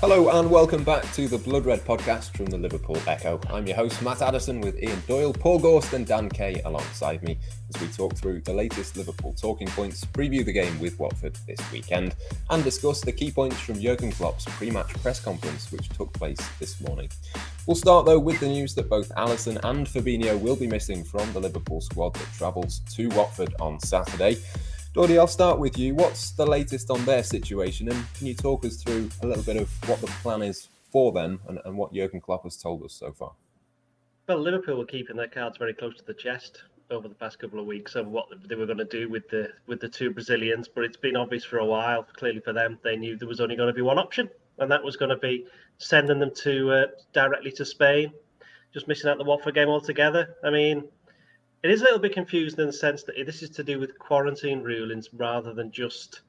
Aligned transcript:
Hello 0.00 0.28
and 0.28 0.48
welcome 0.48 0.84
back 0.84 1.02
to 1.14 1.26
the 1.26 1.38
Blood 1.38 1.66
Red 1.66 1.80
podcast 1.80 2.30
from 2.36 2.46
the 2.46 2.56
Liverpool 2.56 2.96
Echo. 3.08 3.40
I'm 3.50 3.66
your 3.66 3.74
host 3.74 4.00
Matt 4.00 4.22
Addison 4.22 4.60
with 4.60 4.80
Ian 4.80 5.02
Doyle, 5.08 5.32
Paul 5.32 5.58
Gorst, 5.58 5.92
and 5.92 6.06
Dan 6.06 6.28
Kay 6.28 6.62
alongside 6.64 7.20
me 7.24 7.36
as 7.74 7.82
we 7.82 7.88
talk 7.88 8.14
through 8.14 8.42
the 8.42 8.52
latest 8.52 8.96
Liverpool 8.96 9.32
talking 9.32 9.66
points, 9.66 10.04
preview 10.04 10.44
the 10.44 10.52
game 10.52 10.78
with 10.78 10.96
Watford 11.00 11.36
this 11.48 11.58
weekend, 11.72 12.14
and 12.48 12.62
discuss 12.62 13.00
the 13.00 13.10
key 13.10 13.32
points 13.32 13.58
from 13.58 13.80
Jurgen 13.80 14.12
Klopp's 14.12 14.44
pre-match 14.44 14.94
press 15.02 15.18
conference 15.18 15.72
which 15.72 15.88
took 15.88 16.12
place 16.12 16.38
this 16.60 16.80
morning. 16.80 17.08
We'll 17.66 17.74
start 17.74 18.06
though 18.06 18.20
with 18.20 18.38
the 18.38 18.46
news 18.46 18.76
that 18.76 18.88
both 18.88 19.08
Alisson 19.16 19.58
and 19.64 19.84
Fabinho 19.84 20.40
will 20.40 20.54
be 20.54 20.68
missing 20.68 21.02
from 21.02 21.32
the 21.32 21.40
Liverpool 21.40 21.80
squad 21.80 22.14
that 22.14 22.32
travels 22.34 22.82
to 22.94 23.08
Watford 23.08 23.52
on 23.58 23.80
Saturday. 23.80 24.36
Doddy, 24.94 25.18
I'll 25.18 25.26
start 25.26 25.58
with 25.58 25.78
you. 25.78 25.94
What's 25.94 26.30
the 26.30 26.46
latest 26.46 26.90
on 26.90 27.04
their 27.04 27.22
situation? 27.22 27.90
And 27.90 28.04
can 28.14 28.26
you 28.26 28.34
talk 28.34 28.64
us 28.64 28.82
through 28.82 29.10
a 29.22 29.26
little 29.26 29.42
bit 29.42 29.56
of 29.56 29.70
what 29.88 30.00
the 30.00 30.06
plan 30.06 30.42
is 30.42 30.68
for 30.90 31.12
them 31.12 31.40
and, 31.46 31.60
and 31.66 31.76
what 31.76 31.92
Jurgen 31.92 32.20
Klopp 32.20 32.44
has 32.44 32.56
told 32.56 32.82
us 32.82 32.94
so 32.94 33.12
far? 33.12 33.32
Well, 34.26 34.38
Liverpool 34.38 34.78
were 34.78 34.86
keeping 34.86 35.16
their 35.16 35.28
cards 35.28 35.58
very 35.58 35.74
close 35.74 35.96
to 35.98 36.04
the 36.04 36.14
chest 36.14 36.62
over 36.90 37.06
the 37.06 37.14
past 37.14 37.38
couple 37.38 37.60
of 37.60 37.66
weeks 37.66 37.96
of 37.96 38.08
what 38.08 38.28
they 38.48 38.54
were 38.54 38.66
going 38.66 38.78
to 38.78 38.84
do 38.84 39.10
with 39.10 39.28
the 39.28 39.50
with 39.66 39.80
the 39.80 39.88
two 39.88 40.10
Brazilians, 40.10 40.68
but 40.68 40.84
it's 40.84 40.96
been 40.96 41.16
obvious 41.16 41.44
for 41.44 41.58
a 41.58 41.64
while. 41.64 42.02
Clearly, 42.16 42.40
for 42.40 42.54
them, 42.54 42.78
they 42.82 42.96
knew 42.96 43.16
there 43.16 43.28
was 43.28 43.40
only 43.40 43.56
going 43.56 43.68
to 43.68 43.74
be 43.74 43.82
one 43.82 43.98
option, 43.98 44.28
and 44.58 44.70
that 44.70 44.82
was 44.82 44.96
going 44.96 45.10
to 45.10 45.16
be 45.16 45.46
sending 45.76 46.18
them 46.18 46.32
to 46.42 46.70
uh, 46.72 46.86
directly 47.12 47.52
to 47.52 47.64
Spain, 47.64 48.12
just 48.72 48.88
missing 48.88 49.10
out 49.10 49.18
the 49.18 49.24
Watford 49.24 49.54
game 49.54 49.68
altogether. 49.68 50.36
I 50.42 50.50
mean, 50.50 50.88
it 51.62 51.70
is 51.70 51.80
a 51.80 51.84
little 51.84 51.98
bit 51.98 52.12
confusing 52.12 52.60
in 52.60 52.66
the 52.66 52.72
sense 52.72 53.02
that 53.04 53.16
this 53.26 53.42
is 53.42 53.50
to 53.50 53.64
do 53.64 53.80
with 53.80 53.98
quarantine 53.98 54.62
rulings 54.62 55.08
rather 55.12 55.52
than 55.52 55.72
just 55.72 56.22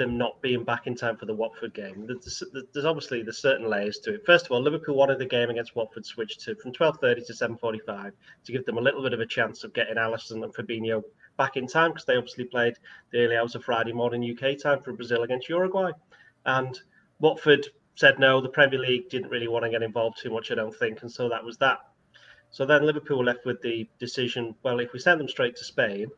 them 0.00 0.16
not 0.16 0.40
being 0.40 0.64
back 0.64 0.86
in 0.86 0.94
time 0.94 1.16
for 1.16 1.26
the 1.26 1.34
Watford 1.34 1.74
game. 1.74 2.06
There's, 2.06 2.42
there's 2.72 2.86
obviously 2.86 3.22
there's 3.22 3.38
certain 3.38 3.68
layers 3.68 3.98
to 3.98 4.14
it. 4.14 4.24
First 4.24 4.46
of 4.46 4.52
all, 4.52 4.62
Liverpool 4.62 4.96
wanted 4.96 5.18
the 5.18 5.26
game 5.26 5.50
against 5.50 5.76
Watford 5.76 6.06
switched 6.06 6.40
to 6.40 6.54
from 6.56 6.72
12:30 6.72 7.26
to 7.26 7.32
7:45 7.34 8.12
to 8.44 8.52
give 8.52 8.64
them 8.64 8.78
a 8.78 8.80
little 8.80 9.02
bit 9.02 9.12
of 9.12 9.20
a 9.20 9.26
chance 9.26 9.62
of 9.62 9.74
getting 9.74 9.96
Alisson 9.96 10.42
and 10.42 10.54
Fabinho 10.54 11.02
back 11.36 11.56
in 11.56 11.66
time 11.66 11.90
because 11.90 12.06
they 12.06 12.16
obviously 12.16 12.44
played 12.44 12.74
the 13.12 13.18
early 13.18 13.36
hours 13.36 13.54
of 13.54 13.62
Friday 13.62 13.92
morning 13.92 14.24
UK 14.24 14.58
time 14.58 14.80
for 14.80 14.94
Brazil 14.94 15.22
against 15.22 15.50
Uruguay, 15.50 15.92
and 16.46 16.80
Watford 17.20 17.66
said 17.94 18.18
no. 18.18 18.40
The 18.40 18.48
Premier 18.48 18.80
League 18.80 19.10
didn't 19.10 19.30
really 19.30 19.48
want 19.48 19.64
to 19.66 19.70
get 19.70 19.82
involved 19.82 20.18
too 20.18 20.30
much, 20.30 20.50
I 20.50 20.54
don't 20.54 20.74
think, 20.74 21.02
and 21.02 21.12
so 21.12 21.28
that 21.28 21.44
was 21.44 21.58
that. 21.58 21.78
So 22.50 22.66
then 22.66 22.84
Liverpool 22.84 23.24
left 23.24 23.46
with 23.46 23.62
the 23.62 23.88
decision 23.98 24.54
well, 24.62 24.80
if 24.80 24.92
we 24.92 24.98
send 24.98 25.20
them 25.20 25.28
straight 25.28 25.56
to 25.56 25.64
Spain, 25.64 26.08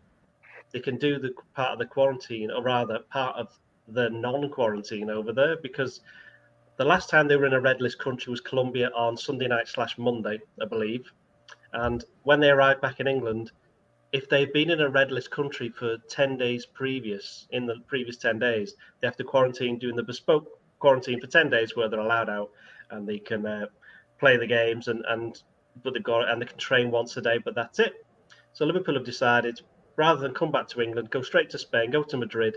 they 0.73 0.81
can 0.81 0.97
do 0.97 1.19
the 1.19 1.35
part 1.55 1.73
of 1.73 1.79
the 1.79 1.87
quarantine, 1.87 2.51
or 2.51 2.63
rather, 2.63 3.01
part 3.11 3.37
of 3.37 3.49
the 3.89 4.09
non 4.09 4.49
quarantine 4.51 5.11
over 5.11 5.33
there, 5.33 5.57
because 5.57 6.01
the 6.77 6.85
last 6.85 7.11
time 7.11 7.29
they 7.29 7.37
were 7.37 7.47
in 7.47 7.53
a 7.53 7.61
red 7.61 7.83
list 7.83 7.99
country 7.99 8.31
was 8.31 8.41
Colombia 8.41 8.91
on 8.97 9.17
Sunday 9.17 9.47
night 9.47 9.69
slash 9.69 9.99
Monday, 9.99 10.41
I 10.61 10.65
believe. 10.65 11.13
And 11.75 12.05
when 12.23 12.41
they 12.41 12.51
arrived 12.51 12.81
back 12.81 13.01
in 13.01 13.07
England, 13.07 13.53
if 14.13 14.29
they've 14.29 14.53
been 14.53 14.71
in 14.71 14.81
a 14.81 14.89
red 14.89 15.11
list 15.11 15.31
country 15.31 15.69
for 15.69 15.99
10 16.09 16.37
days 16.39 16.67
previous, 16.67 17.47
in 17.51 17.67
the 17.67 17.77
previous 17.87 18.17
10 18.17 18.39
days, 18.39 18.75
they 19.01 19.07
have 19.07 19.17
to 19.17 19.25
quarantine 19.25 19.79
doing 19.79 19.97
the 19.97 20.03
bespoke 20.03 20.47
quarantine 20.79 21.21
for 21.21 21.27
10 21.27 21.51
days 21.51 21.77
where 21.77 21.89
they're 21.89 22.01
allowed 22.01 22.29
out 22.29 22.51
and 22.91 23.07
they 23.07 23.19
can 23.19 23.47
uh, 23.47 23.67
play 24.19 24.37
the 24.37 24.47
games 24.47 24.89
and, 24.89 25.05
and 25.09 25.43
but 25.83 25.95
they've 25.95 26.03
got 26.03 26.23
it 26.23 26.29
and 26.31 26.41
they 26.41 26.47
can 26.47 26.59
train 26.59 26.91
once 26.91 27.17
a 27.17 27.21
day, 27.21 27.39
but 27.39 27.55
that's 27.55 27.79
it. 27.79 28.05
So 28.53 28.65
Liverpool 28.65 28.95
have 28.95 29.05
decided 29.05 29.61
rather 29.97 30.21
than 30.21 30.35
come 30.35 30.51
back 30.51 30.69
to 30.69 30.81
England, 30.81 31.11
go 31.11 31.23
straight 31.23 31.51
to 31.51 31.59
Spain, 31.59 31.91
go 31.91 32.03
to 32.03 32.17
Madrid, 32.17 32.57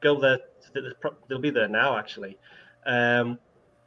go 0.00 0.20
there. 0.20 0.38
They'll 1.28 1.38
be 1.38 1.50
there 1.50 1.68
now, 1.68 1.96
actually. 1.96 2.38
Um, 2.84 3.38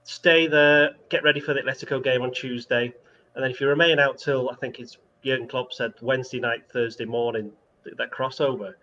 stay 0.04 0.48
there, 0.48 0.92
get 1.10 1.24
ready 1.24 1.40
for 1.40 1.54
the 1.54 1.62
Atletico 1.62 2.04
game 2.04 2.22
on 2.22 2.32
Tuesday, 2.32 2.94
and 3.36 3.44
then 3.44 3.52
if 3.52 3.62
you 3.62 3.68
remain 3.68 4.00
out 4.00 4.18
till 4.18 4.50
I 4.50 4.56
think 4.56 4.80
it's 4.80 4.98
Jurgen 5.24 5.48
Klopp 5.48 5.74
said 5.74 5.94
Wednesday 6.02 6.40
night, 6.40 6.64
Thursday 6.72 7.06
morning, 7.06 7.52
that 7.98 8.12
crossover, 8.12 8.74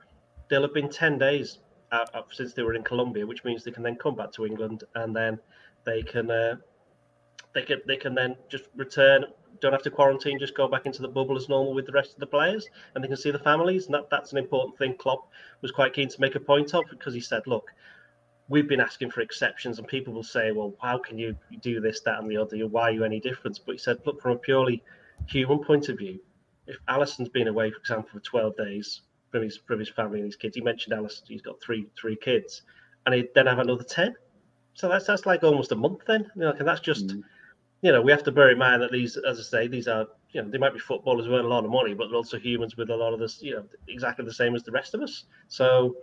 they'll 0.49 0.63
have 0.63 0.75
been 0.75 0.89
ten 0.89 1.19
days 1.19 1.59
out, 1.93 2.15
out 2.15 2.29
since 2.33 2.53
they 2.53 2.63
were 2.63 2.75
in 2.75 2.83
Colombia, 2.83 3.27
which 3.27 3.45
means 3.45 3.65
they 3.65 3.71
can 3.71 3.83
then 3.83 3.97
come 3.97 4.15
back 4.15 4.33
to 4.33 4.47
England 4.47 4.85
and 4.95 5.15
then 5.15 5.39
they 5.85 6.03
can 6.03 6.31
uh, 6.31 6.57
they 7.57 7.63
can 7.63 7.81
they 7.87 7.97
can 7.97 8.15
then 8.15 8.37
just 8.51 8.65
return 8.77 9.25
don't 9.63 9.73
have 9.73 9.83
to 9.83 9.91
quarantine, 9.91 10.39
just 10.39 10.55
go 10.55 10.69
back 10.69 10.85
into 10.85 11.01
the 11.01 11.09
bubble 11.09 11.35
as 11.35 11.49
normal 11.49 11.73
with 11.73 11.87
the 11.87 11.93
rest 11.93 12.13
of 12.13 12.21
the 12.21 12.27
players, 12.27 12.69
and 12.95 13.03
they 13.03 13.09
can 13.09 13.17
see 13.17 13.31
the 13.31 13.39
families. 13.39 13.87
And 13.87 13.95
that, 13.95 14.11
that's 14.11 14.33
an 14.33 14.37
important 14.37 14.77
thing. 14.77 14.95
Klopp 14.99 15.31
was 15.63 15.73
quite 15.73 15.95
keen 15.95 16.11
to 16.11 16.21
make 16.21 16.35
a 16.35 16.41
point 16.41 16.75
of 16.75 16.85
because 16.91 17.15
he 17.15 17.21
said, 17.21 17.47
"Look, 17.47 17.71
we've 18.51 18.69
been 18.69 18.81
asking 18.81 19.11
for 19.11 19.23
exceptions, 19.23 19.79
and 19.79 19.89
people 19.89 20.13
will 20.13 20.23
say, 20.23 20.53
well, 20.53 20.75
how 20.83 20.99
can 20.99 21.17
you 21.17 21.35
do 21.63 21.81
this, 21.81 22.01
that, 22.01 22.19
and 22.19 22.31
the 22.31 22.37
other? 22.37 22.59
Why 22.69 22.83
are 22.83 22.91
you 22.91 23.05
any 23.05 23.19
different?" 23.19 23.59
But 23.65 23.73
he 23.73 23.79
said, 23.79 23.97
"Look, 24.05 24.21
from 24.21 24.33
a 24.33 24.39
purely 24.39 24.83
human 25.27 25.65
point 25.65 25.89
of 25.89 25.97
view, 25.97 26.21
if 26.67 26.77
Alisson's 26.91 27.31
been 27.31 27.49
away, 27.49 27.71
for 27.71 27.79
example, 27.79 28.11
for 28.13 28.21
12 28.21 28.59
days 28.59 29.01
from 29.31 29.43
his 29.43 29.57
from 29.57 29.79
his 29.79 29.89
family 29.89 30.19
and 30.19 30.27
his 30.27 30.37
kids, 30.37 30.55
he 30.55 30.61
mentioned 30.61 30.95
Alisson, 30.95 31.29
he's 31.29 31.41
got 31.41 31.63
three 31.63 31.87
three 31.99 32.17
kids, 32.17 32.61
and 33.07 33.15
he 33.15 33.27
then 33.35 33.47
have 33.47 33.59
another 33.59 33.85
10." 33.85 34.15
So 34.75 34.91
that's 34.91 35.07
that's 35.07 35.25
like 35.25 35.43
almost 35.43 35.73
a 35.73 35.77
month 35.77 36.01
then, 36.07 36.31
you 36.37 36.43
know, 36.43 36.51
and 36.51 36.69
that's 36.69 36.83
just 36.83 37.07
mm 37.07 37.23
you 37.83 37.93
know, 37.93 38.01
we 38.01 38.11
have 38.11 38.23
to 38.25 38.33
bear 38.33 38.51
in 38.51 38.59
mind 38.59 38.83
that 38.83 38.93
these, 38.93 39.17
as 39.17 39.39
I 39.39 39.43
say, 39.43 39.69
these 39.69 39.87
are, 39.87 40.07
you 40.33 40.43
know, 40.43 40.49
they 40.49 40.59
might 40.59 40.73
be 40.73 40.79
footballers 40.79 41.27
who 41.27 41.35
earn 41.35 41.45
a 41.45 41.49
lot 41.49 41.65
of 41.65 41.71
money, 41.71 41.95
but 41.95 42.09
they're 42.09 42.17
also 42.17 42.39
humans 42.39 42.77
with 42.77 42.91
a 42.91 42.97
lot 42.97 43.13
of 43.13 43.21
this, 43.21 43.43
you 43.43 43.55
know, 43.55 43.65
exactly 43.89 44.25
the 44.25 44.33
same 44.33 44.55
as 44.55 44.63
the 44.63 44.73
rest 44.73 44.95
of 44.95 45.03
us. 45.03 45.25
So 45.49 45.97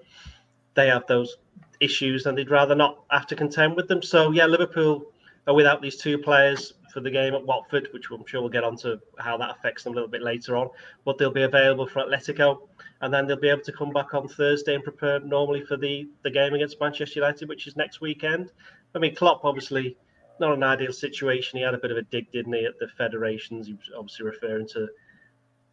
they 0.76 0.88
have 0.88 1.06
those 1.08 1.38
issues 1.80 2.26
and 2.26 2.38
they'd 2.38 2.50
rather 2.50 2.76
not 2.76 3.04
have 3.10 3.28
to 3.28 3.36
contend 3.36 3.76
with 3.76 3.88
them. 3.88 4.02
So, 4.02 4.32
yeah, 4.32 4.46
Liverpool 4.46 5.12
are 5.48 5.54
without 5.54 5.82
these 5.82 5.98
two 5.98 6.18
players 6.18 6.74
for 6.94 7.00
the 7.00 7.10
game 7.10 7.34
at 7.34 7.44
Watford, 7.44 7.90
which 7.92 8.06
I'm 8.12 8.26
sure 8.26 8.42
we'll 8.42 8.52
get 8.52 8.64
onto 8.64 9.00
how 9.18 9.36
that 9.38 9.50
affects 9.50 9.84
them 9.84 9.94
a 9.94 9.96
little 9.96 10.10
bit 10.10 10.22
later 10.22 10.56
on. 10.56 10.70
But 11.06 11.18
they'll 11.18 11.32
be 11.32 11.42
available 11.42 11.88
for 11.88 12.04
Atletico, 12.04 12.68
and 13.02 13.12
then 13.12 13.26
they'll 13.26 13.40
be 13.40 13.50
able 13.50 13.64
to 13.64 13.72
come 13.72 13.92
back 13.92 14.14
on 14.14 14.28
Thursday 14.28 14.76
and 14.76 14.84
prepare 14.84 15.20
normally 15.20 15.66
for 15.66 15.76
the 15.76 16.08
the 16.22 16.30
game 16.30 16.54
against 16.54 16.80
Manchester 16.80 17.20
United, 17.20 17.50
which 17.50 17.66
is 17.66 17.76
next 17.76 18.00
weekend. 18.00 18.52
I 18.96 19.00
mean, 19.00 19.16
Klopp 19.16 19.44
obviously 19.44 19.98
not 20.40 20.54
an 20.54 20.64
ideal 20.64 20.94
situation. 20.94 21.58
He 21.58 21.64
had 21.64 21.74
a 21.74 21.80
bit 21.80 21.92
of 21.92 21.98
a 21.98 22.04
dig, 22.04 22.32
didn't 22.32 22.54
he, 22.54 22.66
at 22.66 22.80
the 22.80 22.88
federations? 22.98 23.68
He 23.68 23.74
was 23.74 23.90
obviously 23.98 24.26
referring 24.26 24.68
to, 24.70 24.88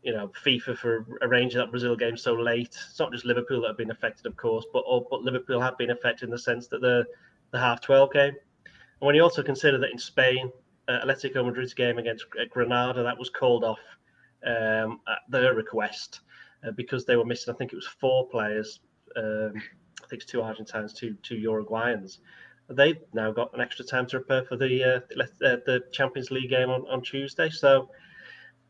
you 0.02 0.12
know, 0.12 0.30
FIFA 0.44 0.76
for 0.76 1.06
arranging 1.22 1.58
that 1.58 1.70
Brazil 1.70 1.96
game 1.96 2.16
so 2.16 2.34
late. 2.34 2.68
It's 2.68 2.98
not 2.98 3.12
just 3.12 3.24
Liverpool 3.24 3.62
that 3.62 3.68
have 3.68 3.76
been 3.78 3.90
affected, 3.90 4.26
of 4.26 4.36
course, 4.36 4.66
but 4.72 4.84
oh, 4.86 5.06
but 5.10 5.22
Liverpool 5.22 5.60
have 5.60 5.78
been 5.78 5.90
affected 5.90 6.26
in 6.26 6.30
the 6.30 6.38
sense 6.38 6.68
that 6.68 6.80
the 6.80 7.04
the 7.52 7.58
half 7.58 7.80
twelve 7.80 8.12
game. 8.12 8.34
And 9.00 9.06
when 9.06 9.14
you 9.14 9.22
also 9.22 9.42
consider 9.42 9.78
that 9.78 9.90
in 9.90 9.98
Spain, 9.98 10.50
uh, 10.88 11.04
Atletico 11.04 11.44
Madrid's 11.44 11.74
game 11.74 11.98
against 11.98 12.26
Granada 12.50 13.02
that 13.02 13.18
was 13.18 13.30
called 13.30 13.64
off 13.64 13.80
um, 14.46 15.00
at 15.08 15.18
their 15.28 15.54
request 15.54 16.20
uh, 16.66 16.70
because 16.72 17.04
they 17.04 17.16
were 17.16 17.24
missing. 17.24 17.54
I 17.54 17.56
think 17.56 17.72
it 17.72 17.76
was 17.76 17.86
four 17.86 18.28
players. 18.28 18.80
Um, 19.16 19.54
I 20.02 20.06
think 20.08 20.22
it's 20.22 20.26
two 20.26 20.42
Argentines, 20.42 20.92
two 20.92 21.16
two 21.22 21.36
Uruguayans 21.36 22.18
they've 22.70 23.00
now 23.12 23.32
got 23.32 23.52
an 23.54 23.60
extra 23.60 23.84
time 23.84 24.06
to 24.06 24.20
prepare 24.20 24.44
for 24.44 24.56
the 24.56 24.84
uh, 24.84 25.00
the 25.40 25.84
Champions 25.92 26.30
League 26.30 26.50
game 26.50 26.70
on, 26.70 26.86
on 26.88 27.02
Tuesday. 27.02 27.50
So 27.50 27.90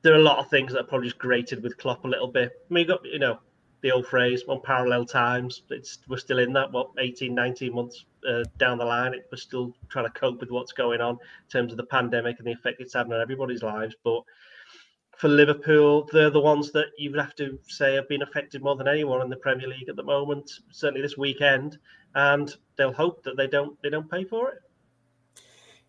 there 0.03 0.15
are 0.15 0.19
a 0.19 0.23
lot 0.23 0.39
of 0.39 0.49
things 0.49 0.73
that 0.73 0.81
are 0.81 0.87
probably 0.87 1.09
just 1.09 1.19
grated 1.19 1.63
with 1.63 1.77
Klopp 1.77 2.05
a 2.05 2.09
little 2.09 2.29
bit. 2.29 2.53
I 2.71 2.75
mean, 2.75 2.83
you 2.83 2.89
got 2.89 3.05
you 3.05 3.19
know 3.19 3.39
the 3.83 3.93
old 3.93 4.07
phrase 4.07 4.43
on 4.49 4.61
parallel 4.63 5.05
times. 5.05 5.63
It's 5.71 5.99
we're 6.09 6.19
still 6.19 6.39
in 6.39 6.53
that 6.55 6.73
what 6.73 6.91
18, 6.99 7.35
19 7.35 7.75
months 7.75 8.05
uh, 8.29 8.45
down 8.59 8.79
the 8.79 8.85
line. 8.85 9.15
It, 9.15 9.27
we're 9.31 9.39
still 9.39 9.75
trying 9.89 10.07
to 10.07 10.13
cope 10.13 10.41
with 10.41 10.51
what's 10.51 10.73
going 10.73 11.01
on 11.01 11.15
in 11.15 11.51
terms 11.51 11.73
of 11.73 11.77
the 11.77 11.85
pandemic 11.85 12.39
and 12.39 12.47
the 12.47 12.53
effect 12.53 12.81
it's 12.81 12.95
having 12.95 13.13
on 13.13 13.21
everybody's 13.21 13.63
lives. 13.63 13.95
But 14.05 14.23
for 15.17 15.29
Liverpool, 15.29 16.09
they're 16.13 16.31
the 16.31 16.41
ones 16.41 16.73
that 16.73 16.87
you 16.97 17.11
would 17.11 17.21
have 17.21 17.35
to 17.37 17.59
say 17.69 17.95
have 17.95 18.09
been 18.09 18.23
affected 18.23 18.63
more 18.63 18.77
than 18.77 18.89
anyone 18.89 19.21
in 19.21 19.29
the 19.29 19.37
Premier 19.37 19.69
League 19.69 19.89
at 19.89 19.97
the 19.97 20.03
moment. 20.03 20.51
Certainly 20.71 21.03
this 21.03 21.19
weekend, 21.19 21.79
and 22.15 22.55
they'll 22.81 22.93
hope 22.93 23.23
that 23.25 23.37
they 23.37 23.47
don't 23.47 23.81
they 23.83 23.91
don't 23.91 24.11
pay 24.11 24.25
for 24.25 24.49
it. 24.49 24.63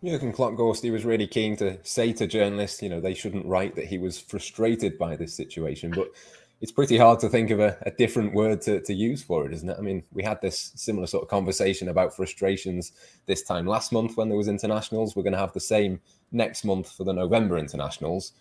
Jurgen 0.03 0.33
Klopp 0.33 0.53
Ghosty 0.53 0.91
was 0.91 1.05
really 1.05 1.27
keen 1.27 1.55
to 1.57 1.77
say 1.83 2.11
to 2.13 2.27
journalists, 2.27 2.81
you 2.81 2.89
know, 2.89 2.99
they 2.99 3.13
shouldn't 3.13 3.45
write 3.45 3.75
that 3.75 3.85
he 3.85 3.97
was 3.97 4.19
frustrated 4.19 4.97
by 4.97 5.15
this 5.15 5.33
situation, 5.33 5.91
but 5.91 6.09
it's 6.61 6.71
pretty 6.71 6.97
hard 6.97 7.19
to 7.19 7.29
think 7.29 7.51
of 7.51 7.59
a, 7.59 7.77
a, 7.83 7.91
different 7.91 8.33
word 8.33 8.61
to, 8.61 8.81
to 8.81 8.93
use 8.93 9.21
for 9.21 9.45
it, 9.45 9.53
isn't 9.53 9.69
it? 9.69 9.77
I 9.77 9.81
mean, 9.81 10.03
we 10.11 10.23
had 10.23 10.41
this 10.41 10.71
similar 10.75 11.05
sort 11.05 11.23
of 11.23 11.29
conversation 11.29 11.89
about 11.89 12.15
frustrations 12.15 12.93
this 13.27 13.43
time 13.43 13.67
last 13.67 13.91
month 13.91 14.17
when 14.17 14.27
there 14.27 14.37
was 14.37 14.47
internationals. 14.47 15.15
We're 15.15 15.23
going 15.23 15.33
to 15.33 15.39
have 15.39 15.53
the 15.53 15.59
same 15.59 16.01
next 16.31 16.65
month 16.65 16.91
for 16.91 17.03
the 17.03 17.13
November 17.13 17.59
internationals. 17.59 18.33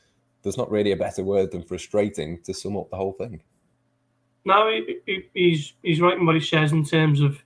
There's 0.42 0.58
not 0.58 0.70
really 0.70 0.92
a 0.92 0.96
better 0.96 1.22
word 1.22 1.50
than 1.50 1.62
frustrating 1.62 2.40
to 2.44 2.54
sum 2.54 2.76
up 2.78 2.88
the 2.88 2.96
whole 2.96 3.12
thing. 3.12 3.42
No, 4.46 4.70
he, 4.70 4.98
he, 5.04 5.28
he's 5.34 5.74
he's 5.82 6.00
right 6.00 6.16
in 6.16 6.24
what 6.24 6.34
he 6.34 6.40
says 6.40 6.72
in 6.72 6.84
terms 6.84 7.20
of 7.20 7.42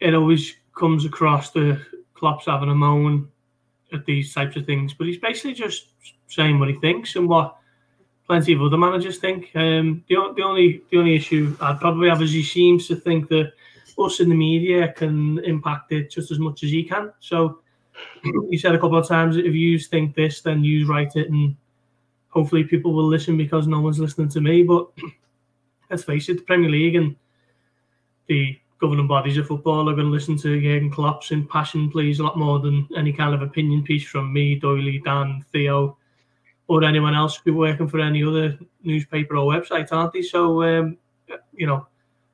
it 0.00 0.14
always 0.14 0.54
comes 0.76 1.04
across 1.04 1.50
the 1.50 1.80
Klopp's 2.14 2.46
having 2.46 2.70
a 2.70 2.74
moan 2.74 3.28
at 3.92 4.04
these 4.06 4.34
types 4.34 4.56
of 4.56 4.66
things, 4.66 4.94
but 4.94 5.06
he's 5.06 5.18
basically 5.18 5.54
just 5.54 5.88
saying 6.28 6.58
what 6.58 6.68
he 6.68 6.74
thinks 6.76 7.16
and 7.16 7.28
what 7.28 7.56
plenty 8.26 8.52
of 8.52 8.62
other 8.62 8.76
managers 8.76 9.18
think. 9.18 9.50
Um, 9.54 10.04
the, 10.08 10.16
the 10.36 10.42
only 10.42 10.82
the 10.90 10.98
only 10.98 11.14
issue 11.14 11.56
I'd 11.60 11.80
probably 11.80 12.08
have 12.08 12.22
is 12.22 12.32
he 12.32 12.42
seems 12.42 12.88
to 12.88 12.96
think 12.96 13.28
that 13.28 13.52
us 13.98 14.20
in 14.20 14.28
the 14.28 14.34
media 14.34 14.92
can 14.92 15.38
impact 15.44 15.92
it 15.92 16.10
just 16.10 16.30
as 16.30 16.38
much 16.38 16.64
as 16.64 16.70
he 16.70 16.82
can. 16.82 17.12
So 17.20 17.60
he 18.50 18.58
said 18.58 18.74
a 18.74 18.78
couple 18.78 18.98
of 18.98 19.06
times, 19.06 19.36
if 19.36 19.54
you 19.54 19.78
think 19.78 20.14
this, 20.14 20.40
then 20.40 20.64
you 20.64 20.86
write 20.86 21.16
it, 21.16 21.30
and 21.30 21.56
hopefully 22.28 22.64
people 22.64 22.92
will 22.92 23.06
listen 23.06 23.36
because 23.36 23.66
no 23.66 23.80
one's 23.80 23.98
listening 24.00 24.28
to 24.30 24.40
me. 24.40 24.62
But 24.62 24.88
let's 25.90 26.04
face 26.04 26.28
it, 26.28 26.38
the 26.38 26.42
Premier 26.42 26.70
League 26.70 26.96
and 26.96 27.14
the 28.26 28.58
governing 28.80 29.06
bodies 29.06 29.36
of 29.38 29.46
football 29.46 29.88
are 29.88 29.94
going 29.94 30.06
to 30.06 30.12
listen 30.12 30.36
to 30.38 30.60
Jurgen 30.60 30.90
Klopp's 30.90 31.30
impassioned 31.30 31.92
pleas 31.92 32.18
a 32.18 32.22
lot 32.22 32.38
more 32.38 32.58
than 32.58 32.88
any 32.96 33.12
kind 33.12 33.34
of 33.34 33.42
opinion 33.42 33.82
piece 33.82 34.04
from 34.04 34.32
me, 34.32 34.58
Doyley, 34.60 35.02
Dan, 35.04 35.44
Theo, 35.52 35.96
or 36.68 36.84
anyone 36.84 37.14
else 37.14 37.40
who's 37.44 37.54
working 37.54 37.88
for 37.88 38.00
any 38.00 38.24
other 38.24 38.58
newspaper 38.82 39.36
or 39.36 39.52
website, 39.52 39.92
aren't 39.92 40.12
they? 40.12 40.22
So, 40.22 40.62
um, 40.62 40.96
you 41.54 41.66
know, 41.66 41.86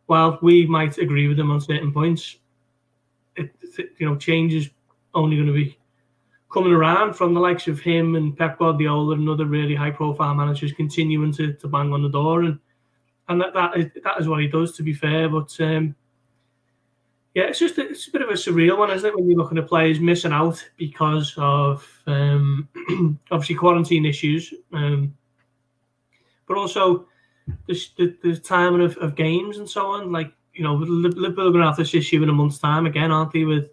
while 0.07 0.39
we 0.43 0.67
might 0.67 0.99
agree 0.99 1.29
with 1.29 1.37
them 1.37 1.51
on 1.51 1.61
certain 1.61 1.93
points, 1.93 2.37
it, 3.37 3.55
you 3.99 4.09
know, 4.09 4.17
change 4.17 4.55
is 4.55 4.71
only 5.15 5.37
going 5.37 5.49
to 5.49 5.53
be 5.53 5.79
coming 6.53 6.73
around 6.73 7.15
from 7.15 7.33
the 7.33 7.41
likes 7.41 7.69
of 7.69 7.81
him 7.81 8.17
and 8.17 8.37
Pep 8.37 8.59
Guardiola 8.59 9.15
and 9.15 9.29
other 9.29 9.47
really 9.47 9.75
high 9.75 9.91
profile 9.91 10.35
managers 10.35 10.73
continuing 10.73 11.33
to, 11.35 11.53
to 11.55 11.69
bang 11.69 11.93
on 11.93 12.03
the 12.03 12.09
door 12.09 12.43
and 12.43 12.59
and 13.29 13.41
that 13.41 13.55
that 13.55 13.77
is, 13.77 13.87
that 14.03 14.21
is 14.21 14.27
what 14.27 14.41
he 14.41 14.49
does 14.49 14.73
to 14.73 14.83
be 14.83 14.93
fair 14.93 15.29
but 15.29 15.57
um, 15.61 15.95
yeah 17.35 17.45
it's 17.45 17.59
just 17.59 17.79
a, 17.79 17.89
it's 17.89 18.09
a 18.09 18.11
bit 18.11 18.23
of 18.23 18.29
a 18.29 18.33
surreal 18.33 18.79
one 18.79 18.91
isn't 18.91 19.09
it 19.09 19.17
when 19.17 19.29
you're 19.29 19.39
looking 19.39 19.59
at 19.59 19.69
players 19.69 20.01
missing 20.01 20.33
out 20.33 20.65
because 20.77 21.35
of 21.39 21.87
um, 22.07 22.69
obviously 23.31 23.55
quarantine 23.55 24.05
issues 24.05 24.53
um, 24.73 25.15
but 26.47 26.57
also 26.57 27.07
the, 27.67 27.81
the, 27.97 28.17
the 28.23 28.37
timing 28.37 28.83
of, 28.83 28.97
of 28.99 29.15
games 29.15 29.59
and 29.59 29.69
so 29.69 29.87
on 29.87 30.13
like 30.13 30.33
you 30.55 30.63
know 30.63 30.75
Liverpool 30.75 31.49
are 31.49 31.53
going 31.53 31.63
to 31.63 31.69
have 31.69 31.77
this 31.77 31.95
issue 31.95 32.23
in 32.23 32.29
a 32.29 32.33
month's 32.33 32.59
time 32.59 32.87
again 32.87 33.11
aren't 33.11 33.33
they 33.33 33.45
with 33.45 33.71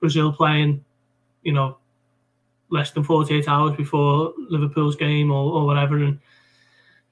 Brazil 0.00 0.32
playing 0.32 0.84
you 1.42 1.52
know 1.52 1.78
less 2.70 2.92
than 2.92 3.02
48 3.02 3.48
hours 3.48 3.76
before 3.76 4.32
Liverpool's 4.48 4.96
game 4.96 5.30
or, 5.30 5.52
or 5.52 5.66
whatever. 5.66 5.98
And 5.98 6.18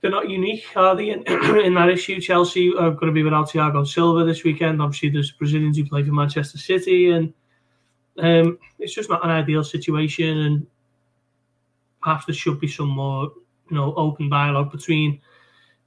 they're 0.01 0.11
not 0.11 0.31
unique, 0.31 0.65
are 0.77 0.95
they, 0.95 1.11
in, 1.11 1.25
in 1.65 1.75
that 1.75 1.89
issue? 1.89 2.21
Chelsea 2.21 2.73
are 2.75 2.91
going 2.91 3.07
to 3.09 3.13
be 3.13 3.25
without 3.25 3.51
Thiago 3.51 3.87
Silva 3.87 4.25
this 4.25 4.45
weekend. 4.45 4.81
Obviously, 4.81 5.09
there's 5.09 5.33
Brazilians 5.33 5.77
who 5.77 5.87
play 5.87 6.05
for 6.05 6.13
Manchester 6.13 6.59
City, 6.59 7.11
and 7.11 7.33
um, 8.19 8.59
it's 8.79 8.95
just 8.95 9.11
not 9.11 9.25
an 9.25 9.31
ideal 9.31 9.65
situation. 9.65 10.39
And 10.39 10.67
perhaps 12.01 12.27
there 12.27 12.35
should 12.35 12.61
be 12.61 12.69
some 12.69 12.89
more, 12.89 13.33
you 13.71 13.77
know, 13.77 13.93
open 13.95 14.31
dialogue 14.31 14.71
between 14.71 15.21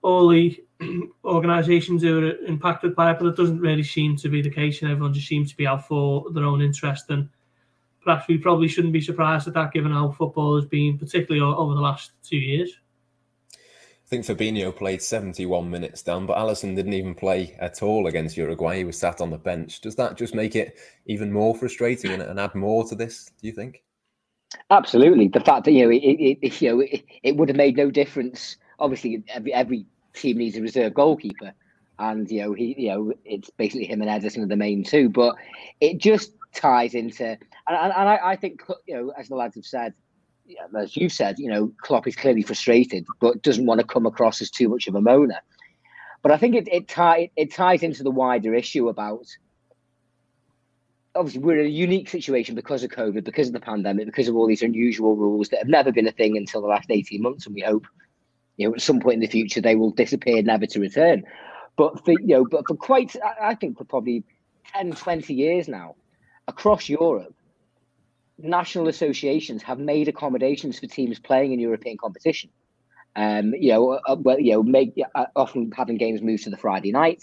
all 0.02 0.28
the 0.28 0.62
organisations 1.24 2.02
who 2.02 2.28
are 2.28 2.36
impacted 2.46 2.96
by 2.96 3.12
it, 3.12 3.20
but 3.20 3.28
it 3.28 3.38
doesn't 3.38 3.62
really 3.62 3.84
seem 3.84 4.18
to 4.18 4.28
be 4.28 4.42
the 4.42 4.50
case, 4.50 4.82
and 4.82 4.92
everyone 4.92 5.14
just 5.14 5.28
seems 5.28 5.52
to 5.52 5.58
be 5.58 5.68
out 5.68 5.88
for 5.88 6.30
their 6.32 6.44
own 6.44 6.62
interest. 6.62 7.10
And 7.10 7.30
perhaps 8.04 8.28
we 8.28 8.38
probably 8.38 8.68
shouldn't 8.68 8.94
be 8.94 9.00
surprised 9.02 9.48
at 9.48 9.54
that, 9.54 9.72
given 9.72 9.94
how 9.94 10.12
football 10.12 10.58
has 10.58 10.66
been, 10.66 10.98
particularly 10.98 11.42
over 11.42 11.76
the 11.76 11.82
last 11.82 12.12
two 12.24 12.38
years. 12.38 12.78
Think 14.12 14.26
Fabinho 14.26 14.76
played 14.76 15.02
71 15.02 15.70
minutes 15.70 16.02
down, 16.02 16.26
but 16.26 16.36
Alisson 16.36 16.76
didn't 16.76 16.92
even 16.92 17.16
play 17.16 17.56
at 17.62 17.82
all 17.82 18.08
against 18.08 18.36
Uruguay. 18.36 18.80
He 18.80 18.84
was 18.84 19.00
sat 19.00 19.22
on 19.22 19.30
the 19.30 19.38
bench. 19.38 19.80
Does 19.80 19.96
that 19.96 20.18
just 20.18 20.36
make 20.36 20.54
it 20.54 20.78
even 21.06 21.32
more 21.32 21.56
frustrating 21.56 22.12
and, 22.12 22.22
and 22.22 22.38
add 22.38 22.54
more 22.54 22.84
to 22.90 22.94
this? 22.94 23.32
Do 23.42 23.48
you 23.48 23.54
think? 23.54 23.84
Absolutely. 24.70 25.30
The 25.30 25.40
fact 25.40 25.64
that 25.64 25.72
you 25.72 25.86
know 25.86 25.92
it, 25.92 26.04
it, 26.04 26.62
you 26.62 26.70
know 26.70 26.80
it, 26.82 27.06
it, 27.24 27.38
would 27.38 27.48
have 27.48 27.56
made 27.56 27.78
no 27.78 27.90
difference. 27.90 28.58
Obviously, 28.80 29.24
every 29.30 29.54
every 29.54 29.86
team 30.14 30.40
needs 30.40 30.58
a 30.58 30.62
reserve 30.62 30.94
goalkeeper, 30.94 31.54
and 31.98 32.30
you 32.30 32.42
know 32.42 32.52
he 32.52 32.76
you 32.78 32.90
know 32.90 33.14
it's 33.24 33.50
basically 33.52 33.86
him 33.86 34.02
and 34.02 34.12
Ederson 34.12 34.44
are 34.44 34.48
the 34.48 34.58
main 34.58 34.84
two. 34.84 35.08
But 35.08 35.36
it 35.80 36.00
just 36.00 36.34
ties 36.54 36.96
into, 36.96 37.26
and, 37.30 37.40
and, 37.70 37.94
and 37.94 38.10
I, 38.10 38.20
I, 38.22 38.36
think, 38.36 38.62
you 38.88 38.94
know, 38.94 39.14
as 39.18 39.30
the 39.30 39.36
lads 39.36 39.56
have 39.56 39.66
said, 39.66 39.94
as 40.78 40.96
you 40.98 41.10
said, 41.10 41.40
you 41.40 41.50
know, 41.50 41.72
Klopp 41.82 42.08
is 42.08 42.16
clearly 42.16 42.42
frustrated, 42.42 43.06
but 43.20 43.42
doesn't 43.42 43.66
want 43.66 43.80
to 43.82 43.88
come 43.88 44.06
across 44.06 44.42
as 44.42 44.50
too 44.50 44.70
much 44.70 44.88
of 44.88 44.96
a 44.96 45.02
moaner. 45.02 45.40
But 46.22 46.32
I 46.32 46.38
think 46.38 46.56
it 46.56 46.68
it, 46.72 46.88
tie, 46.88 47.30
it 47.36 47.54
ties 47.54 47.84
into 47.84 48.04
the 48.04 48.12
wider 48.12 48.54
issue 48.54 48.90
about 48.90 49.26
obviously 51.16 51.42
we're 51.42 51.60
in 51.60 51.66
a 51.66 51.70
unique 51.70 52.10
situation 52.10 52.56
because 52.56 52.84
of 52.84 52.92
COVID, 52.92 53.24
because 53.24 53.48
of 53.48 53.54
the 53.54 53.60
pandemic, 53.60 54.06
because 54.06 54.28
of 54.28 54.36
all 54.36 54.48
these 54.48 54.62
unusual 54.62 55.16
rules 55.16 55.50
that 55.50 55.60
have 55.60 55.68
never 55.68 55.92
been 55.92 56.08
a 56.08 56.12
thing 56.12 56.38
until 56.38 56.62
the 56.62 56.68
last 56.68 56.90
18 56.90 57.22
months. 57.22 57.46
And 57.46 57.56
we 57.56 57.62
hope, 57.62 57.86
you 58.58 58.68
know, 58.68 58.76
at 58.76 58.82
some 58.82 59.00
point 59.00 59.16
in 59.16 59.20
the 59.22 59.28
future 59.28 59.62
they 59.62 59.76
will 59.76 59.92
disappear, 59.92 60.42
never 60.42 60.66
to 60.68 60.80
return. 60.80 61.24
But 61.76 62.04
for 62.06 62.12
you 62.12 62.28
know, 62.28 62.46
but 62.50 62.68
for 62.68 62.76
quite 62.76 63.16
I 63.42 63.56
think 63.56 63.78
for 63.78 63.86
probably 63.86 64.24
10, 64.74 64.94
20 64.94 65.34
years 65.34 65.68
now, 65.68 65.96
across 66.48 66.90
Europe, 66.90 67.34
national 68.44 68.88
associations 68.88 69.64
have 69.64 69.80
made 69.80 70.08
accommodations 70.08 70.80
for 70.80 70.88
teams 70.88 71.20
playing 71.20 71.54
in 71.54 71.60
European 71.60 71.98
competition. 71.98 72.50
Um, 73.16 73.54
you 73.54 73.72
know, 73.72 74.00
uh, 74.08 74.16
well, 74.20 74.40
you 74.40 74.54
know, 74.54 74.64
make 74.64 74.94
uh, 75.16 75.26
often 75.36 75.72
having 75.72 75.98
games 75.98 76.22
moved 76.22 76.44
to 76.44 76.50
the 76.50 76.58
Friday 76.58 76.92
night, 76.92 77.22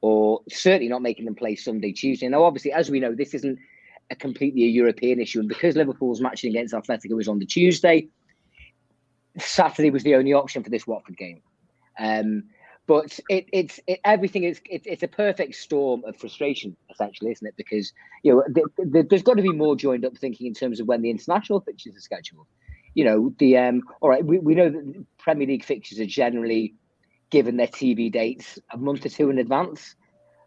or 0.00 0.40
certainly 0.50 0.88
not 0.88 1.02
making 1.02 1.24
them 1.24 1.34
play 1.34 1.56
Sunday, 1.56 1.92
Tuesday. 1.92 2.28
Now, 2.28 2.44
obviously, 2.44 2.72
as 2.72 2.90
we 2.90 3.00
know, 3.00 3.14
this 3.14 3.34
isn't 3.34 3.58
a 4.10 4.16
completely 4.16 4.64
a 4.64 4.68
European 4.68 5.20
issue, 5.20 5.40
and 5.40 5.48
because 5.48 5.76
Liverpool's 5.76 6.20
matching 6.20 6.50
against 6.50 6.74
Atletico 6.74 7.16
was 7.16 7.28
on 7.28 7.38
the 7.38 7.46
Tuesday, 7.46 8.08
Saturday 9.38 9.90
was 9.90 10.02
the 10.02 10.14
only 10.14 10.32
option 10.32 10.62
for 10.62 10.70
this 10.70 10.86
Watford 10.86 11.16
game. 11.16 11.42
Um, 11.98 12.44
but 12.86 13.18
it, 13.28 13.46
it's 13.52 13.80
it, 13.86 14.00
everything 14.04 14.44
is 14.44 14.60
it, 14.70 14.82
it's 14.84 15.02
a 15.02 15.08
perfect 15.08 15.54
storm 15.54 16.02
of 16.04 16.16
frustration 16.16 16.76
essentially 16.90 17.32
isn't 17.32 17.46
it? 17.46 17.54
Because 17.56 17.92
you 18.22 18.32
know 18.32 18.44
the, 18.48 18.84
the, 18.84 19.06
there's 19.08 19.22
got 19.22 19.36
to 19.36 19.42
be 19.42 19.52
more 19.52 19.76
joined 19.76 20.04
up 20.04 20.16
thinking 20.16 20.46
in 20.46 20.54
terms 20.54 20.80
of 20.80 20.86
when 20.86 21.02
the 21.02 21.10
international 21.10 21.60
fixtures 21.60 21.96
are 21.96 22.00
scheduled. 22.00 22.46
You 22.94 23.04
know 23.04 23.34
the 23.38 23.58
um 23.58 23.82
all 24.00 24.08
right 24.08 24.24
we, 24.24 24.38
we 24.38 24.54
know 24.54 24.70
that 24.70 25.06
premier 25.18 25.46
league 25.46 25.64
fixtures 25.64 26.00
are 26.00 26.06
generally 26.06 26.74
given 27.30 27.56
their 27.56 27.66
tv 27.66 28.10
dates 28.10 28.58
a 28.72 28.76
month 28.76 29.04
or 29.04 29.08
two 29.08 29.30
in 29.30 29.38
advance. 29.38 29.94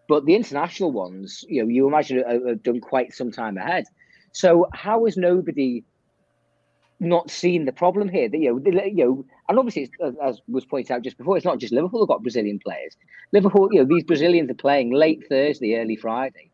But 0.07 0.25
the 0.25 0.35
international 0.35 0.91
ones 0.91 1.43
you 1.47 1.61
know 1.61 1.69
you 1.69 1.87
imagine 1.87 2.19
are, 2.19 2.51
are 2.51 2.55
done 2.55 2.79
quite 2.79 3.13
some 3.13 3.31
time 3.31 3.57
ahead. 3.57 3.85
So 4.31 4.67
how 4.73 5.05
is 5.05 5.17
nobody 5.17 5.83
not 6.99 7.31
seen 7.31 7.65
the 7.65 7.71
problem 7.71 8.09
here. 8.09 8.29
That 8.29 8.37
you 8.37 8.53
know, 8.53 8.83
you 8.83 9.05
know, 9.05 9.25
and 9.47 9.57
obviously, 9.57 9.89
as 10.23 10.41
was 10.47 10.65
pointed 10.65 10.91
out 10.91 11.03
just 11.03 11.17
before, 11.17 11.37
it's 11.37 11.45
not 11.45 11.59
just 11.59 11.73
Liverpool 11.73 11.99
who've 11.99 12.09
got 12.09 12.21
Brazilian 12.21 12.59
players. 12.59 12.95
Liverpool, 13.31 13.69
you 13.71 13.79
know, 13.79 13.87
these 13.87 14.03
Brazilians 14.03 14.49
are 14.49 14.55
playing 14.55 14.91
late 14.91 15.23
Thursday, 15.29 15.75
early 15.75 15.95
Friday, 15.95 16.51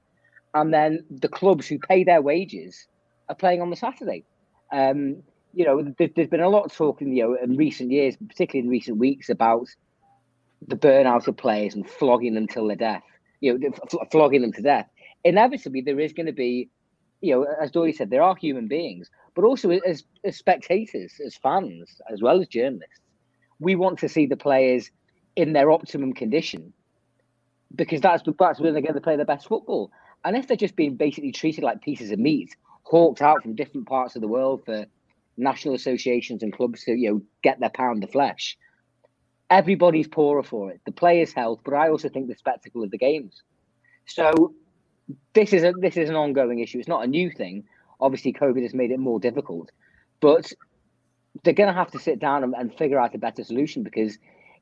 and 0.53 0.73
then 0.73 1.03
the 1.09 1.27
clubs 1.27 1.67
who 1.67 1.79
pay 1.79 2.03
their 2.03 2.21
wages 2.21 2.87
are 3.29 3.35
playing 3.35 3.61
on 3.61 3.69
the 3.69 3.75
Saturday. 3.75 4.23
Um, 4.71 5.23
you 5.53 5.65
know, 5.65 5.93
there, 5.97 6.09
has 6.17 6.27
been 6.27 6.41
a 6.41 6.49
lot 6.49 6.65
of 6.65 6.73
talk 6.73 7.01
in 7.01 7.15
you 7.15 7.23
know 7.23 7.37
in 7.41 7.55
recent 7.55 7.91
years, 7.91 8.15
particularly 8.17 8.65
in 8.65 8.71
recent 8.71 8.97
weeks, 8.97 9.29
about 9.29 9.67
the 10.67 10.75
burnout 10.75 11.27
of 11.27 11.37
players 11.37 11.75
and 11.75 11.89
flogging 11.89 12.35
them 12.35 12.47
till 12.47 12.67
their 12.67 12.75
death. 12.75 13.03
You 13.41 13.57
know, 13.57 13.69
flogging 14.11 14.41
them 14.41 14.53
to 14.53 14.61
death. 14.61 14.87
Inevitably, 15.23 15.81
there 15.81 15.99
is 15.99 16.13
going 16.13 16.27
to 16.27 16.33
be, 16.33 16.69
you 17.21 17.33
know, 17.33 17.43
as 17.61 17.71
Dory 17.71 17.93
said, 17.93 18.09
there 18.09 18.23
are 18.23 18.35
human 18.35 18.67
beings 18.67 19.09
but 19.35 19.43
also 19.43 19.69
as, 19.69 20.03
as 20.23 20.37
spectators, 20.37 21.19
as 21.23 21.35
fans, 21.35 22.01
as 22.09 22.21
well 22.21 22.41
as 22.41 22.47
journalists, 22.47 23.01
we 23.59 23.75
want 23.75 23.99
to 23.99 24.09
see 24.09 24.25
the 24.25 24.37
players 24.37 24.89
in 25.35 25.53
their 25.53 25.69
optimum 25.69 26.13
condition 26.13 26.73
because 27.75 27.99
that's 27.99 28.23
that's 28.39 28.59
when 28.59 28.73
they're 28.73 28.81
going 28.81 28.95
to 28.95 29.01
play 29.01 29.17
their 29.17 29.25
best 29.25 29.47
football. 29.47 29.91
And 30.23 30.37
if 30.37 30.47
they're 30.47 30.57
just 30.57 30.77
being 30.77 30.95
basically 30.95 31.33
treated 31.33 31.63
like 31.63 31.81
pieces 31.81 32.11
of 32.11 32.19
meat, 32.19 32.55
hawked 32.83 33.21
out 33.21 33.41
from 33.41 33.55
different 33.55 33.87
parts 33.87 34.15
of 34.15 34.21
the 34.21 34.27
world 34.27 34.63
for 34.65 34.85
national 35.37 35.75
associations 35.75 36.41
and 36.41 36.53
clubs 36.53 36.85
to 36.85 36.93
you 36.93 37.11
know 37.11 37.21
get 37.43 37.59
their 37.59 37.69
pound 37.69 38.03
of 38.05 38.11
flesh, 38.11 38.57
everybody's 39.49 40.07
poorer 40.07 40.43
for 40.43 40.71
it. 40.71 40.79
The 40.85 40.93
players' 40.93 41.33
health, 41.33 41.59
but 41.65 41.73
I 41.73 41.89
also 41.89 42.07
think 42.07 42.29
the 42.29 42.35
spectacle 42.35 42.83
of 42.83 42.91
the 42.91 42.97
games. 42.97 43.43
So 44.05 44.53
this 45.33 45.53
is 45.53 45.63
a 45.63 45.73
this 45.79 45.97
is 45.97 46.09
an 46.09 46.15
ongoing 46.15 46.59
issue. 46.59 46.79
It's 46.79 46.87
not 46.87 47.03
a 47.03 47.07
new 47.07 47.29
thing, 47.29 47.65
Obviously, 47.99 48.33
COVID 48.33 48.61
has 48.63 48.73
made 48.73 48.91
it 48.91 48.99
more 48.99 49.19
difficult, 49.19 49.71
but 50.19 50.51
they're 51.43 51.53
going 51.53 51.67
to 51.67 51.73
have 51.73 51.91
to 51.91 51.99
sit 51.99 52.19
down 52.19 52.43
and, 52.43 52.53
and, 52.53 52.73
figure 52.73 52.99
out 52.99 53.15
a 53.15 53.17
better 53.17 53.43
solution 53.43 53.83
because 53.83 54.17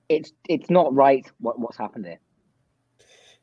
it's 0.10 0.34
it's 0.50 0.70
not 0.70 0.94
right 0.94 1.30
what, 1.40 1.60
what's 1.60 1.78
happened 1.78 2.06
here. 2.06 2.20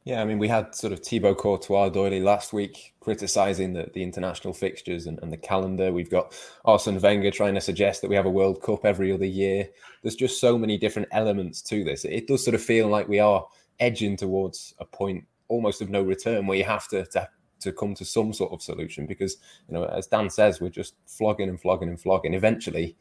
Yeah, 0.05 0.23
I 0.23 0.25
mean, 0.25 0.39
we 0.39 0.49
had 0.49 0.75
sort 0.75 0.95
of 0.95 1.01
Thibaut 1.01 1.37
Courtois 1.37 1.91
Doyley 1.91 2.23
last 2.23 2.55
week 2.55 2.95
criticising 3.01 3.75
the, 3.75 3.91
the 3.93 4.03
international 4.03 4.55
fixtures 4.55 5.07
and, 5.07 5.19
and 5.23 5.31
the 5.31 5.37
calendar. 5.37 5.93
We've 5.93 6.11
got 6.11 6.35
Arsene 6.65 6.99
Wenger 6.99 7.31
trying 7.31 7.55
to 7.55 7.61
suggest 7.61 8.01
that 8.01 8.09
we 8.09 8.17
have 8.17 8.25
a 8.25 8.31
World 8.31 8.63
Cup 8.63 8.87
every 8.87 9.13
other 9.13 9.27
year. 9.27 9.69
There's 10.03 10.17
just 10.17 10.41
so 10.41 10.57
many 10.57 10.79
different 10.79 11.09
elements 11.13 11.61
to 11.63 11.85
this. 11.85 12.07
It 12.07 12.29
does 12.29 12.43
sort 12.43 12.55
of 12.55 12.63
feel 12.63 12.89
like 12.89 13.09
we 13.09 13.19
are 13.19 13.47
edging 13.79 14.17
towards 14.17 14.75
a 14.79 14.87
point 14.87 15.27
almost 15.51 15.83
of 15.83 15.91
no 15.91 16.03
return 16.03 16.47
where 16.47 16.57
you 16.57 16.65
have 16.65 16.89
to, 16.89 17.05
to 17.07 17.29
to 17.61 17.73
come 17.73 17.95
to 17.95 18.05
some 18.05 18.33
sort 18.33 18.53
of 18.53 18.63
solution 18.63 19.07
because 19.07 19.37
you 19.69 19.75
know 19.75 19.85
as 19.85 20.07
dan 20.07 20.31
says 20.31 20.61
we're 20.61 20.71
just 20.71 20.95
flogging 21.07 21.49
and 21.49 21.61
flogging 21.61 21.89
and 21.91 22.01
flogging 22.01 22.33
eventually 22.33 22.97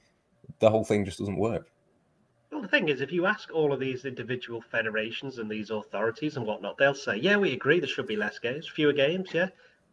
the 0.59 0.69
whole 0.69 0.83
thing 0.83 1.05
just 1.05 1.19
doesn't 1.19 1.37
work 1.37 1.71
Well, 2.51 2.61
the 2.61 2.67
thing 2.67 2.89
is, 2.89 2.99
if 2.99 3.11
you 3.11 3.27
ask 3.27 3.51
all 3.53 3.71
of 3.71 3.79
these 3.79 4.05
individual 4.05 4.61
federations 4.61 5.37
and 5.37 5.49
these 5.49 5.69
authorities 5.69 6.35
and 6.35 6.45
whatnot, 6.47 6.77
they'll 6.77 6.95
say, 7.07 7.15
"Yeah, 7.27 7.37
we 7.37 7.53
agree. 7.53 7.79
There 7.79 7.93
should 7.95 8.07
be 8.07 8.23
less 8.25 8.39
games, 8.39 8.67
fewer 8.67 8.95
games, 9.05 9.29
yeah, 9.33 9.49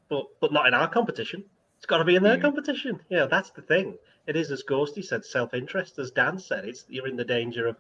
but 0.09 0.25
but 0.41 0.53
not 0.53 0.67
in 0.67 0.75
our 0.75 0.89
competition. 0.89 1.45
It's 1.77 1.87
got 1.87 1.99
to 1.99 2.05
be 2.05 2.17
in 2.17 2.23
their 2.23 2.39
mm. 2.39 2.47
competition. 2.47 3.01
Yeah, 3.11 3.27
that's 3.27 3.51
the 3.51 3.63
thing. 3.63 3.99
It 4.27 4.37
is, 4.37 4.51
as 4.51 4.63
Ghosty 4.63 5.05
said, 5.05 5.25
self-interest. 5.25 5.99
As 5.99 6.11
Dan 6.11 6.39
said, 6.39 6.65
it's 6.65 6.85
you're 6.89 7.07
in 7.07 7.17
the 7.17 7.25
danger 7.37 7.67
of 7.67 7.77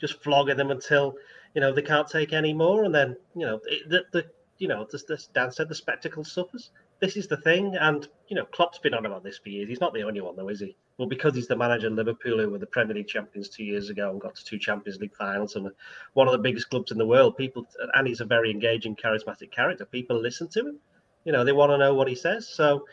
just 0.00 0.22
flogging 0.22 0.56
them 0.56 0.70
until 0.70 1.16
you 1.54 1.60
know 1.60 1.72
they 1.72 1.82
can't 1.82 2.08
take 2.08 2.32
any 2.32 2.52
more, 2.52 2.84
and 2.84 2.94
then 2.94 3.16
you 3.34 3.46
know 3.46 3.60
it, 3.66 3.88
the, 3.88 4.04
the 4.12 4.26
you 4.58 4.68
know 4.68 4.86
this, 4.90 5.04
this 5.04 5.28
Dan 5.34 5.50
said 5.50 5.68
the 5.68 5.74
spectacle 5.74 6.24
suffers. 6.24 6.70
This 7.00 7.16
is 7.16 7.26
the 7.26 7.38
thing, 7.38 7.76
and 7.76 8.06
you 8.28 8.36
know 8.36 8.44
Klopp's 8.44 8.78
been 8.78 8.94
on 8.94 9.06
about 9.06 9.24
this 9.24 9.38
for 9.38 9.48
years. 9.48 9.68
He's 9.68 9.80
not 9.80 9.94
the 9.94 10.02
only 10.02 10.20
one, 10.20 10.36
though, 10.36 10.48
is 10.48 10.60
he? 10.60 10.76
Well, 10.98 11.08
because 11.08 11.34
he's 11.34 11.48
the 11.48 11.56
manager 11.56 11.86
of 11.86 11.94
Liverpool, 11.94 12.38
who 12.38 12.50
were 12.50 12.58
the 12.58 12.66
Premier 12.66 12.94
League 12.94 13.08
champions 13.08 13.48
two 13.48 13.64
years 13.64 13.88
ago 13.88 14.10
and 14.10 14.20
got 14.20 14.34
to 14.34 14.44
two 14.44 14.58
Champions 14.58 15.00
League 15.00 15.16
finals 15.16 15.56
and 15.56 15.70
one 16.12 16.28
of 16.28 16.32
the 16.32 16.38
biggest 16.38 16.68
clubs 16.68 16.92
in 16.92 16.98
the 16.98 17.06
world. 17.06 17.38
People, 17.38 17.66
and 17.94 18.06
he's 18.06 18.20
a 18.20 18.26
very 18.26 18.50
engaging, 18.50 18.94
charismatic 18.94 19.50
character. 19.50 19.86
People 19.86 20.20
listen 20.20 20.48
to 20.48 20.60
him. 20.60 20.78
You 21.24 21.32
know, 21.32 21.42
they 21.42 21.52
want 21.52 21.70
to 21.70 21.78
know 21.78 21.94
what 21.94 22.08
he 22.08 22.14
says. 22.14 22.46
So 22.48 22.84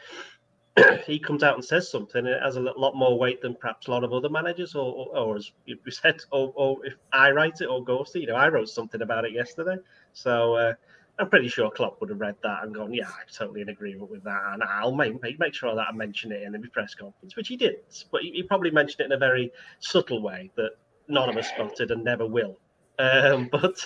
he 1.06 1.20
comes 1.20 1.44
out 1.44 1.56
and 1.56 1.64
says 1.64 1.90
something, 1.90 2.26
and 2.26 2.28
it 2.28 2.42
has 2.42 2.56
a 2.56 2.62
lot 2.62 2.96
more 2.96 3.18
weight 3.18 3.42
than 3.42 3.56
perhaps 3.56 3.88
a 3.88 3.92
lot 3.92 4.04
of 4.04 4.14
other 4.14 4.30
managers, 4.30 4.76
or, 4.76 4.94
or, 4.94 5.18
or 5.18 5.36
as 5.38 5.52
you 5.66 5.78
said, 5.90 6.22
or, 6.32 6.52
or, 6.56 6.86
if 6.86 6.94
I 7.12 7.32
write 7.32 7.62
it 7.62 7.66
or 7.66 7.84
Ghosty, 7.84 8.22
you 8.22 8.28
know, 8.28 8.36
I 8.36 8.50
wrote 8.50 8.70
something 8.70 9.02
about 9.02 9.26
it 9.26 9.32
yesterday. 9.32 9.78
So 10.14 10.56
uh, 10.56 10.74
I'm 11.20 11.30
pretty 11.30 11.48
sure 11.48 11.72
Klopp 11.72 12.00
would 12.00 12.10
have 12.10 12.20
read 12.20 12.36
that 12.44 12.64
and 12.64 12.76
gone, 12.76 12.94
yeah, 12.94 13.08
I'm 13.08 13.28
totally 13.34 13.62
in 13.62 13.70
agreement 13.70 14.12
with 14.12 14.24
that. 14.24 14.42
And 14.54 14.64
I'll 14.64 14.94
make, 14.94 15.22
make, 15.22 15.54
sure 15.54 15.74
that 15.76 15.88
I 15.90 15.92
mention 15.92 16.32
it 16.32 16.44
in 16.44 16.52
the 16.52 16.60
press 16.70 16.94
conference, 16.94 17.36
which 17.36 17.48
he 17.48 17.58
didn't. 17.58 18.06
But 18.12 18.22
he, 18.22 18.32
he 18.32 18.44
probably 18.44 18.72
mentioned 18.72 19.02
it 19.02 19.06
in 19.06 19.12
a 19.14 19.18
very 19.18 19.52
subtle 19.80 20.22
way 20.22 20.52
that 20.56 20.72
none 21.08 21.30
of 21.30 21.38
us 21.38 21.50
spotted 21.50 21.92
and 21.92 22.04
never 22.04 22.26
will. 22.26 22.58
Um, 23.00 23.50
but 23.52 23.80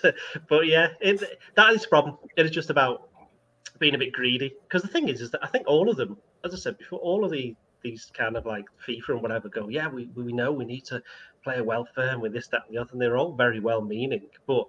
but 0.49 0.67
yeah, 0.67 0.89
it, 0.99 1.23
that 1.55 1.73
is 1.73 1.83
the 1.83 1.87
problem. 1.87 2.17
It 2.35 2.45
is 2.45 2.51
just 2.51 2.69
about 2.69 3.09
being 3.79 3.95
a 3.95 3.97
bit 3.97 4.13
greedy. 4.13 4.53
Because 4.63 4.81
the 4.81 4.87
thing 4.87 5.09
is, 5.09 5.21
is 5.21 5.31
that 5.31 5.43
I 5.43 5.47
think 5.47 5.67
all 5.67 5.89
of 5.89 5.97
them, 5.97 6.17
as 6.43 6.53
I 6.53 6.57
said 6.57 6.77
before, 6.77 6.99
all 6.99 7.25
of 7.25 7.31
the 7.31 7.55
these 7.83 8.11
kind 8.13 8.37
of 8.37 8.45
like 8.45 8.65
FIFA 8.87 9.09
and 9.09 9.21
whatever 9.23 9.49
go, 9.49 9.67
yeah, 9.67 9.87
we, 9.87 10.05
we 10.15 10.31
know 10.31 10.51
we 10.51 10.65
need 10.65 10.85
to 10.85 11.01
play 11.43 11.57
a 11.57 11.63
welfare 11.63 12.09
and 12.09 12.21
with 12.21 12.31
this, 12.31 12.47
that, 12.49 12.61
and 12.67 12.75
the 12.75 12.81
other. 12.81 12.91
And 12.91 13.01
they're 13.01 13.17
all 13.17 13.33
very 13.33 13.59
well 13.59 13.81
meaning, 13.81 14.21
but 14.45 14.65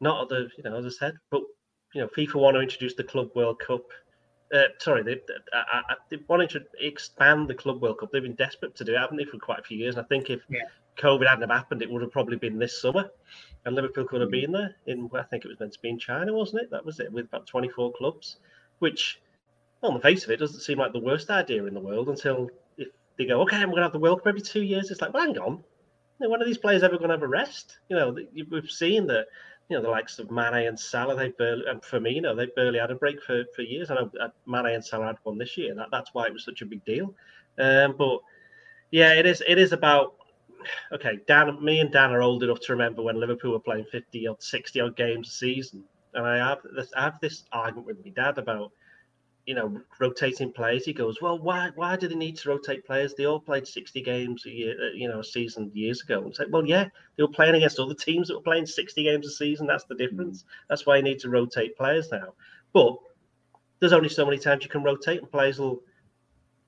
not 0.00 0.28
the, 0.28 0.50
you 0.58 0.64
know, 0.64 0.76
as 0.76 0.84
I 0.84 0.90
said, 0.90 1.14
but 1.30 1.40
you 1.94 2.02
know, 2.02 2.08
FIFA 2.08 2.34
want 2.34 2.56
to 2.56 2.60
introduce 2.60 2.94
the 2.94 3.04
Club 3.04 3.30
World 3.34 3.60
Cup. 3.60 3.82
Uh, 4.52 4.64
sorry, 4.78 5.02
they, 5.02 5.20
I, 5.52 5.80
I, 5.88 5.94
they 6.10 6.18
to 6.18 6.60
expand 6.80 7.48
the 7.48 7.54
Club 7.54 7.80
World 7.80 7.98
Cup. 7.98 8.10
They've 8.12 8.22
been 8.22 8.34
desperate 8.34 8.74
to 8.76 8.84
do 8.84 8.94
it, 8.94 8.98
haven't 8.98 9.16
they, 9.16 9.24
for 9.24 9.38
quite 9.38 9.60
a 9.60 9.62
few 9.62 9.78
years? 9.78 9.96
And 9.96 10.04
I 10.04 10.08
think 10.08 10.28
if 10.28 10.42
yeah. 10.48 10.60
COVID 10.98 11.26
hadn't 11.26 11.48
have 11.48 11.56
happened, 11.56 11.82
it 11.82 11.90
would 11.90 12.02
have 12.02 12.12
probably 12.12 12.36
been 12.36 12.58
this 12.58 12.80
summer, 12.80 13.10
and 13.64 13.74
Liverpool 13.74 14.04
could 14.04 14.20
have 14.20 14.30
been 14.30 14.52
there. 14.52 14.76
In 14.86 15.10
I 15.14 15.22
think 15.22 15.44
it 15.44 15.48
was 15.48 15.60
meant 15.60 15.72
to 15.72 15.80
be 15.80 15.88
in 15.90 15.98
China, 15.98 16.32
wasn't 16.32 16.62
it? 16.62 16.70
That 16.70 16.84
was 16.84 17.00
it, 17.00 17.12
with 17.12 17.26
about 17.26 17.46
24 17.46 17.92
clubs, 17.92 18.36
which, 18.78 19.20
on 19.82 19.94
the 19.94 20.00
face 20.00 20.24
of 20.24 20.30
it, 20.30 20.38
doesn't 20.38 20.60
seem 20.60 20.78
like 20.78 20.92
the 20.92 20.98
worst 20.98 21.30
idea 21.30 21.64
in 21.64 21.74
the 21.74 21.80
world 21.80 22.08
until 22.08 22.50
if 22.76 22.88
they 23.18 23.26
go, 23.26 23.42
okay, 23.42 23.58
we're 23.58 23.72
going 23.72 23.76
to 23.76 23.82
have 23.82 23.92
the 23.92 23.98
World 23.98 24.20
Cup 24.20 24.28
every 24.28 24.40
two 24.40 24.62
years. 24.62 24.90
It's 24.90 25.00
like, 25.00 25.12
well, 25.12 25.26
hang 25.26 25.38
on, 25.38 25.64
when 26.18 26.40
are 26.40 26.46
these 26.46 26.58
players 26.58 26.82
ever 26.82 26.96
going 26.96 27.08
to 27.08 27.16
have 27.16 27.22
a 27.22 27.28
rest? 27.28 27.78
You 27.88 27.96
know, 27.96 28.16
we've 28.50 28.70
seen 28.70 29.06
that 29.08 29.26
you 29.68 29.76
know, 29.76 29.82
the 29.82 29.88
likes 29.88 30.18
of 30.18 30.30
Mane 30.30 30.66
and 30.66 30.78
Salah, 30.78 31.16
they 31.16 31.30
barely, 31.30 31.64
and 31.66 31.80
Firmino, 31.80 32.36
they 32.36 32.46
barely 32.54 32.78
had 32.78 32.90
a 32.90 32.94
break 32.94 33.22
for, 33.22 33.44
for 33.56 33.62
years. 33.62 33.90
I 33.90 33.94
know 33.94 34.10
uh, 34.20 34.28
Mane 34.46 34.74
and 34.74 34.84
Salah 34.84 35.06
had 35.06 35.16
one 35.22 35.38
this 35.38 35.56
year. 35.56 35.74
That, 35.74 35.88
that's 35.90 36.12
why 36.12 36.26
it 36.26 36.32
was 36.32 36.44
such 36.44 36.60
a 36.60 36.66
big 36.66 36.84
deal. 36.84 37.14
Um, 37.58 37.94
but 37.96 38.18
yeah, 38.90 39.14
it 39.14 39.24
is. 39.24 39.42
It 39.48 39.58
is 39.58 39.72
about 39.72 40.16
okay. 40.92 41.18
Dan, 41.26 41.62
me 41.62 41.80
and 41.80 41.92
Dan 41.92 42.12
are 42.12 42.22
old 42.22 42.42
enough 42.42 42.60
to 42.60 42.72
remember 42.72 43.02
when 43.02 43.20
Liverpool 43.20 43.52
were 43.52 43.60
playing 43.60 43.86
fifty 43.90 44.26
or 44.26 44.36
sixty 44.40 44.80
odd 44.80 44.96
games 44.96 45.28
a 45.28 45.32
season, 45.32 45.84
and 46.14 46.26
I 46.26 46.36
have 46.36 46.58
this, 46.74 46.90
I 46.96 47.04
have 47.04 47.20
this 47.20 47.44
argument 47.52 47.86
with 47.86 48.04
my 48.04 48.10
dad 48.10 48.38
about 48.38 48.72
you 49.46 49.54
know, 49.54 49.78
rotating 50.00 50.52
players. 50.52 50.84
He 50.84 50.92
goes, 50.92 51.20
well, 51.20 51.38
why 51.38 51.70
why 51.74 51.96
do 51.96 52.08
they 52.08 52.14
need 52.14 52.36
to 52.38 52.48
rotate 52.48 52.86
players? 52.86 53.14
They 53.14 53.26
all 53.26 53.40
played 53.40 53.66
60 53.66 54.00
games 54.02 54.46
a 54.46 54.50
year, 54.50 54.74
uh, 54.80 54.94
you 54.94 55.08
know, 55.08 55.20
a 55.20 55.24
season 55.24 55.70
years 55.74 56.02
ago. 56.02 56.22
And 56.22 56.34
say, 56.34 56.44
well, 56.50 56.64
yeah, 56.64 56.88
they 57.16 57.22
were 57.22 57.28
playing 57.28 57.54
against 57.54 57.78
other 57.78 57.94
teams 57.94 58.28
that 58.28 58.34
were 58.34 58.42
playing 58.42 58.66
60 58.66 59.02
games 59.02 59.26
a 59.26 59.30
season. 59.30 59.66
That's 59.66 59.84
the 59.84 59.94
difference. 59.94 60.42
Mm. 60.42 60.46
That's 60.68 60.86
why 60.86 60.96
you 60.96 61.02
need 61.02 61.18
to 61.20 61.28
rotate 61.28 61.76
players 61.76 62.10
now. 62.10 62.34
But 62.72 62.96
there's 63.80 63.92
only 63.92 64.08
so 64.08 64.24
many 64.24 64.38
times 64.38 64.64
you 64.64 64.70
can 64.70 64.82
rotate, 64.82 65.20
and 65.20 65.30
players 65.30 65.58
will 65.58 65.82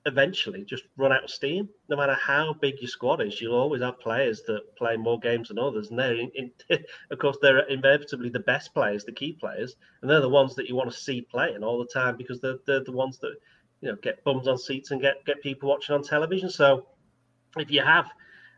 eventually 0.07 0.63
just 0.63 0.85
run 0.95 1.11
out 1.11 1.25
of 1.25 1.29
steam. 1.29 1.69
No 1.89 1.97
matter 1.97 2.15
how 2.15 2.53
big 2.53 2.75
your 2.79 2.87
squad 2.87 3.21
is, 3.21 3.39
you'll 3.39 3.55
always 3.55 3.81
have 3.81 3.99
players 3.99 4.41
that 4.47 4.75
play 4.77 4.95
more 4.95 5.19
games 5.19 5.49
than 5.49 5.59
others. 5.59 5.89
And 5.89 5.99
they're, 5.99 6.15
in, 6.15 6.51
of 7.11 7.19
course, 7.19 7.37
they're 7.41 7.59
inevitably 7.67 8.29
the 8.29 8.39
best 8.39 8.73
players, 8.73 9.03
the 9.03 9.11
key 9.11 9.33
players, 9.33 9.75
and 10.01 10.09
they're 10.09 10.21
the 10.21 10.29
ones 10.29 10.55
that 10.55 10.67
you 10.67 10.75
want 10.75 10.89
to 10.89 10.97
see 10.97 11.21
playing 11.21 11.63
all 11.63 11.77
the 11.77 11.93
time 11.93 12.15
because 12.17 12.39
they're, 12.39 12.57
they're 12.65 12.83
the 12.83 12.91
ones 12.91 13.19
that 13.19 13.35
you 13.81 13.89
know 13.89 13.97
get 14.01 14.23
bums 14.23 14.47
on 14.47 14.57
seats 14.57 14.89
and 14.89 15.01
get 15.01 15.23
get 15.25 15.43
people 15.43 15.69
watching 15.69 15.93
on 15.93 16.01
television. 16.01 16.49
So 16.49 16.87
if 17.57 17.69
you 17.69 17.81
have 17.83 18.09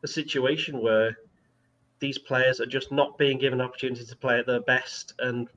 a 0.04 0.08
situation 0.08 0.82
where 0.82 1.18
these 2.00 2.18
players 2.18 2.62
are 2.62 2.66
just 2.66 2.92
not 2.92 3.18
being 3.18 3.40
given 3.40 3.60
opportunity 3.60 4.06
to 4.06 4.16
play 4.16 4.40
at 4.40 4.46
their 4.46 4.62
best, 4.62 5.14
and 5.20 5.50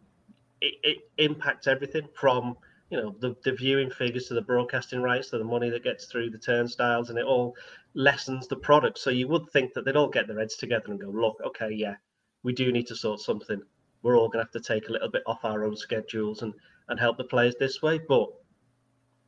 it, 0.60 0.74
it 0.82 0.98
impacts 1.18 1.66
everything 1.66 2.08
from 2.14 2.56
you 2.92 2.98
know 3.00 3.16
the, 3.20 3.34
the 3.42 3.52
viewing 3.52 3.90
figures 3.90 4.26
to 4.26 4.34
the 4.34 4.42
broadcasting 4.42 5.00
rights 5.00 5.30
to 5.30 5.38
the 5.38 5.44
money 5.44 5.70
that 5.70 5.82
gets 5.82 6.04
through 6.04 6.28
the 6.28 6.36
turnstiles 6.36 7.08
and 7.08 7.18
it 7.18 7.24
all 7.24 7.56
lessens 7.94 8.46
the 8.46 8.56
product. 8.56 8.98
So 8.98 9.08
you 9.08 9.26
would 9.28 9.48
think 9.50 9.72
that 9.72 9.86
they'd 9.86 9.96
all 9.96 10.10
get 10.10 10.26
their 10.26 10.38
heads 10.38 10.56
together 10.56 10.88
and 10.88 11.00
go 11.00 11.08
look 11.08 11.38
okay 11.46 11.70
yeah 11.72 11.94
we 12.42 12.52
do 12.52 12.70
need 12.70 12.86
to 12.88 12.96
sort 12.96 13.20
something. 13.20 13.62
We're 14.02 14.18
all 14.18 14.28
going 14.28 14.44
to 14.44 14.50
have 14.52 14.62
to 14.62 14.74
take 14.74 14.88
a 14.88 14.92
little 14.92 15.10
bit 15.10 15.22
off 15.26 15.44
our 15.44 15.64
own 15.64 15.74
schedules 15.74 16.42
and 16.42 16.52
and 16.88 17.00
help 17.00 17.16
the 17.16 17.24
players 17.24 17.54
this 17.58 17.80
way. 17.80 17.98
But 17.98 18.28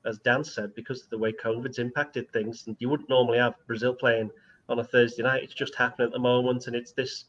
as 0.05 0.19
dan 0.19 0.45
said 0.45 0.75
because 0.75 1.03
of 1.03 1.09
the 1.09 1.17
way 1.17 1.33
covid's 1.33 1.79
impacted 1.79 2.31
things 2.31 2.65
and 2.67 2.77
you 2.79 2.91
wouldn't 2.91 3.09
normally 3.09 3.39
have 3.39 3.55
brazil 3.67 3.95
playing 3.95 4.31
on 4.69 4.79
a 4.79 4.85
thursday 4.85 5.23
night 5.23 5.43
it's 5.43 5.55
just 5.55 5.75
happening 5.75 6.07
at 6.07 6.13
the 6.13 6.19
moment 6.19 6.67
and 6.67 6.77
it's 6.77 6.93
this 6.93 7.25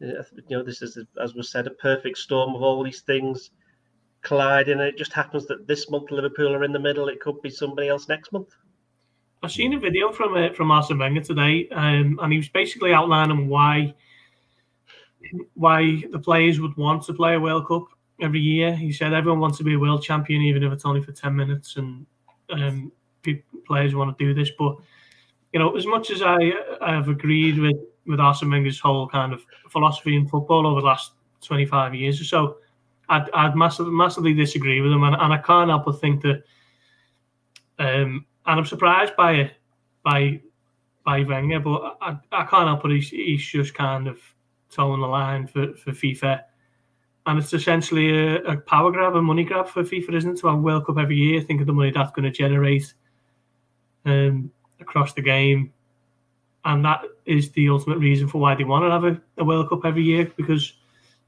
you 0.00 0.22
know 0.50 0.62
this 0.62 0.82
is 0.82 0.98
as 1.22 1.34
was 1.34 1.50
said 1.50 1.66
a 1.66 1.70
perfect 1.70 2.18
storm 2.18 2.54
of 2.54 2.62
all 2.62 2.84
these 2.84 3.00
things 3.00 3.50
colliding. 4.22 4.80
And 4.80 4.88
it 4.88 4.96
just 4.96 5.12
happens 5.12 5.46
that 5.46 5.66
this 5.66 5.90
month 5.90 6.10
Liverpool 6.10 6.54
are 6.54 6.64
in 6.64 6.72
the 6.72 6.78
middle. 6.78 7.08
It 7.08 7.20
could 7.20 7.40
be 7.42 7.50
somebody 7.50 7.88
else 7.88 8.08
next 8.08 8.32
month. 8.32 8.48
I've 9.42 9.52
seen 9.52 9.72
a 9.72 9.78
video 9.78 10.12
from 10.12 10.36
uh, 10.36 10.52
from 10.52 10.70
Arsene 10.70 10.98
Wenger 10.98 11.22
today, 11.22 11.66
um, 11.70 12.18
and 12.22 12.30
he 12.30 12.38
was 12.38 12.50
basically 12.50 12.92
outlining 12.92 13.48
why 13.48 13.94
why 15.54 16.02
the 16.10 16.18
players 16.18 16.60
would 16.60 16.76
want 16.76 17.04
to 17.04 17.14
play 17.14 17.34
a 17.34 17.40
World 17.40 17.66
Cup 17.66 17.84
every 18.20 18.40
year. 18.40 18.74
He 18.74 18.92
said 18.92 19.14
everyone 19.14 19.40
wants 19.40 19.56
to 19.58 19.64
be 19.64 19.74
a 19.74 19.78
world 19.78 20.02
champion, 20.02 20.42
even 20.42 20.62
if 20.62 20.72
it's 20.72 20.84
only 20.84 21.00
for 21.00 21.12
ten 21.12 21.34
minutes, 21.34 21.76
and 21.76 22.04
um, 22.50 22.92
players 23.66 23.94
want 23.94 24.16
to 24.16 24.24
do 24.24 24.34
this. 24.34 24.50
But 24.58 24.76
you 25.52 25.58
know, 25.58 25.74
as 25.74 25.86
much 25.86 26.10
as 26.10 26.20
I 26.22 26.52
I 26.82 26.92
have 26.92 27.08
agreed 27.08 27.58
with 27.58 27.76
with 28.06 28.20
Arsene 28.20 28.50
Wenger's 28.50 28.78
whole 28.78 29.08
kind 29.08 29.32
of 29.32 29.44
philosophy 29.70 30.16
in 30.16 30.28
football 30.28 30.66
over 30.66 30.82
the 30.82 30.86
last 30.86 31.12
twenty 31.40 31.64
five 31.64 31.94
years 31.94 32.20
or 32.20 32.24
so, 32.24 32.56
I'd, 33.10 33.30
I'd 33.32 33.56
massively, 33.56 33.92
massively 33.92 34.32
disagree 34.32 34.80
with 34.80 34.92
him, 34.92 35.02
and, 35.02 35.16
and 35.16 35.32
I 35.32 35.38
can't 35.38 35.68
help 35.68 35.84
but 35.84 36.00
think 36.00 36.22
that. 36.22 36.44
Um, 37.78 38.26
and 38.46 38.58
I'm 38.58 38.66
surprised 38.66 39.16
by 39.16 39.32
it, 39.32 39.52
by 40.02 40.40
by 41.04 41.22
Wenger, 41.22 41.60
but 41.60 41.96
I, 42.00 42.16
I 42.32 42.44
can't 42.44 42.68
help 42.68 42.82
but 42.82 42.90
he's, 42.90 43.08
he's 43.08 43.44
just 43.44 43.74
kind 43.74 44.06
of 44.06 44.18
towing 44.70 45.00
the 45.00 45.06
line 45.06 45.46
for, 45.46 45.74
for 45.74 45.92
FIFA. 45.92 46.42
And 47.26 47.38
it's 47.38 47.52
essentially 47.52 48.10
a, 48.10 48.36
a, 48.42 48.56
power 48.58 48.90
grab, 48.90 49.14
a 49.14 49.22
money 49.22 49.44
grab 49.44 49.66
for 49.66 49.82
FIFA, 49.82 50.14
isn't 50.14 50.30
it? 50.32 50.40
To 50.40 50.48
have 50.48 50.58
a 50.58 50.62
World 50.62 50.86
Cup 50.86 50.98
every 50.98 51.16
year, 51.16 51.40
think 51.40 51.60
of 51.60 51.66
the 51.66 51.72
money 51.72 51.90
that's 51.90 52.12
going 52.12 52.24
to 52.24 52.30
generate 52.30 52.92
um, 54.04 54.50
across 54.80 55.12
the 55.12 55.22
game. 55.22 55.72
And 56.64 56.84
that 56.84 57.02
is 57.24 57.50
the 57.52 57.68
ultimate 57.70 57.98
reason 57.98 58.28
for 58.28 58.38
why 58.38 58.54
they 58.54 58.64
want 58.64 58.84
to 58.84 58.90
have 58.90 59.04
a, 59.04 59.20
a 59.38 59.44
World 59.44 59.68
Cup 59.68 59.84
every 59.84 60.02
year 60.02 60.30
because 60.36 60.74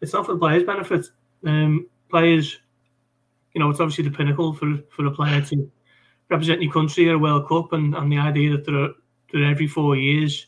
it's 0.00 0.12
not 0.12 0.26
for 0.26 0.32
the 0.34 0.38
players' 0.38 0.64
benefit 0.64 1.06
um, 1.46 1.86
players, 2.10 2.58
you 3.54 3.60
know, 3.60 3.70
it's 3.70 3.80
obviously 3.80 4.04
the 4.04 4.16
pinnacle 4.16 4.54
for, 4.54 4.78
for 4.90 5.06
a 5.06 5.10
player 5.10 5.40
to 5.42 5.70
represent 6.30 6.62
your 6.62 6.72
country 6.72 7.08
at 7.08 7.14
a 7.14 7.18
World 7.18 7.48
Cup, 7.48 7.72
and, 7.72 7.94
and 7.94 8.10
the 8.10 8.18
idea 8.18 8.50
that 8.52 8.64
they're, 8.64 8.90
they're 9.32 9.50
every 9.50 9.66
four 9.66 9.96
years 9.96 10.46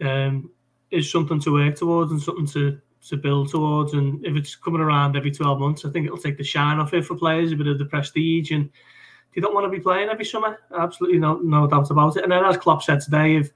um, 0.00 0.50
is 0.90 1.10
something 1.10 1.40
to 1.40 1.52
work 1.52 1.76
towards 1.76 2.12
and 2.12 2.20
something 2.20 2.46
to, 2.46 2.80
to 3.08 3.16
build 3.16 3.50
towards. 3.50 3.94
And 3.94 4.24
if 4.24 4.36
it's 4.36 4.56
coming 4.56 4.80
around 4.80 5.16
every 5.16 5.30
12 5.30 5.58
months, 5.58 5.84
I 5.84 5.90
think 5.90 6.06
it'll 6.06 6.18
take 6.18 6.38
the 6.38 6.44
shine 6.44 6.78
off 6.78 6.94
it 6.94 7.04
for 7.04 7.16
players, 7.16 7.52
a 7.52 7.56
bit 7.56 7.68
of 7.68 7.78
the 7.78 7.84
prestige. 7.84 8.50
And 8.50 8.68
you 9.34 9.42
don't 9.42 9.54
want 9.54 9.64
to 9.64 9.70
be 9.70 9.80
playing 9.80 10.08
every 10.08 10.24
summer, 10.24 10.58
absolutely 10.76 11.18
no, 11.18 11.36
no 11.38 11.66
doubt 11.66 11.90
about 11.90 12.16
it. 12.16 12.24
And 12.24 12.32
then, 12.32 12.44
as 12.44 12.56
Klopp 12.56 12.82
said 12.82 13.00
today, 13.00 13.36
if 13.36 13.50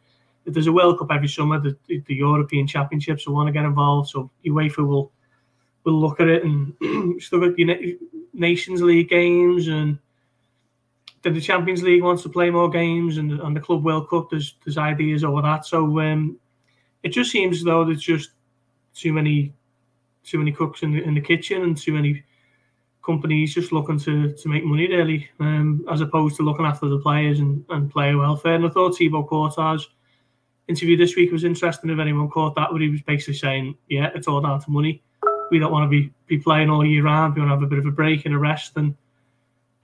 if 0.47 0.55
there's 0.55 0.69
a 0.69 0.73
World 0.73 0.99
Cup 0.99 1.11
every 1.11 1.28
summer, 1.28 1.59
the, 1.59 1.76
the 1.88 2.14
European 2.14 2.66
Championships 2.69 3.26
will 3.26 3.35
want 3.35 3.49
to 3.49 3.52
get 3.52 3.64
involved. 3.64 4.11
So 4.11 4.31
UEFA 4.47 4.87
will 4.87 5.11
will 5.87 5.99
look 5.99 6.21
at 6.21 6.28
it 6.28 6.45
and 6.45 6.75
still 7.23 7.40
got 7.40 7.59
your 7.59 7.75
Nations 8.35 8.83
League 8.83 9.09
games 9.09 9.69
and 9.69 9.99
then 11.23 11.33
the 11.33 11.40
Champions 11.40 11.83
League 11.83 12.02
wants 12.02 12.23
to 12.25 12.28
play 12.28 12.50
more 12.50 12.69
games 12.69 13.16
and, 13.16 13.33
and 13.33 13.57
the 13.57 13.61
Club 13.61 13.85
World 13.85 14.11
Cup 14.11 14.28
there's 14.31 14.57
there's 14.64 14.76
ideas 14.76 15.25
over 15.25 15.40
that 15.40 15.64
so 15.64 15.99
um, 16.00 16.38
it 17.02 17.09
just 17.09 17.31
seems 17.31 17.64
though 17.64 17.85
there's 17.85 18.02
just 18.02 18.33
too 18.95 19.12
many 19.12 19.55
too 20.25 20.38
many 20.38 20.52
cooks 20.52 20.83
in 20.83 20.93
the, 20.93 21.02
in 21.02 21.14
the 21.14 21.21
kitchen 21.21 21.62
and 21.62 21.76
too 21.76 21.93
many 21.93 22.23
companies 23.07 23.55
just 23.55 23.73
looking 23.73 23.99
to, 24.00 24.33
to 24.33 24.49
make 24.49 24.64
money 24.64 24.88
really, 24.88 25.31
um, 25.38 25.87
as 25.90 26.00
opposed 26.00 26.37
to 26.37 26.43
looking 26.43 26.66
after 26.66 26.88
the 26.88 26.99
players 26.99 27.38
and, 27.38 27.64
and 27.71 27.90
player 27.90 28.19
welfare. 28.19 28.55
And 28.55 28.66
I 28.66 28.69
thought 28.69 28.97
Thibaut 28.97 29.28
Courtois 29.28 29.85
interview 30.66 30.97
this 30.97 31.14
week 31.14 31.31
was 31.31 31.45
interesting 31.45 31.90
if 31.90 32.00
anyone 32.00 32.28
caught 32.28 32.57
that, 32.57 32.73
where 32.73 32.83
he 32.83 32.88
was 32.88 33.02
basically 33.02 33.35
saying, 33.35 33.76
yeah, 33.88 34.11
it's 34.14 34.26
all 34.26 34.40
down 34.40 34.61
to 34.61 34.71
money. 34.71 35.05
We 35.50 35.59
don't 35.59 35.73
want 35.73 35.85
to 35.85 35.88
be, 35.88 36.12
be 36.26 36.38
playing 36.38 36.71
all 36.71 36.85
year 36.85 37.05
round. 37.05 37.35
We 37.35 37.41
want 37.41 37.50
to 37.50 37.55
have 37.55 37.62
a 37.62 37.67
bit 37.67 37.79
of 37.79 37.87
a 37.87 37.91
break 37.91 38.25
and 38.26 38.35
a 38.35 38.38
rest. 38.38 38.76
And 38.76 38.97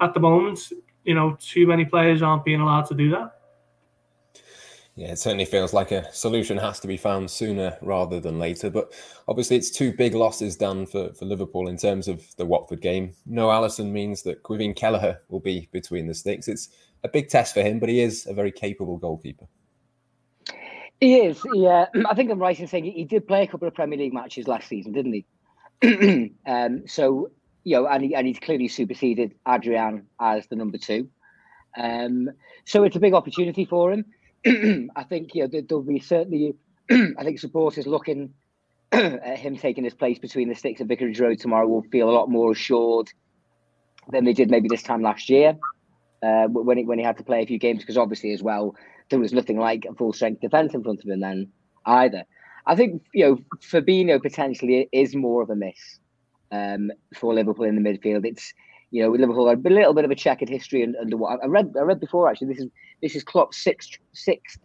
at 0.01 0.15
the 0.15 0.21
moment, 0.21 0.73
you 1.05 1.15
know, 1.15 1.37
too 1.41 1.67
many 1.67 1.85
players 1.85 2.23
aren't 2.23 2.45
being 2.45 2.61
allowed 2.61 2.87
to 2.87 2.95
do 2.95 3.11
that. 3.11 3.35
Yeah, 4.95 5.13
it 5.13 5.19
certainly 5.19 5.47
feels 5.47 5.73
like 5.73 5.91
a 5.91 6.13
solution 6.13 6.59
has 6.59 6.79
to 6.81 6.87
be 6.87 6.99
found 6.99 7.31
sooner 7.31 7.79
rather 7.81 8.21
than 8.21 8.39
later. 8.39 8.69
But 8.69 8.93
obviously, 9.27 9.57
it's 9.57 9.71
two 9.71 9.93
big 9.93 10.15
losses 10.15 10.55
done 10.55 10.85
for, 10.85 11.15
for 11.15 11.25
Liverpool 11.25 11.69
in 11.69 11.79
terms 11.79 12.09
of 12.09 12.25
the 12.37 12.45
Watford 12.45 12.83
game. 12.83 13.15
No 13.25 13.49
Alisson 13.49 13.91
means 13.91 14.23
that 14.25 14.43
Caoimhín 14.43 14.77
Kelleher 14.77 15.21
will 15.29 15.41
be 15.41 15.69
between 15.73 16.07
the 16.07 16.15
sticks. 16.15 16.47
It's 16.47 16.69
a 17.05 17.09
big 17.09 17.31
test 17.31 17.55
for 17.55 17.63
him, 17.63 17.79
but 17.79 17.89
he 17.89 18.01
is 18.01 18.27
a 18.27 18.35
very 18.35 18.53
capable 18.53 18.99
goalkeeper. 18.99 19.47
He 21.01 21.17
is, 21.21 21.41
yeah. 21.55 21.87
I 22.09 22.15
think 22.15 22.31
I'm 22.31 22.39
right 22.39 22.59
in 22.59 22.67
saying 22.67 22.85
he 22.85 23.05
did 23.05 23.27
play 23.27 23.43
a 23.45 23.47
couple 23.47 23.67
of 23.67 23.75
Premier 23.75 23.99
League 23.99 24.13
matches 24.13 24.47
last 24.47 24.69
season, 24.69 24.93
didn't 24.93 25.15
he? 25.15 25.25
um, 26.47 26.83
so, 26.87 27.31
you 27.65 27.77
know, 27.77 27.87
and, 27.87 28.05
he, 28.05 28.15
and 28.15 28.27
he's 28.27 28.39
clearly 28.39 28.69
superseded 28.69 29.35
Adrian 29.47 30.07
as 30.21 30.47
the 30.47 30.57
number 30.57 30.79
two. 30.79 31.09
Um, 31.77 32.31
so 32.65 32.85
it's 32.85 32.97
a 32.97 33.01
big 33.01 33.15
opportunity 33.15 33.65
for 33.65 33.93
him. 33.93 34.05
I 34.97 35.05
think 35.05 35.35
you 35.35 35.43
know 35.43 35.63
there'll 35.69 35.83
be 35.83 36.01
certainly. 36.01 36.55
I 36.91 37.23
think 37.23 37.39
supporters 37.39 37.87
looking 37.87 38.35
at 38.93 39.39
him 39.39 39.57
taking 39.57 39.85
his 39.85 39.95
place 39.95 40.19
between 40.19 40.49
the 40.49 40.55
sticks 40.55 40.81
at 40.81 40.87
Vicarage 40.87 41.21
Road 41.21 41.39
tomorrow 41.39 41.67
will 41.67 41.85
feel 41.91 42.11
a 42.11 42.13
lot 42.13 42.29
more 42.29 42.53
assured 42.53 43.09
than 44.11 44.25
they 44.25 44.33
did 44.33 44.51
maybe 44.51 44.69
this 44.69 44.83
time 44.83 45.01
last 45.01 45.31
year 45.31 45.57
uh, 46.23 46.47
when 46.49 46.77
he 46.77 46.85
when 46.85 46.99
he 46.99 47.05
had 47.05 47.17
to 47.19 47.25
play 47.25 47.43
a 47.43 47.47
few 47.47 47.59
games 47.59 47.81
because 47.81 47.97
obviously 47.97 48.33
as 48.33 48.43
well 48.43 48.75
there 49.11 49.19
was 49.19 49.33
nothing 49.33 49.59
like 49.59 49.85
a 49.89 49.95
full 49.95 50.13
strength 50.13 50.41
defence 50.41 50.75
in 50.75 50.83
front 50.83 51.01
of 51.03 51.09
him 51.09 51.21
then 51.21 51.51
either. 51.87 52.25
I 52.67 52.77
think 52.77 53.03
you 53.13 53.25
know 53.27 53.39
Fabinho 53.61 54.21
potentially 54.21 54.89
is 54.93 55.15
more 55.15 55.43
of 55.43 55.51
a 55.51 55.57
miss 55.57 55.99
um, 56.51 56.93
for 57.15 57.35
Liverpool 57.35 57.65
in 57.65 57.83
the 57.83 57.89
midfield. 57.91 58.27
It's 58.27 58.53
you 58.93 59.03
know, 59.03 59.11
Liverpool 59.11 59.49
had 59.49 59.65
a 59.65 59.71
little 59.71 59.95
bit 59.95 60.05
of 60.05 60.11
a 60.11 60.15
checkered 60.15 60.51
history 60.51 60.83
and 60.83 60.95
under 60.97 61.17
what 61.17 61.41
I 61.43 61.47
read. 61.47 61.75
I 61.79 61.81
read 61.81 61.99
before 61.99 62.29
actually. 62.29 62.49
This 62.49 62.59
is 62.59 62.71
this 63.01 63.17
is 63.17 63.25
Klopp's 63.25 63.57
sixth 63.57 63.99
sixth 64.13 64.61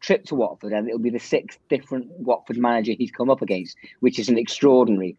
trip 0.00 0.24
to 0.26 0.34
Watford, 0.34 0.72
and 0.72 0.88
it'll 0.88 0.98
be 0.98 1.10
the 1.10 1.18
sixth 1.20 1.58
different 1.68 2.10
Watford 2.18 2.58
manager 2.58 2.92
he's 2.98 3.12
come 3.12 3.30
up 3.30 3.40
against, 3.40 3.76
which 4.00 4.18
is 4.18 4.28
an 4.28 4.36
extraordinary 4.36 5.16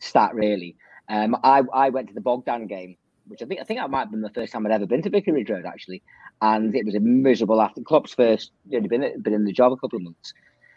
stat, 0.00 0.34
really. 0.34 0.76
Um, 1.08 1.34
I 1.42 1.62
I 1.72 1.88
went 1.88 2.08
to 2.08 2.14
the 2.14 2.20
Bogdan 2.20 2.66
game, 2.66 2.96
which 3.26 3.42
I 3.42 3.46
think 3.46 3.60
I 3.62 3.64
think 3.64 3.80
that 3.80 3.90
might 3.90 4.00
have 4.00 4.10
been 4.10 4.20
the 4.20 4.30
first 4.30 4.52
time 4.52 4.66
I'd 4.66 4.72
ever 4.72 4.86
been 4.86 5.02
to 5.02 5.10
Vicarage 5.10 5.48
Road 5.48 5.64
actually, 5.64 6.02
and 6.42 6.74
it 6.74 6.84
was 6.84 6.94
a 6.94 7.00
miserable 7.00 7.62
after 7.62 7.80
Klopp's 7.80 8.12
first. 8.12 8.52
Know, 8.66 8.80
been 8.80 9.22
been 9.22 9.32
in 9.32 9.44
the 9.46 9.52
job 9.52 9.72
a 9.72 9.76
couple 9.78 9.96
of 9.96 10.02
months. 10.02 10.34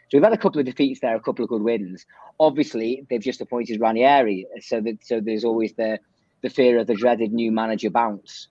So 0.09 0.17
we've 0.17 0.23
had 0.23 0.33
a 0.33 0.37
couple 0.37 0.59
of 0.59 0.65
defeats 0.65 1.01
there, 1.01 1.15
a 1.15 1.19
couple 1.19 1.43
of 1.43 1.49
good 1.49 1.61
wins. 1.61 2.05
Obviously, 2.39 3.05
they've 3.09 3.21
just 3.21 3.41
appointed 3.41 3.81
Ranieri, 3.81 4.47
so 4.61 4.79
that 4.81 5.03
so 5.03 5.19
there's 5.19 5.43
always 5.43 5.73
the 5.73 5.99
the 6.43 6.49
fear 6.49 6.79
of 6.79 6.87
the 6.87 6.95
dreaded 6.95 7.33
new 7.33 7.51
manager 7.51 7.89
bounce. 7.89 8.47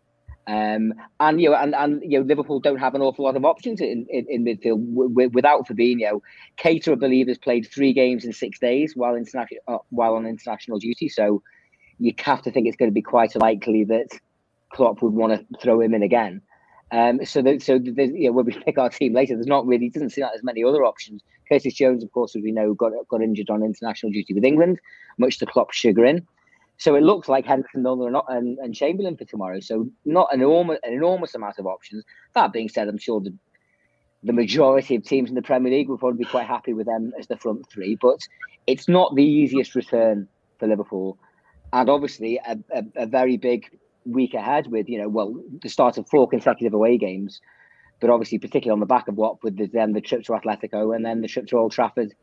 Um, 0.48 0.94
and 1.18 1.40
you 1.40 1.50
know, 1.50 1.56
and, 1.56 1.74
and 1.74 2.02
you 2.04 2.20
know, 2.20 2.26
Liverpool 2.26 2.60
don't 2.60 2.78
have 2.78 2.94
an 2.94 3.02
awful 3.02 3.24
lot 3.24 3.36
of 3.36 3.44
options 3.44 3.80
in, 3.80 4.06
in, 4.08 4.26
in 4.28 4.44
midfield 4.44 4.94
w- 4.94 5.08
w- 5.08 5.30
without 5.30 5.66
Fabinho. 5.66 6.20
Keita, 6.58 6.92
I 6.92 6.94
believe, 6.94 7.26
has 7.26 7.38
played 7.38 7.66
three 7.72 7.92
games 7.92 8.24
in 8.24 8.32
six 8.32 8.60
days 8.60 8.94
while 8.94 9.16
international 9.16 9.60
uh, 9.66 9.78
while 9.90 10.14
on 10.14 10.26
international 10.26 10.78
duty. 10.78 11.08
So 11.08 11.42
you 11.98 12.12
have 12.20 12.42
to 12.42 12.52
think 12.52 12.68
it's 12.68 12.76
going 12.76 12.90
to 12.90 12.94
be 12.94 13.02
quite 13.02 13.34
likely 13.34 13.84
that 13.84 14.08
Klopp 14.72 15.02
would 15.02 15.14
want 15.14 15.32
to 15.32 15.58
throw 15.60 15.80
him 15.80 15.94
in 15.94 16.02
again. 16.02 16.42
Um, 16.92 17.24
so, 17.24 17.42
that, 17.42 17.62
so 17.62 17.74
you 17.74 18.26
know, 18.26 18.32
when 18.32 18.46
we 18.46 18.52
pick 18.64 18.78
our 18.78 18.90
team 18.90 19.12
later, 19.12 19.34
there's 19.34 19.46
not 19.46 19.66
really 19.66 19.88
doesn't 19.88 20.10
seem 20.10 20.22
like 20.22 20.32
there's 20.32 20.44
many 20.44 20.62
other 20.62 20.84
options. 20.84 21.22
Curtis 21.48 21.74
Jones, 21.74 22.04
of 22.04 22.12
course, 22.12 22.36
as 22.36 22.42
we 22.42 22.52
know, 22.52 22.74
got 22.74 22.92
got 23.08 23.22
injured 23.22 23.50
on 23.50 23.62
international 23.62 24.12
duty 24.12 24.34
with 24.34 24.44
England, 24.44 24.78
much 25.18 25.38
to 25.38 25.46
Klopp's 25.46 25.76
chagrin. 25.76 26.26
So 26.78 26.94
it 26.94 27.02
looks 27.02 27.28
like 27.28 27.46
Henderson, 27.46 27.82
Milner, 27.82 28.20
and, 28.28 28.58
and, 28.58 28.74
Chamberlain 28.74 29.16
for 29.16 29.24
tomorrow. 29.24 29.60
So 29.60 29.88
not 30.04 30.28
an 30.30 30.42
enormous, 30.42 30.78
an 30.82 30.92
enormous 30.92 31.34
amount 31.34 31.58
of 31.58 31.66
options. 31.66 32.04
That 32.34 32.52
being 32.52 32.68
said, 32.68 32.88
I'm 32.88 32.98
sure 32.98 33.20
the 33.20 33.34
the 34.22 34.32
majority 34.32 34.96
of 34.96 35.04
teams 35.04 35.28
in 35.28 35.36
the 35.36 35.42
Premier 35.42 35.72
League 35.72 35.88
will 35.88 35.98
probably 35.98 36.24
be 36.24 36.30
quite 36.30 36.46
happy 36.46 36.72
with 36.72 36.86
them 36.86 37.12
as 37.18 37.28
the 37.28 37.36
front 37.36 37.68
three. 37.70 37.96
But 38.00 38.20
it's 38.66 38.88
not 38.88 39.14
the 39.14 39.24
easiest 39.24 39.74
return 39.74 40.28
for 40.58 40.66
Liverpool, 40.66 41.18
and 41.72 41.88
obviously 41.88 42.40
a, 42.46 42.58
a, 42.74 42.84
a 42.96 43.06
very 43.06 43.36
big 43.36 43.78
week 44.06 44.34
ahead 44.34 44.66
with 44.68 44.88
you 44.88 44.98
know 45.00 45.08
well 45.08 45.34
the 45.62 45.68
start 45.68 45.98
of 45.98 46.08
four 46.08 46.28
consecutive 46.28 46.74
away 46.74 46.96
games, 46.98 47.40
but 48.00 48.10
obviously 48.10 48.38
particularly 48.38 48.76
on 48.76 48.80
the 48.80 48.86
back 48.86 49.08
of 49.08 49.16
Watford, 49.16 49.56
there's 49.56 49.70
then 49.70 49.92
the 49.92 50.00
trip 50.00 50.24
to 50.24 50.32
Atletico 50.32 50.94
and 50.94 51.04
then 51.04 51.20
the 51.20 51.28
trip 51.28 51.46
to 51.48 51.58
Old 51.58 51.72
Trafford 51.72 52.14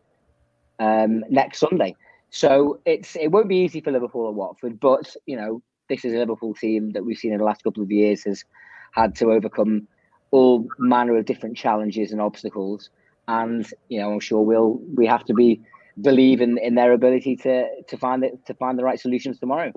um, 0.79 1.23
next 1.29 1.59
Sunday. 1.59 1.95
So 2.29 2.79
it's 2.85 3.15
it 3.15 3.27
won't 3.27 3.49
be 3.49 3.57
easy 3.57 3.81
for 3.81 3.91
Liverpool 3.91 4.25
or 4.25 4.33
Watford, 4.33 4.79
but 4.79 5.15
you 5.25 5.37
know 5.37 5.61
this 5.89 6.05
is 6.05 6.13
a 6.13 6.17
Liverpool 6.17 6.53
team 6.55 6.91
that 6.91 7.05
we've 7.05 7.17
seen 7.17 7.33
in 7.33 7.37
the 7.37 7.43
last 7.43 7.63
couple 7.63 7.83
of 7.83 7.91
years 7.91 8.23
has 8.23 8.43
had 8.91 9.15
to 9.15 9.31
overcome 9.31 9.87
all 10.31 10.67
manner 10.79 11.15
of 11.17 11.25
different 11.25 11.55
challenges 11.55 12.11
and 12.11 12.19
obstacles, 12.19 12.89
and 13.27 13.67
you 13.89 13.99
know 13.99 14.11
I'm 14.11 14.19
sure 14.19 14.41
we'll 14.41 14.79
we 14.95 15.05
have 15.05 15.23
to 15.25 15.33
be 15.33 15.61
believe 16.01 16.41
in, 16.41 16.57
in 16.57 16.75
their 16.75 16.93
ability 16.93 17.35
to 17.35 17.67
to 17.87 17.97
find 17.97 18.23
it 18.23 18.45
to 18.47 18.53
find 18.55 18.79
the 18.79 18.83
right 18.83 18.99
solutions 18.99 19.39
tomorrow. 19.39 19.71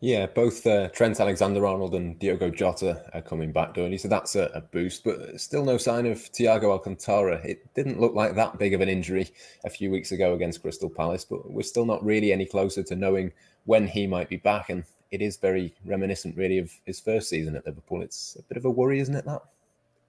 Yeah, 0.00 0.26
both 0.26 0.66
uh, 0.66 0.88
Trent 0.88 1.18
Alexander-Arnold 1.18 1.94
and 1.94 2.18
Diogo 2.18 2.50
Jota 2.50 3.02
are 3.14 3.22
coming 3.22 3.52
back, 3.52 3.72
Doyle. 3.72 3.96
So 3.96 4.08
that's 4.08 4.34
a, 4.36 4.50
a, 4.54 4.60
boost, 4.60 5.02
but 5.02 5.40
still 5.40 5.64
no 5.64 5.78
sign 5.78 6.04
of 6.04 6.18
Thiago 6.18 6.64
Alcantara. 6.64 7.36
It 7.36 7.72
didn't 7.74 8.00
look 8.00 8.14
like 8.14 8.34
that 8.34 8.58
big 8.58 8.74
of 8.74 8.82
an 8.82 8.88
injury 8.90 9.30
a 9.64 9.70
few 9.70 9.90
weeks 9.90 10.12
ago 10.12 10.34
against 10.34 10.60
Crystal 10.60 10.90
Palace, 10.90 11.24
but 11.24 11.50
we're 11.50 11.62
still 11.62 11.86
not 11.86 12.04
really 12.04 12.32
any 12.32 12.44
closer 12.44 12.82
to 12.82 12.94
knowing 12.94 13.32
when 13.64 13.86
he 13.86 14.06
might 14.06 14.28
be 14.28 14.36
back. 14.36 14.68
And 14.68 14.84
it 15.10 15.22
is 15.22 15.38
very 15.38 15.74
reminiscent, 15.86 16.36
really, 16.36 16.58
of 16.58 16.70
his 16.84 17.00
first 17.00 17.30
season 17.30 17.56
at 17.56 17.64
Liverpool. 17.64 18.02
It's 18.02 18.36
a 18.38 18.42
bit 18.42 18.58
of 18.58 18.66
a 18.66 18.70
worry, 18.70 19.00
isn't 19.00 19.14
it? 19.14 19.24
That 19.24 19.42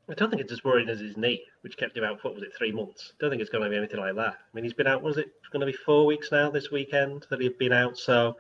I 0.07 0.13
don't 0.13 0.29
think 0.29 0.41
it's 0.41 0.51
as 0.51 0.63
worrying 0.63 0.89
as 0.89 0.99
his 0.99 1.17
knee, 1.17 1.43
which 1.61 1.77
kept 1.77 1.97
him 1.97 2.03
out 2.03 2.23
what 2.23 2.35
was 2.35 2.43
it 2.43 2.53
three 2.55 2.71
months. 2.71 3.13
I 3.13 3.15
don't 3.19 3.29
think 3.31 3.41
it's 3.41 3.49
going 3.49 3.63
to 3.63 3.69
be 3.69 3.77
anything 3.77 3.99
like 3.99 4.15
that. 4.15 4.33
I 4.33 4.47
mean, 4.53 4.63
he's 4.63 4.73
been 4.73 4.87
out. 4.87 5.01
Was 5.01 5.17
it 5.17 5.31
going 5.51 5.61
to 5.61 5.71
be 5.71 5.77
four 5.85 6.05
weeks 6.05 6.31
now 6.31 6.51
this 6.51 6.69
weekend 6.69 7.25
that 7.29 7.41
he'd 7.41 7.57
been 7.57 7.73
out? 7.73 7.97
So 7.97 8.37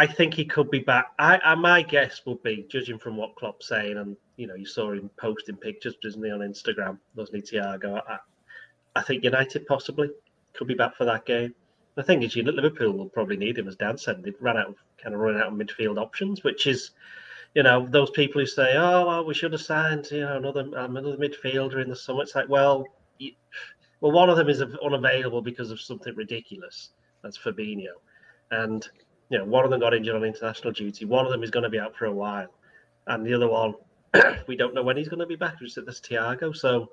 I 0.00 0.06
think 0.06 0.32
he 0.32 0.46
could 0.46 0.70
be 0.70 0.78
back. 0.78 1.08
I, 1.18 1.38
I, 1.44 1.54
my 1.56 1.82
guess 1.82 2.22
would 2.24 2.42
be, 2.42 2.64
judging 2.70 2.98
from 2.98 3.18
what 3.18 3.36
Klopp's 3.36 3.68
saying, 3.68 3.98
and 3.98 4.16
you 4.38 4.46
know, 4.46 4.54
you 4.54 4.64
saw 4.64 4.92
him 4.92 5.10
posting 5.18 5.56
pictures, 5.56 5.94
doesn't 6.02 6.24
he, 6.24 6.30
on 6.30 6.38
Instagram, 6.38 6.96
Wasn't 7.14 7.36
he, 7.36 7.58
Thiago? 7.58 8.00
I, 8.08 8.16
I 8.96 9.02
think 9.02 9.24
United 9.24 9.66
possibly 9.66 10.08
could 10.54 10.68
be 10.68 10.72
back 10.72 10.96
for 10.96 11.04
that 11.04 11.26
game. 11.26 11.54
The 11.96 12.02
thing 12.02 12.22
is, 12.22 12.34
you 12.34 12.42
know, 12.42 12.50
Liverpool 12.50 12.92
will 12.94 13.10
probably 13.10 13.36
need 13.36 13.58
him, 13.58 13.68
as 13.68 13.76
Dan 13.76 13.98
said. 13.98 14.22
They've 14.22 14.40
ran 14.40 14.56
out 14.56 14.68
of 14.68 14.76
kind 14.96 15.14
of 15.14 15.20
running 15.20 15.42
out 15.42 15.48
of 15.48 15.52
midfield 15.52 15.98
options, 15.98 16.42
which 16.42 16.66
is, 16.66 16.92
you 17.54 17.62
know, 17.62 17.86
those 17.86 18.08
people 18.08 18.40
who 18.40 18.46
say, 18.46 18.76
"Oh, 18.78 19.06
well, 19.06 19.26
we 19.26 19.34
should 19.34 19.52
have 19.52 19.60
signed, 19.60 20.08
you 20.10 20.20
know, 20.20 20.38
another 20.38 20.62
um, 20.78 20.96
another 20.96 21.18
midfielder 21.18 21.82
in 21.82 21.90
the 21.90 21.96
summer." 21.96 22.22
It's 22.22 22.34
like, 22.34 22.48
well, 22.48 22.86
you, 23.18 23.32
well, 24.00 24.12
one 24.12 24.30
of 24.30 24.38
them 24.38 24.48
is 24.48 24.62
unavailable 24.62 25.42
because 25.42 25.70
of 25.70 25.78
something 25.78 26.14
ridiculous. 26.16 26.92
That's 27.22 27.36
Fabinho, 27.36 28.00
and 28.50 28.88
you 29.30 29.38
know, 29.38 29.44
one 29.44 29.64
of 29.64 29.70
them 29.70 29.80
got 29.80 29.94
injured 29.94 30.16
on 30.16 30.24
international 30.24 30.72
duty. 30.72 31.04
One 31.04 31.24
of 31.24 31.32
them 31.32 31.42
is 31.42 31.50
going 31.50 31.62
to 31.62 31.70
be 31.70 31.78
out 31.78 31.96
for 31.96 32.06
a 32.06 32.12
while, 32.12 32.48
and 33.06 33.24
the 33.24 33.32
other 33.32 33.48
one, 33.48 33.74
we 34.46 34.56
don't 34.56 34.74
know 34.74 34.82
when 34.82 34.96
he's 34.96 35.08
going 35.08 35.20
to 35.20 35.26
be 35.26 35.36
back. 35.36 35.60
We 35.60 35.66
Just 35.66 35.86
this 35.86 36.00
Thiago, 36.00 36.54
so 36.54 36.90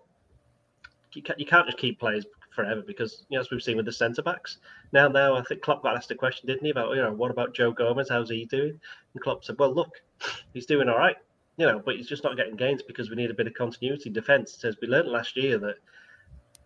you 1.13 1.23
can't, 1.23 1.39
you 1.39 1.45
can't 1.45 1.65
just 1.65 1.79
keep 1.79 1.99
players 1.99 2.25
forever 2.55 2.83
because 2.85 3.25
you 3.29 3.37
know, 3.37 3.41
as 3.41 3.49
we've 3.49 3.61
seen 3.61 3.77
with 3.77 3.85
the 3.85 3.91
centre 3.91 4.21
backs. 4.21 4.59
Now, 4.91 5.07
now 5.07 5.35
I 5.35 5.41
think 5.43 5.61
Klopp 5.61 5.83
got 5.83 5.95
asked 5.95 6.11
a 6.11 6.15
question, 6.15 6.47
didn't 6.47 6.63
he, 6.63 6.71
about 6.71 6.95
you 6.95 7.01
know 7.01 7.11
what 7.11 7.31
about 7.31 7.55
Joe 7.55 7.71
Gomez? 7.71 8.09
How's 8.09 8.29
he 8.29 8.45
doing? 8.45 8.79
And 9.13 9.23
Klopp 9.23 9.43
said, 9.43 9.57
well, 9.57 9.73
look, 9.73 10.01
he's 10.53 10.67
doing 10.67 10.89
all 10.89 10.97
right, 10.97 11.17
you 11.57 11.65
know, 11.65 11.81
but 11.83 11.95
he's 11.95 12.07
just 12.07 12.23
not 12.23 12.37
getting 12.37 12.55
gains 12.55 12.83
because 12.83 13.09
we 13.09 13.15
need 13.15 13.31
a 13.31 13.35
bit 13.35 13.47
of 13.47 13.53
continuity. 13.55 14.11
Defence 14.11 14.57
says 14.59 14.77
we 14.81 14.87
learned 14.87 15.09
last 15.09 15.35
year 15.35 15.57
that 15.57 15.75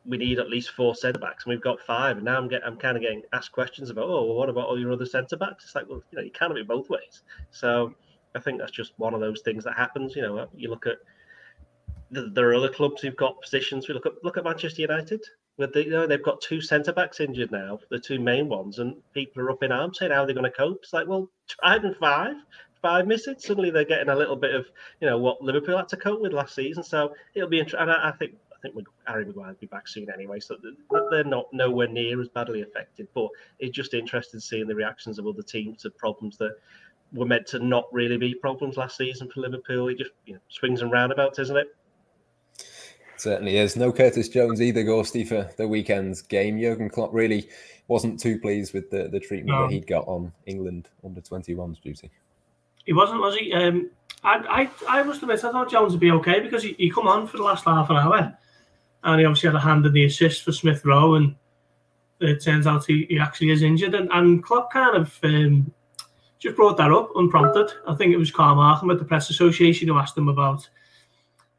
we 0.05 0.17
need 0.17 0.39
at 0.39 0.49
least 0.49 0.71
four 0.71 0.95
centre 0.95 1.19
backs, 1.19 1.45
and 1.45 1.51
we've 1.51 1.61
got 1.61 1.79
five. 1.79 2.17
And 2.17 2.25
now 2.25 2.37
I'm 2.37 2.47
getting, 2.47 2.67
I'm 2.67 2.77
kind 2.77 2.97
of 2.97 3.03
getting 3.03 3.21
asked 3.33 3.51
questions 3.51 3.89
about, 3.89 4.05
oh, 4.05 4.25
well, 4.25 4.35
what 4.35 4.49
about 4.49 4.67
all 4.67 4.79
your 4.79 4.91
other 4.91 5.05
centre 5.05 5.37
backs? 5.37 5.65
It's 5.65 5.75
like, 5.75 5.87
well, 5.87 6.03
you 6.11 6.17
know, 6.17 6.23
you 6.23 6.31
can't 6.31 6.51
have 6.51 6.57
it 6.57 6.67
both 6.67 6.89
ways. 6.89 7.23
So 7.51 7.93
I 8.35 8.39
think 8.39 8.59
that's 8.59 8.71
just 8.71 8.93
one 8.97 9.13
of 9.13 9.19
those 9.19 9.41
things 9.41 9.63
that 9.65 9.77
happens. 9.77 10.15
You 10.15 10.23
know, 10.23 10.37
uh, 10.39 10.47
you 10.55 10.69
look 10.69 10.87
at 10.87 10.97
there 12.11 12.49
are 12.49 12.55
other 12.55 12.69
clubs 12.69 13.01
who've 13.01 13.15
got 13.15 13.41
positions. 13.41 13.87
We 13.87 13.93
look 13.93 14.05
at 14.05 14.23
look 14.23 14.37
at 14.37 14.43
Manchester 14.43 14.81
United. 14.81 15.23
With 15.57 15.73
the, 15.73 15.83
you 15.83 15.91
know, 15.91 16.07
they've 16.07 16.23
got 16.23 16.41
two 16.41 16.61
centre 16.61 16.93
backs 16.93 17.19
injured 17.19 17.51
now, 17.51 17.79
the 17.89 17.99
two 17.99 18.19
main 18.19 18.47
ones, 18.47 18.79
and 18.79 18.95
people 19.13 19.43
are 19.43 19.51
up 19.51 19.63
in 19.63 19.71
arms 19.71 19.99
saying 19.99 20.11
how 20.11 20.23
are 20.23 20.25
they're 20.25 20.33
going 20.33 20.49
to 20.49 20.57
cope. 20.57 20.79
It's 20.81 20.93
like, 20.93 21.07
well, 21.07 21.29
try 21.47 21.75
and 21.75 21.95
five, 21.97 22.35
five 22.81 23.05
missing. 23.05 23.35
Suddenly 23.37 23.69
they're 23.69 23.85
getting 23.85 24.09
a 24.09 24.15
little 24.15 24.37
bit 24.37 24.55
of 24.55 24.65
you 24.99 25.07
know 25.07 25.17
what 25.17 25.41
Liverpool 25.41 25.77
had 25.77 25.89
to 25.89 25.97
cope 25.97 26.21
with 26.21 26.33
last 26.33 26.55
season. 26.55 26.83
So 26.83 27.13
it'll 27.35 27.49
be 27.49 27.59
interesting. 27.59 27.89
I 27.89 28.11
think 28.11 28.33
think 28.61 28.75
Harry 29.05 29.25
Maguire 29.25 29.47
will 29.49 29.55
be 29.55 29.67
back 29.67 29.87
soon 29.87 30.07
anyway, 30.13 30.39
so 30.39 30.57
they're 31.09 31.23
not 31.23 31.51
nowhere 31.51 31.87
near 31.87 32.21
as 32.21 32.29
badly 32.29 32.61
affected. 32.61 33.07
But 33.13 33.29
it's 33.59 33.75
just 33.75 33.93
interesting 33.93 34.39
seeing 34.39 34.67
the 34.67 34.75
reactions 34.75 35.19
of 35.19 35.27
other 35.27 35.41
teams 35.41 35.81
to 35.83 35.89
problems 35.89 36.37
that 36.37 36.55
were 37.13 37.25
meant 37.25 37.47
to 37.47 37.59
not 37.59 37.85
really 37.91 38.17
be 38.17 38.33
problems 38.33 38.77
last 38.77 38.97
season 38.97 39.29
for 39.29 39.41
Liverpool. 39.41 39.89
It 39.89 39.97
just 39.97 40.11
you 40.25 40.35
know, 40.35 40.39
swings 40.49 40.81
and 40.81 40.91
roundabouts, 40.91 41.39
isn't 41.39 41.57
it? 41.57 41.67
Certainly 43.17 43.57
is. 43.57 43.75
No 43.75 43.91
Curtis 43.91 44.29
Jones 44.29 44.61
either, 44.61 44.83
Ghosty, 44.83 45.27
for 45.27 45.49
the 45.57 45.67
weekend's 45.67 46.21
game. 46.21 46.59
Jurgen 46.59 46.89
Klopp 46.89 47.13
really 47.13 47.47
wasn't 47.87 48.19
too 48.19 48.39
pleased 48.39 48.73
with 48.73 48.89
the, 48.89 49.09
the 49.09 49.19
treatment 49.19 49.59
no. 49.59 49.67
that 49.67 49.73
he'd 49.73 49.85
got 49.85 50.07
on 50.07 50.31
England 50.47 50.89
under 51.03 51.21
21's 51.21 51.79
duty. 51.79 52.09
He 52.85 52.93
wasn't, 52.93 53.19
was 53.19 53.35
he? 53.35 53.53
Um, 53.53 53.91
I, 54.23 54.69
I, 54.89 54.99
I 54.99 55.03
must 55.03 55.21
admit, 55.21 55.43
I 55.43 55.51
thought 55.51 55.69
Jones 55.69 55.91
would 55.91 55.99
be 55.99 56.11
okay 56.11 56.39
because 56.39 56.63
he, 56.63 56.73
he 56.79 56.89
come 56.89 57.07
on 57.07 57.27
for 57.27 57.37
the 57.37 57.43
last 57.43 57.65
half 57.65 57.91
an 57.91 57.97
hour 57.97 58.35
and 59.03 59.19
he 59.19 59.25
obviously 59.25 59.47
had 59.47 59.55
a 59.55 59.59
hand 59.59 59.85
in 59.85 59.93
the 59.93 60.05
assist 60.05 60.43
for 60.43 60.51
Smith 60.51 60.85
Rowe 60.85 61.15
and 61.15 61.35
it 62.19 62.43
turns 62.43 62.67
out 62.67 62.85
he, 62.85 63.05
he 63.09 63.19
actually 63.19 63.49
is 63.49 63.63
injured 63.63 63.95
and, 63.95 64.09
and 64.11 64.43
Klopp 64.43 64.71
kind 64.71 64.95
of 64.95 65.17
um, 65.23 65.73
just 66.39 66.55
brought 66.55 66.77
that 66.77 66.91
up 66.91 67.09
unprompted. 67.15 67.71
I 67.87 67.95
think 67.95 68.13
it 68.13 68.17
was 68.17 68.31
Carl 68.31 68.55
Markham 68.55 68.91
at 68.91 68.99
the 68.99 69.05
Press 69.05 69.29
Association 69.29 69.87
who 69.87 69.97
asked 69.97 70.17
him 70.17 70.27
about 70.27 70.67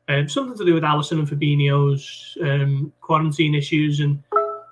um, 0.09 0.29
something 0.29 0.59
to 0.59 0.65
do 0.65 0.75
with 0.75 0.83
Alisson 0.83 1.21
and 1.21 1.29
Fabinho's 1.29 2.37
um, 2.43 2.93
quarantine 3.01 3.55
issues, 3.55 4.01
and 4.01 4.23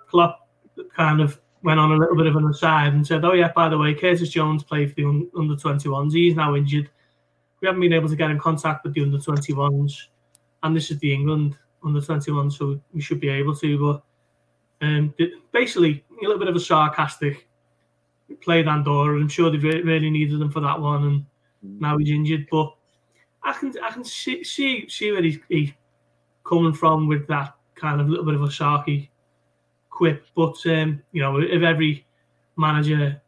Klopp 0.08 0.48
kind 0.94 1.20
of 1.20 1.40
went 1.62 1.78
on 1.78 1.92
a 1.92 1.96
little 1.96 2.16
bit 2.16 2.26
of 2.26 2.36
an 2.36 2.46
aside 2.46 2.92
and 2.92 3.06
said, 3.06 3.24
"Oh 3.24 3.32
yeah, 3.32 3.52
by 3.54 3.68
the 3.68 3.78
way, 3.78 3.94
Curtis 3.94 4.30
Jones 4.30 4.64
played 4.64 4.90
for 4.90 4.96
the 4.96 5.04
un- 5.04 5.30
under 5.36 5.54
21s. 5.54 6.12
He's 6.12 6.34
now 6.34 6.56
injured. 6.56 6.90
We 7.60 7.66
haven't 7.66 7.80
been 7.80 7.92
able 7.92 8.08
to 8.08 8.16
get 8.16 8.30
in 8.30 8.38
contact 8.38 8.84
with 8.84 8.94
the 8.94 9.02
under 9.02 9.18
21s, 9.18 10.06
and 10.62 10.74
this 10.76 10.90
is 10.90 10.98
the 10.98 11.12
England 11.12 11.56
under 11.84 12.00
21, 12.00 12.50
so 12.50 12.80
we 12.92 13.00
should 13.00 13.20
be 13.20 13.28
able 13.28 13.54
to." 13.56 14.02
But 14.80 14.86
um, 14.86 15.14
basically, 15.52 16.04
a 16.10 16.22
little 16.22 16.38
bit 16.38 16.48
of 16.48 16.56
a 16.56 16.60
sarcastic 16.60 17.46
played 18.40 18.68
Andorra. 18.68 19.18
I'm 19.18 19.28
sure 19.28 19.50
they 19.50 19.58
really 19.58 20.10
needed 20.10 20.40
him 20.40 20.50
for 20.50 20.60
that 20.60 20.80
one, 20.80 21.04
and 21.62 21.80
now 21.80 21.98
he's 21.98 22.10
injured. 22.10 22.46
But 22.50 22.74
I 23.42 23.52
can 23.52 23.74
I 23.82 23.90
can 23.90 24.04
see 24.04 24.44
see, 24.44 24.88
see 24.88 25.12
where 25.12 25.22
he's, 25.22 25.38
he's 25.48 25.70
coming 26.44 26.72
from 26.72 27.08
with 27.08 27.26
that 27.28 27.54
kind 27.74 28.00
of 28.00 28.08
little 28.08 28.24
bit 28.24 28.34
of 28.34 28.42
a 28.42 28.46
sharky 28.48 29.08
quip. 29.88 30.26
But 30.34 30.56
um, 30.66 31.02
you 31.12 31.22
know, 31.22 31.40
if 31.40 31.62
every 31.62 32.06
manager 32.56 33.20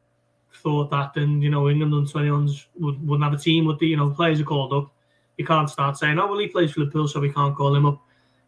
thought 0.55 0.91
that, 0.91 1.15
then 1.15 1.41
you 1.43 1.51
know, 1.51 1.69
England 1.69 1.95
under 1.95 2.11
21s 2.11 2.67
would, 2.79 3.07
wouldn't 3.07 3.25
have 3.25 3.39
a 3.39 3.43
team. 3.43 3.65
Would 3.67 3.79
the 3.79 3.89
you 3.89 3.97
know 3.97 4.11
players 4.11 4.41
are 4.41 4.45
called 4.45 4.73
up? 4.73 4.93
You 5.39 5.47
can't 5.47 5.71
start 5.71 5.99
saying, 5.99 6.19
"Oh, 6.19 6.27
well, 6.27 6.39
he 6.39 6.49
plays 6.49 6.73
for 6.73 6.81
Liverpool, 6.81 7.09
so 7.09 7.21
we 7.21 7.33
can't 7.33 7.57
call 7.57 7.75
him 7.75 7.87
up." 7.87 8.03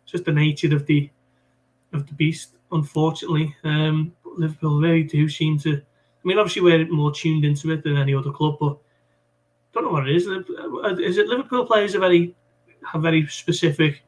It's 0.05 0.12
just 0.12 0.25
the 0.25 0.33
nature 0.33 0.75
of 0.75 0.87
the 0.87 1.11
of 1.93 2.07
the 2.07 2.14
beast, 2.14 2.51
unfortunately. 2.73 3.55
Um, 3.64 4.12
Liverpool 4.37 4.81
really 4.81 5.05
do 5.05 5.29
seem 5.29 5.59
to 5.61 5.81
I 6.25 6.29
mean, 6.29 6.38
obviously 6.38 6.62
we're 6.62 6.88
more 6.88 7.12
tuned 7.12 7.45
into 7.45 7.71
it 7.73 7.85
than 7.85 7.99
any 7.99 8.14
other 8.14 8.31
club, 8.31 8.57
but 8.59 8.73
I 8.73 9.75
don't 9.75 9.85
know 9.85 9.90
what 9.90 10.09
it 10.09 10.17
is. 10.17 10.27
Is 10.27 11.19
it 11.19 11.27
Liverpool 11.27 11.67
players 11.67 11.95
are 11.95 12.01
very 12.01 12.35
have 12.87 13.03
very 13.03 13.27
specific 13.27 14.03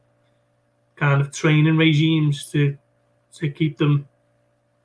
kind 0.95 1.21
of 1.21 1.31
training 1.31 1.77
regimes 1.77 2.49
to 2.51 2.75
to 3.35 3.49
keep 3.49 3.77
them 3.77 4.07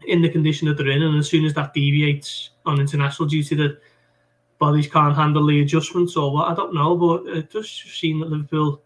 in 0.06 0.20
the 0.20 0.28
condition 0.28 0.68
that 0.68 0.76
they're 0.76 0.90
in, 0.90 1.02
and 1.02 1.18
as 1.18 1.28
soon 1.28 1.46
as 1.46 1.54
that 1.54 1.72
deviates 1.72 2.50
on 2.66 2.80
international 2.80 3.28
duty, 3.28 3.54
the 3.54 3.78
bodies 4.58 4.86
can't 4.88 5.16
handle 5.16 5.46
the 5.46 5.62
adjustments 5.62 6.16
or 6.16 6.32
what 6.32 6.50
I 6.50 6.54
don't 6.54 6.74
know, 6.74 6.96
but 6.96 7.26
it 7.34 7.50
does 7.50 7.70
seem 7.70 8.20
that 8.20 8.30
Liverpool 8.30 8.82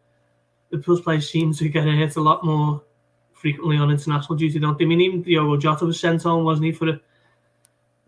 Liverpool's 0.77 1.01
players 1.01 1.31
seem 1.31 1.53
to 1.55 1.69
get 1.69 1.85
hit 1.85 2.17
a 2.17 2.21
lot 2.21 2.45
more 2.45 2.83
frequently 3.33 3.77
on 3.77 3.91
international 3.91 4.37
duty, 4.37 4.59
don't 4.59 4.79
they? 4.79 4.85
I 4.85 4.89
mean, 4.89 5.01
even 5.01 5.23
Diogo 5.23 5.57
Jota 5.57 5.87
was 5.87 5.99
sent 5.99 6.27
on, 6.27 6.45
wasn't 6.45 6.67
he, 6.67 6.73
for 6.73 6.89
a 6.89 7.01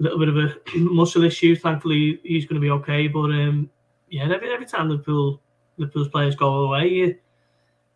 a 0.00 0.02
little 0.02 0.18
bit 0.18 0.28
of 0.28 0.36
a 0.36 0.78
muscle 0.78 1.24
issue. 1.24 1.56
Thankfully, 1.56 2.20
he's 2.22 2.44
going 2.44 2.60
to 2.60 2.64
be 2.64 2.70
okay. 2.70 3.08
But 3.08 3.30
um, 3.30 3.70
yeah, 4.08 4.24
every 4.32 4.52
every 4.52 4.66
time 4.66 4.88
Liverpool 4.88 5.40
Liverpool's 5.76 6.08
players 6.08 6.36
go 6.36 6.64
away, 6.64 6.88
you're 6.88 7.14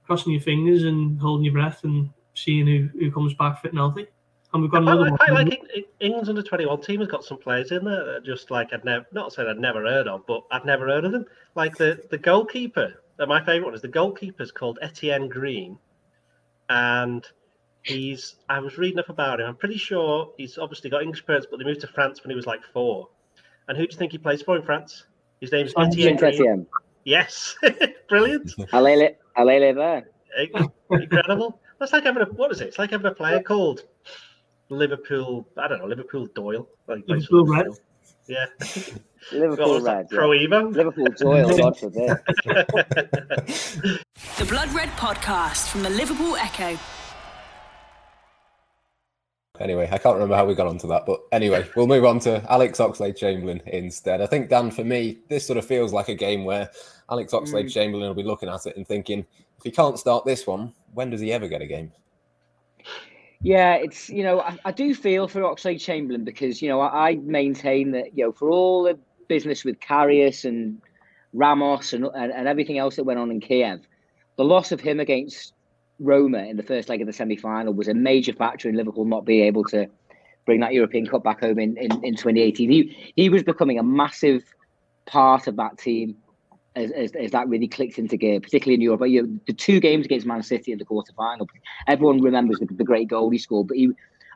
crossing 0.05 0.33
your 0.33 0.41
fingers 0.41 0.85
and 0.85 1.21
holding 1.21 1.45
your 1.45 1.55
breath 1.55 1.85
and 1.85 2.11
seeing 2.35 2.67
who, 2.67 2.89
who 2.99 3.13
comes 3.13 3.35
back 3.35 3.63
fit 3.63 3.73
and 3.73 3.79
healthy. 3.79 4.07
And 4.53 4.63
we've 4.63 4.71
got 4.71 4.83
another 4.83 5.07
I, 5.07 5.11
one. 5.11 5.19
I 5.21 5.31
like 5.31 5.87
England's 6.01 6.29
under 6.29 6.43
twenty 6.43 6.67
one 6.67 6.81
team 6.81 7.01
has 7.01 7.09
got 7.09 7.25
some 7.25 7.39
players 7.39 7.73
in 7.73 7.85
there 7.85 8.05
that 8.05 8.25
just 8.25 8.51
like 8.51 8.73
I'd 8.73 8.85
never 8.85 9.07
not 9.13 9.33
said 9.33 9.47
I'd 9.47 9.59
never 9.59 9.83
heard 9.83 10.09
of, 10.09 10.27
but 10.27 10.43
I'd 10.51 10.65
never 10.65 10.89
heard 10.89 11.05
of 11.05 11.13
them. 11.13 11.25
Like 11.55 11.77
the 11.77 12.03
the 12.11 12.19
goalkeeper. 12.19 13.02
Uh, 13.19 13.27
my 13.27 13.41
favourite 13.41 13.67
one 13.67 13.75
is 13.75 13.83
the 13.83 13.89
goalkeeper's 13.89 14.51
called 14.51 14.79
Etienne 14.83 15.29
Green, 15.29 15.79
and 16.69 17.27
He's. 17.83 18.37
I 18.49 18.61
was 18.61 18.79
reading 18.79 19.01
up 19.01 19.09
about 19.09 19.41
him. 19.41 19.47
I'm 19.47 19.57
pretty 19.57 19.77
sure 19.77 20.33
he's 20.37 20.57
obviously 20.57 20.89
got 20.89 21.03
English 21.03 21.27
parents, 21.27 21.47
but 21.51 21.59
they 21.59 21.65
moved 21.65 21.81
to 21.81 21.89
France 21.89 22.23
when 22.23 22.31
he 22.31 22.37
was 22.37 22.47
like 22.47 22.61
four. 22.73 23.09
And 23.69 23.77
who 23.77 23.87
do 23.87 23.93
you 23.93 23.99
think 23.99 24.13
he 24.13 24.19
plays 24.19 24.43
for 24.43 24.57
in 24.57 24.63
France? 24.63 25.07
His 25.41 25.51
name's 25.51 25.73
Etienne. 25.77 26.23
Etienne. 26.23 26.67
Yes, 27.05 27.57
brilliant. 28.09 28.53
Allez, 28.73 29.17
allez 29.37 29.75
there. 29.75 30.09
Incredible. 30.91 31.61
That's 31.81 31.93
like 31.93 32.05
having 32.05 32.23
a 32.23 32.27
what 32.27 32.53
is 32.53 32.61
it? 32.61 32.69
It's 32.69 32.79
like 32.79 32.93
having 32.93 33.07
a 33.07 33.15
player 33.15 33.43
called 33.43 33.83
Liverpool. 34.69 35.49
I 35.59 35.67
don't 35.67 35.81
know 35.81 35.87
Liverpool 35.87 36.27
Doyle. 36.35 36.69
Liverpool 36.87 37.47
Red. 37.47 37.67
Yeah. 38.27 38.47
Liverpool 39.33 39.81
Red. 39.81 40.09
Pro 40.09 40.33
yeah. 40.33 40.47
Evo. 40.47 40.75
Liverpool 40.75 41.07
Doyle. 41.17 41.57
God 41.57 41.79
forbid. 41.79 42.19
the 44.39 44.45
Blood 44.49 44.73
Red 44.73 44.89
Podcast 44.91 45.69
from 45.69 45.83
the 45.83 45.91
Liverpool 45.91 46.37
Echo. 46.37 46.79
Anyway, 49.61 49.89
I 49.93 49.99
can't 49.99 50.15
remember 50.15 50.35
how 50.35 50.47
we 50.47 50.55
got 50.55 50.67
onto 50.67 50.89
that, 50.89 51.07
but 51.07 51.21
anyway, 51.31 51.69
we'll 51.77 51.87
move 51.87 52.05
on 52.05 52.19
to 52.21 52.45
Alex 52.51 52.79
Oxlade 52.79 53.17
Chamberlain 53.17 53.61
instead. 53.67 54.21
I 54.21 54.27
think 54.27 54.49
Dan, 54.49 54.71
for 54.71 54.83
me, 54.83 55.19
this 55.29 55.47
sort 55.47 55.59
of 55.59 55.65
feels 55.65 55.93
like 55.93 56.09
a 56.09 56.15
game 56.15 56.45
where 56.45 56.71
Alex 57.11 57.33
Oxlade 57.33 57.67
mm. 57.67 57.73
Chamberlain 57.73 58.09
will 58.09 58.15
be 58.15 58.23
looking 58.23 58.49
at 58.49 58.67
it 58.67 58.77
and 58.77 58.89
thinking, 58.89 59.21
if 59.59 59.63
he 59.63 59.71
can't 59.71 59.99
start 59.99 60.25
this 60.25 60.47
one, 60.47 60.73
when 60.95 61.11
does 61.11 61.21
he 61.21 61.33
ever 61.33 61.49
get 61.49 61.63
a 61.63 61.67
game? 61.67 61.93
Yeah, 63.43 63.75
it's 63.75 64.09
you 64.09 64.23
know 64.23 64.41
I, 64.41 64.57
I 64.67 64.73
do 64.73 64.95
feel 64.95 65.27
for 65.27 65.41
Oxlade 65.41 65.81
Chamberlain 65.81 66.25
because 66.25 66.63
you 66.63 66.69
know 66.69 66.81
I, 66.81 67.11
I, 67.11 67.15
maintain 67.17 67.91
that 67.91 68.17
you 68.17 68.25
know 68.25 68.33
for 68.33 68.51
all 68.51 68.85
the 68.85 68.99
business 69.29 69.65
with 69.65 69.81
Karius 69.81 70.45
and 70.45 70.81
Ramos 71.33 71.93
and, 71.93 72.05
and, 72.15 72.33
and 72.33 72.47
everything 72.47 72.79
else 72.79 72.97
that 72.97 73.05
went 73.05 73.19
on 73.19 73.31
in 73.31 73.41
Kiev, 73.41 73.81
the 74.37 74.45
loss 74.45 74.71
of 74.71 74.81
him 74.81 75.01
against 75.01 75.55
Roma 75.99 76.39
in 76.45 76.57
the 76.57 76.63
first 76.63 76.89
leg 76.89 77.01
of 77.01 77.07
the 77.09 77.13
semi 77.13 77.37
final 77.37 77.75
was 77.75 77.89
a 77.89 77.95
major 77.95 78.33
factor 78.33 78.69
in 78.69 78.77
Liverpool 78.77 79.05
not 79.05 79.25
being 79.25 79.45
able 79.45 79.65
to 79.65 79.89
bring 80.47 80.61
that 80.61 80.73
European 80.73 81.07
Cup 81.07 81.25
back 81.25 81.41
home 81.41 81.59
in, 81.59 81.77
in, 81.77 81.93
in 82.05 82.15
2018. 82.15 82.71
He, 82.71 83.13
he 83.17 83.29
was 83.29 83.43
becoming 83.43 83.79
a 83.79 83.83
massive 83.83 84.43
part 85.07 85.47
of 85.47 85.57
that 85.57 85.79
team 85.79 86.17
as, 86.75 86.91
as, 86.93 87.13
as 87.13 87.31
that 87.33 87.49
really 87.49 87.69
clicks 87.69 87.99
into 87.99 88.17
gear, 88.17 88.41
particularly 88.41 88.75
in 88.75 88.81
Europe. 88.81 89.03
You 89.07 89.23
know, 89.23 89.39
the 89.47 89.53
two 89.53 89.81
games 89.81 90.07
against 90.07 90.27
Man 90.27 90.43
City 90.43 90.73
in 90.73 90.79
the 90.79 90.85
quarter 90.85 91.13
final, 91.15 91.47
everyone 91.87 92.21
remembers 92.21 92.59
the, 92.59 92.67
the 92.67 92.85
great 92.85 93.09
goal 93.09 93.31
he 93.31 93.39
scored. 93.39 93.69
But 93.69 93.77
he, 93.77 93.91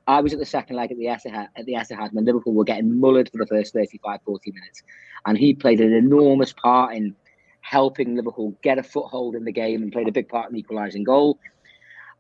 I 0.06 0.20
was 0.20 0.32
at 0.32 0.38
the 0.38 0.46
second 0.46 0.76
leg 0.76 0.92
at 0.92 0.98
the 0.98 1.06
Etihad, 1.06 1.48
at 1.56 1.66
the 1.66 1.74
Etihad 1.74 2.12
when 2.12 2.24
Liverpool 2.24 2.54
were 2.54 2.64
getting 2.64 2.90
mullered 2.90 3.30
for 3.30 3.38
the 3.38 3.46
first 3.46 3.72
35, 3.72 4.20
40 4.24 4.52
minutes. 4.52 4.82
And 5.26 5.36
he 5.36 5.54
played 5.54 5.80
an 5.80 5.92
enormous 5.92 6.52
part 6.52 6.94
in 6.94 7.14
helping 7.62 8.14
Liverpool 8.14 8.56
get 8.62 8.78
a 8.78 8.82
foothold 8.82 9.34
in 9.34 9.44
the 9.44 9.52
game 9.52 9.82
and 9.82 9.90
played 9.90 10.08
a 10.08 10.12
big 10.12 10.28
part 10.28 10.50
in 10.50 10.56
equalising 10.56 11.04
goal. 11.04 11.38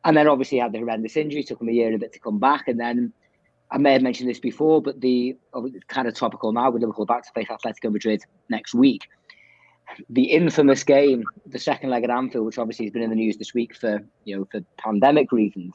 And 0.04 0.16
then 0.16 0.28
obviously 0.28 0.58
had 0.58 0.72
the 0.72 0.78
horrendous 0.78 1.16
injury, 1.16 1.42
took 1.42 1.60
him 1.60 1.68
a 1.68 1.72
year 1.72 1.86
and 1.86 1.96
a 1.96 1.98
bit 1.98 2.12
to 2.14 2.18
come 2.18 2.38
back. 2.38 2.68
And 2.68 2.80
then 2.80 3.12
I 3.70 3.78
may 3.78 3.92
have 3.92 4.02
mentioned 4.02 4.30
this 4.30 4.40
before, 4.40 4.80
but 4.80 5.00
the 5.00 5.36
oh, 5.52 5.68
kind 5.88 6.08
of 6.08 6.14
topical 6.14 6.52
now 6.52 6.70
with 6.70 6.82
Liverpool 6.82 7.06
back 7.06 7.24
to 7.24 7.32
face 7.32 7.48
Atletico 7.48 7.92
Madrid 7.92 8.22
next 8.48 8.74
week. 8.74 9.08
The 10.10 10.24
infamous 10.24 10.84
game, 10.84 11.24
the 11.46 11.58
second 11.58 11.90
leg 11.90 12.04
at 12.04 12.10
Anfield, 12.10 12.46
which 12.46 12.58
obviously 12.58 12.86
has 12.86 12.92
been 12.92 13.02
in 13.02 13.10
the 13.10 13.16
news 13.16 13.36
this 13.36 13.54
week 13.54 13.74
for 13.74 14.04
you 14.24 14.36
know 14.36 14.48
for 14.50 14.60
pandemic 14.78 15.32
reasons. 15.32 15.74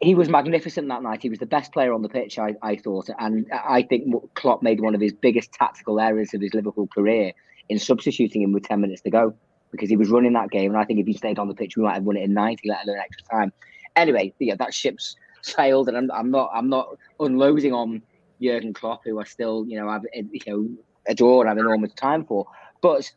He 0.00 0.14
was 0.14 0.28
magnificent 0.28 0.88
that 0.88 1.02
night. 1.02 1.22
He 1.22 1.28
was 1.28 1.40
the 1.40 1.46
best 1.46 1.72
player 1.72 1.92
on 1.92 2.02
the 2.02 2.08
pitch, 2.08 2.38
I, 2.38 2.54
I 2.62 2.76
thought, 2.76 3.10
and 3.18 3.50
I 3.52 3.82
think 3.82 4.14
Klopp 4.34 4.62
made 4.62 4.80
one 4.80 4.94
of 4.94 5.00
his 5.00 5.12
biggest 5.12 5.52
tactical 5.52 5.98
errors 5.98 6.32
of 6.34 6.40
his 6.40 6.54
Liverpool 6.54 6.86
career 6.86 7.32
in 7.68 7.80
substituting 7.80 8.42
him 8.42 8.52
with 8.52 8.62
ten 8.62 8.80
minutes 8.80 9.02
to 9.02 9.10
go 9.10 9.34
because 9.70 9.88
he 9.88 9.96
was 9.96 10.08
running 10.08 10.32
that 10.34 10.50
game. 10.50 10.70
And 10.70 10.80
I 10.80 10.84
think 10.84 11.00
if 11.00 11.06
he 11.06 11.12
stayed 11.12 11.38
on 11.38 11.48
the 11.48 11.54
pitch, 11.54 11.76
we 11.76 11.82
might 11.82 11.94
have 11.94 12.04
won 12.04 12.16
it 12.16 12.22
in 12.22 12.32
90, 12.32 12.68
let 12.68 12.86
alone 12.86 12.98
extra 12.98 13.26
time. 13.28 13.52
Anyway, 13.96 14.32
yeah, 14.38 14.54
that 14.54 14.72
ship's 14.72 15.16
sailed, 15.42 15.88
and 15.88 15.96
I'm, 15.96 16.10
I'm 16.12 16.30
not 16.30 16.50
I'm 16.54 16.68
not 16.68 16.96
unloading 17.20 17.72
on 17.72 18.02
Jurgen 18.40 18.72
Klopp, 18.72 19.02
who 19.04 19.20
I 19.20 19.24
still 19.24 19.64
you 19.66 19.78
know 19.78 19.88
I've 19.88 20.02
you 20.12 20.40
know 20.46 20.68
adore 21.08 21.42
and 21.42 21.48
have 21.48 21.58
enormous 21.58 21.92
time 21.94 22.24
for. 22.24 22.46
But 22.80 23.10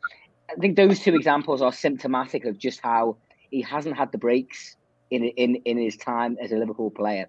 I 0.50 0.54
think 0.54 0.76
those 0.76 1.00
two 1.00 1.14
examples 1.14 1.62
are 1.62 1.72
symptomatic 1.72 2.44
of 2.44 2.58
just 2.58 2.80
how 2.80 3.16
he 3.50 3.62
hasn't 3.62 3.96
had 3.96 4.12
the 4.12 4.18
breaks 4.18 4.76
in 5.10 5.24
in 5.24 5.56
in 5.64 5.78
his 5.78 5.96
time 5.96 6.36
as 6.42 6.52
a 6.52 6.56
Liverpool 6.56 6.90
player. 6.90 7.28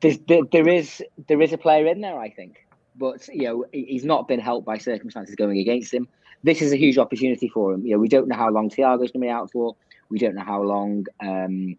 There's, 0.00 0.18
there, 0.28 0.42
there 0.52 0.68
is 0.68 1.02
there 1.28 1.40
is 1.40 1.52
a 1.52 1.58
player 1.58 1.86
in 1.86 2.00
there, 2.00 2.18
I 2.18 2.30
think, 2.30 2.66
but 2.94 3.26
you 3.28 3.44
know 3.44 3.64
he's 3.72 4.04
not 4.04 4.28
been 4.28 4.40
helped 4.40 4.66
by 4.66 4.78
circumstances 4.78 5.34
going 5.34 5.58
against 5.58 5.92
him 5.92 6.08
this 6.42 6.62
is 6.62 6.72
a 6.72 6.76
huge 6.76 6.98
opportunity 6.98 7.48
for 7.48 7.72
him. 7.72 7.84
You 7.84 7.94
know, 7.94 7.98
we 7.98 8.08
don't 8.08 8.28
know 8.28 8.36
how 8.36 8.50
long 8.50 8.70
Thiago's 8.70 9.10
going 9.10 9.12
to 9.12 9.18
be 9.20 9.28
out 9.28 9.50
for. 9.50 9.76
We 10.08 10.18
don't 10.18 10.34
know 10.34 10.44
how 10.44 10.62
long. 10.62 11.06
Um, 11.20 11.76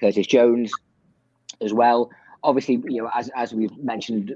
Curtis 0.00 0.26
Jones 0.26 0.72
as 1.60 1.72
well. 1.72 2.10
Obviously, 2.42 2.82
you 2.88 3.02
know, 3.02 3.10
as 3.14 3.30
as 3.36 3.54
we've 3.54 3.76
mentioned 3.78 4.34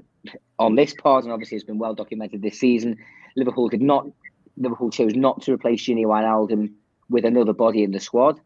on 0.59 0.75
this 0.75 0.93
part, 0.93 1.23
and 1.23 1.33
obviously 1.33 1.55
it's 1.55 1.65
been 1.65 1.77
well 1.77 1.93
documented 1.93 2.41
this 2.41 2.59
season, 2.59 2.97
Liverpool 3.35 3.69
did 3.69 3.81
not. 3.81 4.07
Liverpool 4.57 4.89
chose 4.89 5.13
not 5.13 5.43
to 5.43 5.53
replace 5.53 5.85
Gini 5.85 6.05
Wijnaldum 6.05 6.73
with 7.09 7.25
another 7.25 7.53
body 7.53 7.83
in 7.83 7.91
the 7.91 7.99
squad. 7.99 8.39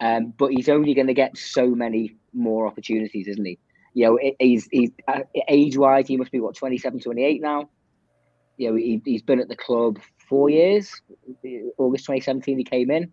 Um, 0.00 0.32
but 0.36 0.52
he's 0.52 0.68
only 0.68 0.94
going 0.94 1.08
to 1.08 1.14
get 1.14 1.36
so 1.36 1.68
many 1.68 2.16
more 2.32 2.66
opportunities, 2.66 3.28
isn't 3.28 3.44
he? 3.44 3.58
You 3.94 4.06
know, 4.06 4.32
he's, 4.38 4.68
he's 4.70 4.90
uh, 5.06 5.20
age 5.48 5.76
wise, 5.76 6.08
he 6.08 6.16
must 6.16 6.32
be 6.32 6.40
what 6.40 6.56
27, 6.56 7.00
28 7.00 7.42
now. 7.42 7.68
You 8.56 8.70
know, 8.70 8.76
he, 8.76 9.02
he's 9.04 9.22
been 9.22 9.40
at 9.40 9.48
the 9.48 9.56
club 9.56 9.98
four 10.28 10.48
years. 10.48 11.00
August 11.78 12.04
2017, 12.06 12.58
he 12.58 12.64
came 12.64 12.90
in. 12.90 13.12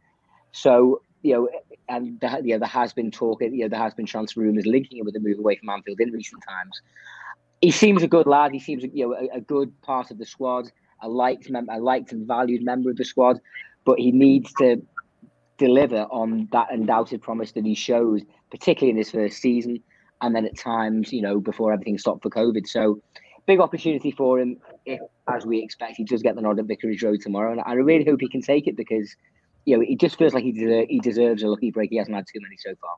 So, 0.51 1.01
you 1.21 1.33
know, 1.33 1.49
and 1.89 2.19
there, 2.19 2.39
you 2.43 2.53
know, 2.53 2.59
there 2.59 2.67
has 2.67 2.93
been 2.93 3.11
talk, 3.11 3.41
you 3.41 3.51
know, 3.51 3.67
there 3.67 3.79
has 3.79 3.93
been 3.93 4.05
transfer 4.05 4.41
rumours 4.41 4.65
linking 4.65 4.99
him 4.99 5.05
with 5.05 5.15
a 5.15 5.19
move 5.19 5.39
away 5.39 5.57
from 5.57 5.69
Anfield 5.69 5.99
in 5.99 6.11
recent 6.11 6.43
times. 6.47 6.81
He 7.61 7.71
seems 7.71 8.03
a 8.03 8.07
good 8.07 8.27
lad. 8.27 8.51
He 8.51 8.59
seems, 8.59 8.83
you 8.93 9.07
know, 9.07 9.15
a, 9.15 9.37
a 9.37 9.41
good 9.41 9.79
part 9.81 10.11
of 10.11 10.17
the 10.17 10.25
squad. 10.25 10.71
a 11.01 11.09
liked, 11.09 11.49
mem- 11.49 11.69
I 11.69 11.77
liked 11.77 12.11
and 12.11 12.27
valued 12.27 12.63
member 12.63 12.89
of 12.89 12.97
the 12.97 13.05
squad, 13.05 13.39
but 13.85 13.99
he 13.99 14.11
needs 14.11 14.51
to 14.59 14.81
deliver 15.57 16.03
on 16.03 16.47
that 16.51 16.71
undoubted 16.71 17.21
promise 17.21 17.51
that 17.53 17.65
he 17.65 17.75
showed, 17.75 18.25
particularly 18.49 18.91
in 18.91 18.97
his 18.97 19.11
first 19.11 19.37
season, 19.41 19.83
and 20.21 20.35
then 20.35 20.45
at 20.45 20.57
times, 20.57 21.11
you 21.11 21.21
know, 21.21 21.39
before 21.39 21.73
everything 21.73 21.97
stopped 21.97 22.23
for 22.23 22.29
COVID. 22.29 22.67
So, 22.67 23.01
big 23.45 23.59
opportunity 23.59 24.11
for 24.11 24.39
him 24.39 24.57
if, 24.85 24.99
as 25.27 25.45
we 25.45 25.61
expect, 25.61 25.97
he 25.97 26.03
does 26.03 26.21
get 26.21 26.35
the 26.35 26.41
nod 26.41 26.59
at 26.59 26.65
Vicarage 26.65 27.03
Road 27.03 27.19
tomorrow, 27.21 27.51
and 27.51 27.61
I 27.65 27.73
really 27.73 28.05
hope 28.05 28.21
he 28.21 28.29
can 28.29 28.41
take 28.41 28.67
it 28.67 28.75
because, 28.77 29.13
you 29.65 29.75
know, 29.75 29.83
it 29.87 29.99
just 29.99 30.17
feels 30.17 30.33
like 30.33 30.43
he 30.43 30.85
he 30.89 30.99
deserves 30.99 31.43
a 31.43 31.47
lucky 31.47 31.71
break. 31.71 31.89
He 31.89 31.97
hasn't 31.97 32.15
had 32.15 32.25
too 32.33 32.39
many 32.41 32.55
so 32.57 32.73
far. 32.81 32.95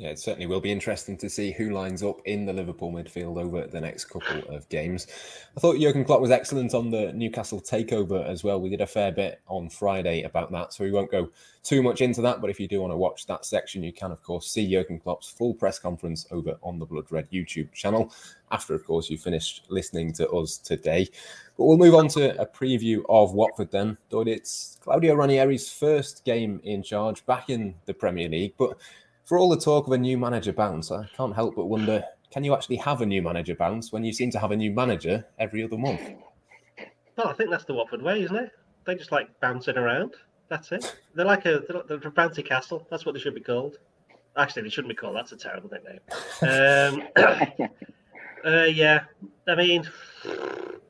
Yeah, 0.00 0.08
it 0.08 0.18
certainly 0.18 0.46
will 0.46 0.62
be 0.62 0.72
interesting 0.72 1.18
to 1.18 1.28
see 1.28 1.52
who 1.52 1.74
lines 1.74 2.02
up 2.02 2.22
in 2.24 2.46
the 2.46 2.54
Liverpool 2.54 2.90
midfield 2.90 3.38
over 3.38 3.66
the 3.66 3.82
next 3.82 4.06
couple 4.06 4.38
of 4.48 4.66
games. 4.70 5.06
I 5.54 5.60
thought 5.60 5.78
Jurgen 5.78 6.06
Klopp 6.06 6.22
was 6.22 6.30
excellent 6.30 6.72
on 6.72 6.90
the 6.90 7.12
Newcastle 7.12 7.60
takeover 7.60 8.26
as 8.26 8.42
well. 8.42 8.58
We 8.58 8.70
did 8.70 8.80
a 8.80 8.86
fair 8.86 9.12
bit 9.12 9.42
on 9.46 9.68
Friday 9.68 10.22
about 10.22 10.52
that, 10.52 10.72
so 10.72 10.84
we 10.84 10.90
won't 10.90 11.10
go 11.10 11.28
too 11.62 11.82
much 11.82 12.00
into 12.00 12.22
that. 12.22 12.40
But 12.40 12.48
if 12.48 12.58
you 12.58 12.66
do 12.66 12.80
want 12.80 12.94
to 12.94 12.96
watch 12.96 13.26
that 13.26 13.44
section, 13.44 13.82
you 13.82 13.92
can, 13.92 14.10
of 14.10 14.22
course, 14.22 14.48
see 14.48 14.70
Jurgen 14.70 15.00
Klopp's 15.00 15.28
full 15.28 15.52
press 15.52 15.78
conference 15.78 16.26
over 16.30 16.56
on 16.62 16.78
the 16.78 16.86
Blood 16.86 17.12
Red 17.12 17.30
YouTube 17.30 17.70
channel. 17.74 18.10
After, 18.52 18.74
of 18.74 18.86
course, 18.86 19.10
you 19.10 19.18
finished 19.18 19.66
listening 19.68 20.14
to 20.14 20.30
us 20.30 20.56
today. 20.56 21.08
But 21.58 21.66
we'll 21.66 21.76
move 21.76 21.94
on 21.94 22.08
to 22.08 22.40
a 22.40 22.46
preview 22.46 23.02
of 23.10 23.34
Watford 23.34 23.70
then. 23.70 23.98
It's 24.10 24.78
Claudio 24.80 25.14
Ranieri's 25.14 25.70
first 25.70 26.24
game 26.24 26.58
in 26.64 26.82
charge 26.82 27.26
back 27.26 27.50
in 27.50 27.74
the 27.84 27.92
Premier 27.92 28.30
League, 28.30 28.54
but 28.56 28.78
for 29.30 29.38
all 29.38 29.48
the 29.48 29.56
talk 29.56 29.86
of 29.86 29.92
a 29.92 29.98
new 29.98 30.18
manager 30.18 30.52
bounce, 30.52 30.90
I 30.90 31.06
can't 31.16 31.32
help 31.32 31.54
but 31.54 31.66
wonder 31.66 32.02
can 32.32 32.42
you 32.42 32.52
actually 32.52 32.78
have 32.78 33.00
a 33.00 33.06
new 33.06 33.22
manager 33.22 33.54
bounce 33.54 33.92
when 33.92 34.02
you 34.02 34.12
seem 34.12 34.28
to 34.32 34.40
have 34.40 34.50
a 34.50 34.56
new 34.56 34.72
manager 34.72 35.24
every 35.38 35.62
other 35.62 35.78
month? 35.78 36.00
Well, 37.16 37.28
I 37.28 37.32
think 37.34 37.48
that's 37.48 37.64
the 37.64 37.74
Watford 37.74 38.02
way, 38.02 38.24
isn't 38.24 38.34
it? 38.34 38.50
They 38.86 38.96
just 38.96 39.12
like 39.12 39.28
bouncing 39.40 39.76
around. 39.76 40.16
That's 40.48 40.72
it. 40.72 40.96
They're 41.14 41.24
like 41.24 41.46
a 41.46 41.62
they're, 41.68 41.82
they're 41.86 42.08
a 42.08 42.12
bouncy 42.12 42.44
castle. 42.44 42.88
That's 42.90 43.06
what 43.06 43.12
they 43.12 43.20
should 43.20 43.36
be 43.36 43.40
called. 43.40 43.76
Actually, 44.36 44.62
they 44.62 44.68
shouldn't 44.68 44.90
be 44.90 44.96
called. 44.96 45.14
That's 45.14 45.30
a 45.30 45.36
terrible 45.36 45.70
nickname. 45.70 46.00
Um, 46.42 47.06
uh, 48.44 48.64
yeah, 48.64 49.04
I 49.46 49.54
mean, 49.54 49.88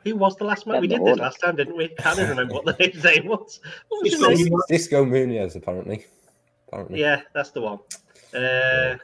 who 0.03 0.17
was 0.17 0.37
the 0.37 0.45
last 0.45 0.67
man? 0.67 0.81
We 0.81 0.89
did 0.89 1.05
this 1.05 1.19
last 1.19 1.41
time, 1.41 1.57
didn't 1.57 1.77
we? 1.77 1.89
Can't 1.89 2.19
even 2.19 2.31
remember 2.31 2.55
what 2.55 2.65
the 2.65 2.73
name 3.05 3.29
was. 3.29 3.61
What 3.89 4.03
was 4.03 4.15
Xisco, 4.15 4.61
Xisco 4.71 5.07
Munoz, 5.07 5.57
apparently. 5.57 6.07
apparently. 6.69 7.01
Yeah, 7.01 7.21
that's 7.35 7.51
the 7.51 7.61
one. 7.61 7.81
Uh, 8.35 8.97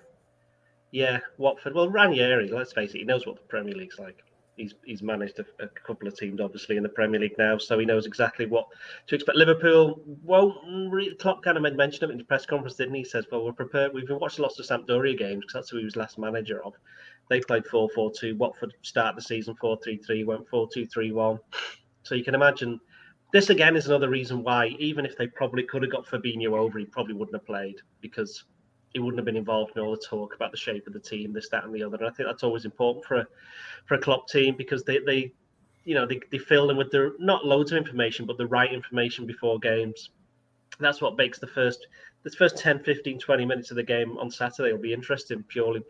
yeah, 0.92 1.18
Watford. 1.38 1.74
Well, 1.74 1.88
Ranieri, 1.88 2.48
let's 2.48 2.72
face 2.72 2.94
it, 2.94 2.98
he 2.98 3.04
knows 3.04 3.26
what 3.26 3.36
the 3.36 3.42
Premier 3.42 3.74
League's 3.74 3.98
like. 3.98 4.22
He's 4.56 4.74
he's 4.86 5.02
managed 5.02 5.38
a, 5.38 5.44
a, 5.62 5.68
couple 5.68 6.08
of 6.08 6.16
teams, 6.16 6.40
obviously, 6.40 6.78
in 6.78 6.82
the 6.82 6.88
Premier 6.88 7.20
League 7.20 7.36
now, 7.36 7.58
so 7.58 7.78
he 7.78 7.84
knows 7.84 8.06
exactly 8.06 8.46
what 8.46 8.66
to 9.06 9.14
expect. 9.14 9.36
Liverpool 9.36 10.00
won't. 10.22 10.56
Re- 10.90 11.14
Klopp 11.16 11.42
kind 11.42 11.58
of 11.58 11.62
made 11.62 11.76
mention 11.76 12.04
of 12.04 12.10
it 12.10 12.14
in 12.14 12.18
the 12.18 12.24
press 12.24 12.46
conference, 12.46 12.76
didn't 12.76 12.94
he? 12.94 13.00
He 13.00 13.04
says, 13.04 13.26
"Well, 13.30 13.44
we're 13.44 13.52
prepared. 13.52 13.92
We've 13.92 14.06
been 14.06 14.18
watching 14.18 14.42
lots 14.42 14.58
of 14.58 14.64
Sampdoria 14.64 15.18
games 15.18 15.40
because 15.40 15.52
that's 15.52 15.70
who 15.70 15.76
he 15.76 15.84
was 15.84 15.96
last 15.96 16.18
manager 16.18 16.64
of. 16.64 16.72
They 17.28 17.40
played 17.40 17.64
4-4-2. 17.64 18.38
Watford 18.38 18.72
start 18.82 19.16
the 19.16 19.22
season 19.22 19.56
4-3-3, 19.62 20.24
went 20.24 20.48
4-2-3-1. 20.48 21.38
So 22.04 22.14
you 22.14 22.24
can 22.24 22.36
imagine 22.36 22.80
this 23.32 23.50
again 23.50 23.76
is 23.76 23.88
another 23.88 24.08
reason 24.08 24.42
why, 24.42 24.68
even 24.78 25.04
if 25.04 25.16
they 25.16 25.26
probably 25.26 25.64
could 25.64 25.82
have 25.82 25.90
got 25.90 26.06
Fabinho 26.06 26.52
over, 26.52 26.78
he 26.78 26.86
probably 26.86 27.14
wouldn't 27.14 27.34
have 27.34 27.44
played 27.44 27.76
because 28.00 28.44
he 28.96 29.00
wouldn't 29.00 29.18
have 29.18 29.26
been 29.26 29.36
involved 29.36 29.76
in 29.76 29.82
all 29.82 29.90
the 29.90 29.98
talk 29.98 30.34
about 30.34 30.50
the 30.50 30.56
shape 30.56 30.86
of 30.86 30.94
the 30.94 30.98
team, 30.98 31.30
this, 31.30 31.50
that, 31.50 31.64
and 31.64 31.74
the 31.74 31.82
other. 31.82 31.98
And 31.98 32.06
I 32.06 32.10
think 32.10 32.26
that's 32.26 32.42
always 32.42 32.64
important 32.64 33.04
for 33.04 33.16
a 33.16 33.26
for 33.84 33.96
a 33.96 33.98
Klopp 33.98 34.26
team 34.26 34.54
because 34.56 34.84
they, 34.84 35.00
they 35.00 35.34
you 35.84 35.94
know, 35.94 36.06
they, 36.06 36.18
they 36.30 36.38
fill 36.38 36.66
them 36.66 36.78
with 36.78 36.90
the 36.90 37.14
not 37.18 37.44
loads 37.44 37.72
of 37.72 37.76
information, 37.76 38.24
but 38.24 38.38
the 38.38 38.46
right 38.46 38.72
information 38.72 39.26
before 39.26 39.58
games. 39.58 40.08
That's 40.80 41.02
what 41.02 41.18
makes 41.18 41.38
the 41.38 41.46
first 41.46 41.86
the 42.22 42.30
first 42.30 42.56
10, 42.56 42.84
15, 42.84 43.18
20 43.18 43.44
minutes 43.44 43.70
of 43.70 43.76
the 43.76 43.82
game 43.82 44.16
on 44.16 44.30
Saturday 44.30 44.72
will 44.72 44.80
be 44.80 44.94
interesting 44.94 45.42
purely 45.42 45.82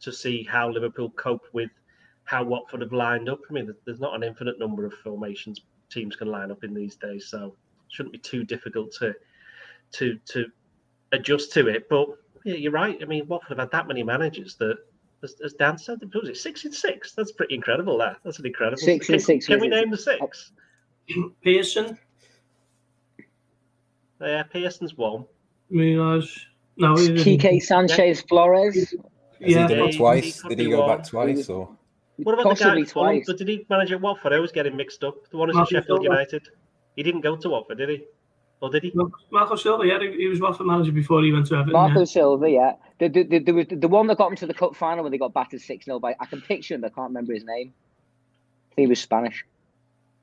to 0.00 0.12
see 0.12 0.44
how 0.44 0.70
Liverpool 0.70 1.10
cope 1.10 1.48
with 1.52 1.70
how 2.22 2.44
Watford 2.44 2.82
have 2.82 2.92
lined 2.92 3.28
up. 3.28 3.40
I 3.50 3.54
mean, 3.54 3.74
there's 3.84 3.98
not 3.98 4.14
an 4.14 4.22
infinite 4.22 4.60
number 4.60 4.86
of 4.86 4.94
formations 5.02 5.62
teams 5.90 6.14
can 6.14 6.28
line 6.28 6.52
up 6.52 6.62
in 6.62 6.74
these 6.74 6.94
days, 6.94 7.26
so 7.26 7.46
it 7.46 7.92
shouldn't 7.92 8.12
be 8.12 8.20
too 8.20 8.44
difficult 8.44 8.92
to 9.00 9.16
to 9.94 10.16
to 10.26 10.46
adjust 11.10 11.52
to 11.54 11.66
it. 11.66 11.88
But 11.88 12.06
yeah, 12.44 12.54
you're 12.54 12.72
right. 12.72 12.98
I 13.00 13.04
mean, 13.04 13.26
Watford 13.26 13.50
have 13.50 13.58
had 13.58 13.70
that 13.70 13.88
many 13.88 14.02
managers 14.02 14.56
that, 14.56 14.78
as, 15.22 15.34
as 15.44 15.52
Dan 15.54 15.78
said, 15.78 16.00
was 16.14 16.28
it 16.28 16.36
six 16.36 16.64
in 16.64 16.72
six? 16.72 17.12
That's 17.12 17.32
pretty 17.32 17.54
incredible. 17.54 17.98
That 17.98 18.18
that's 18.24 18.38
an 18.38 18.46
incredible 18.46 18.78
six 18.78 19.06
can, 19.06 19.14
in 19.16 19.20
six. 19.20 19.46
Can 19.46 19.60
we 19.60 19.68
name 19.68 19.90
the 19.90 19.96
six? 19.96 20.52
Oh. 21.16 21.30
Pearson. 21.44 21.98
Yeah, 24.20 24.44
Pearson's 24.44 24.96
one. 24.96 25.24
Munoz. 25.68 26.46
No, 26.76 26.94
Quique 26.94 27.62
Sanchez 27.62 28.22
Flores. 28.22 28.74
Has 28.74 28.94
yeah, 29.40 29.66
he 29.66 29.74
done 29.74 29.88
it 29.88 29.96
twice? 29.96 30.42
Did 30.42 30.58
he 30.58 30.70
go 30.70 30.86
back 30.86 31.06
twice 31.06 31.48
or? 31.48 31.76
What 32.18 32.34
about 32.34 32.44
Possibly 32.44 32.82
the 32.82 32.86
guy? 32.86 32.92
Twice. 32.92 33.26
Did 33.26 33.48
he 33.48 33.66
manage 33.68 33.90
at 33.90 34.00
Watford? 34.00 34.32
I 34.32 34.36
always 34.36 34.52
get 34.52 34.66
him 34.66 34.76
mixed 34.76 35.02
up. 35.02 35.28
The 35.30 35.36
one 35.36 35.48
who's 35.48 35.58
in 35.58 35.66
Sheffield 35.66 36.04
United. 36.04 36.48
He 36.94 37.02
didn't 37.02 37.22
go 37.22 37.36
to 37.36 37.48
Watford, 37.48 37.78
did 37.78 37.88
he? 37.88 38.04
Or 38.62 38.70
did 38.70 38.84
he? 38.84 38.92
Marco 39.32 39.56
Silva, 39.56 39.84
yeah, 39.84 39.98
he 39.98 40.28
was 40.28 40.40
Watford 40.40 40.68
manager 40.68 40.92
before 40.92 41.20
he 41.22 41.32
went 41.32 41.46
to 41.48 41.54
Everton. 41.56 41.72
Marco 41.72 41.98
yeah. 41.98 42.04
Silva, 42.04 42.48
yeah. 42.48 42.72
The, 43.00 43.08
the, 43.08 43.24
the, 43.24 43.38
the, 43.40 43.76
the 43.76 43.88
one 43.88 44.06
that 44.06 44.18
got 44.18 44.30
him 44.30 44.36
to 44.36 44.46
the 44.46 44.54
cup 44.54 44.76
final 44.76 45.02
when 45.02 45.10
they 45.10 45.18
got 45.18 45.34
battered 45.34 45.60
6 45.60 45.84
0 45.84 45.98
by, 45.98 46.14
I 46.20 46.26
can 46.26 46.40
picture 46.40 46.76
him, 46.76 46.84
I 46.84 46.88
can't 46.88 47.08
remember 47.08 47.34
his 47.34 47.44
name. 47.44 47.74
He 48.76 48.86
was 48.86 49.00
Spanish. 49.00 49.44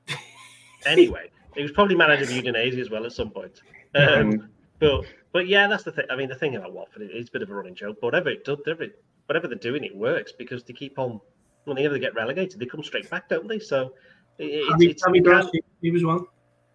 anyway, 0.86 1.30
he 1.54 1.62
was 1.62 1.72
probably 1.74 1.96
manager 1.96 2.24
of 2.24 2.30
Udinese 2.30 2.80
as 2.80 2.90
well 2.90 3.06
at 3.06 3.12
some 3.12 3.30
point. 3.30 3.62
Um. 3.94 4.50
But 4.80 5.06
but 5.34 5.48
yeah, 5.48 5.68
that's 5.68 5.84
the 5.84 5.92
thing. 5.92 6.06
I 6.10 6.16
mean, 6.16 6.30
the 6.30 6.36
thing 6.36 6.56
about 6.56 6.74
Watford, 6.74 7.04
it's 7.04 7.30
a 7.30 7.32
bit 7.32 7.42
of 7.42 7.50
a 7.50 7.54
running 7.54 7.76
joke. 7.76 7.98
But 8.00 8.08
whatever 8.08 8.30
it 8.30 8.46
does, 8.46 8.60
whatever 8.66 9.48
they're 9.48 9.58
doing, 9.58 9.84
it 9.84 9.96
works 9.96 10.32
because 10.32 10.64
they 10.64 10.74
keep 10.74 10.98
on. 10.98 11.20
When 11.66 11.76
they 11.76 11.86
ever 11.86 12.00
get 12.00 12.16
relegated, 12.16 12.60
they 12.60 12.66
come 12.66 12.84
straight 12.84 13.10
back, 13.10 13.28
don't 13.28 13.48
they? 13.48 13.60
So 13.60 13.94
it, 14.38 14.46
it's, 14.46 15.04
it's, 15.04 15.04
it's, 15.06 15.68
he 15.82 15.92
was 15.92 16.06
one. 16.06 16.26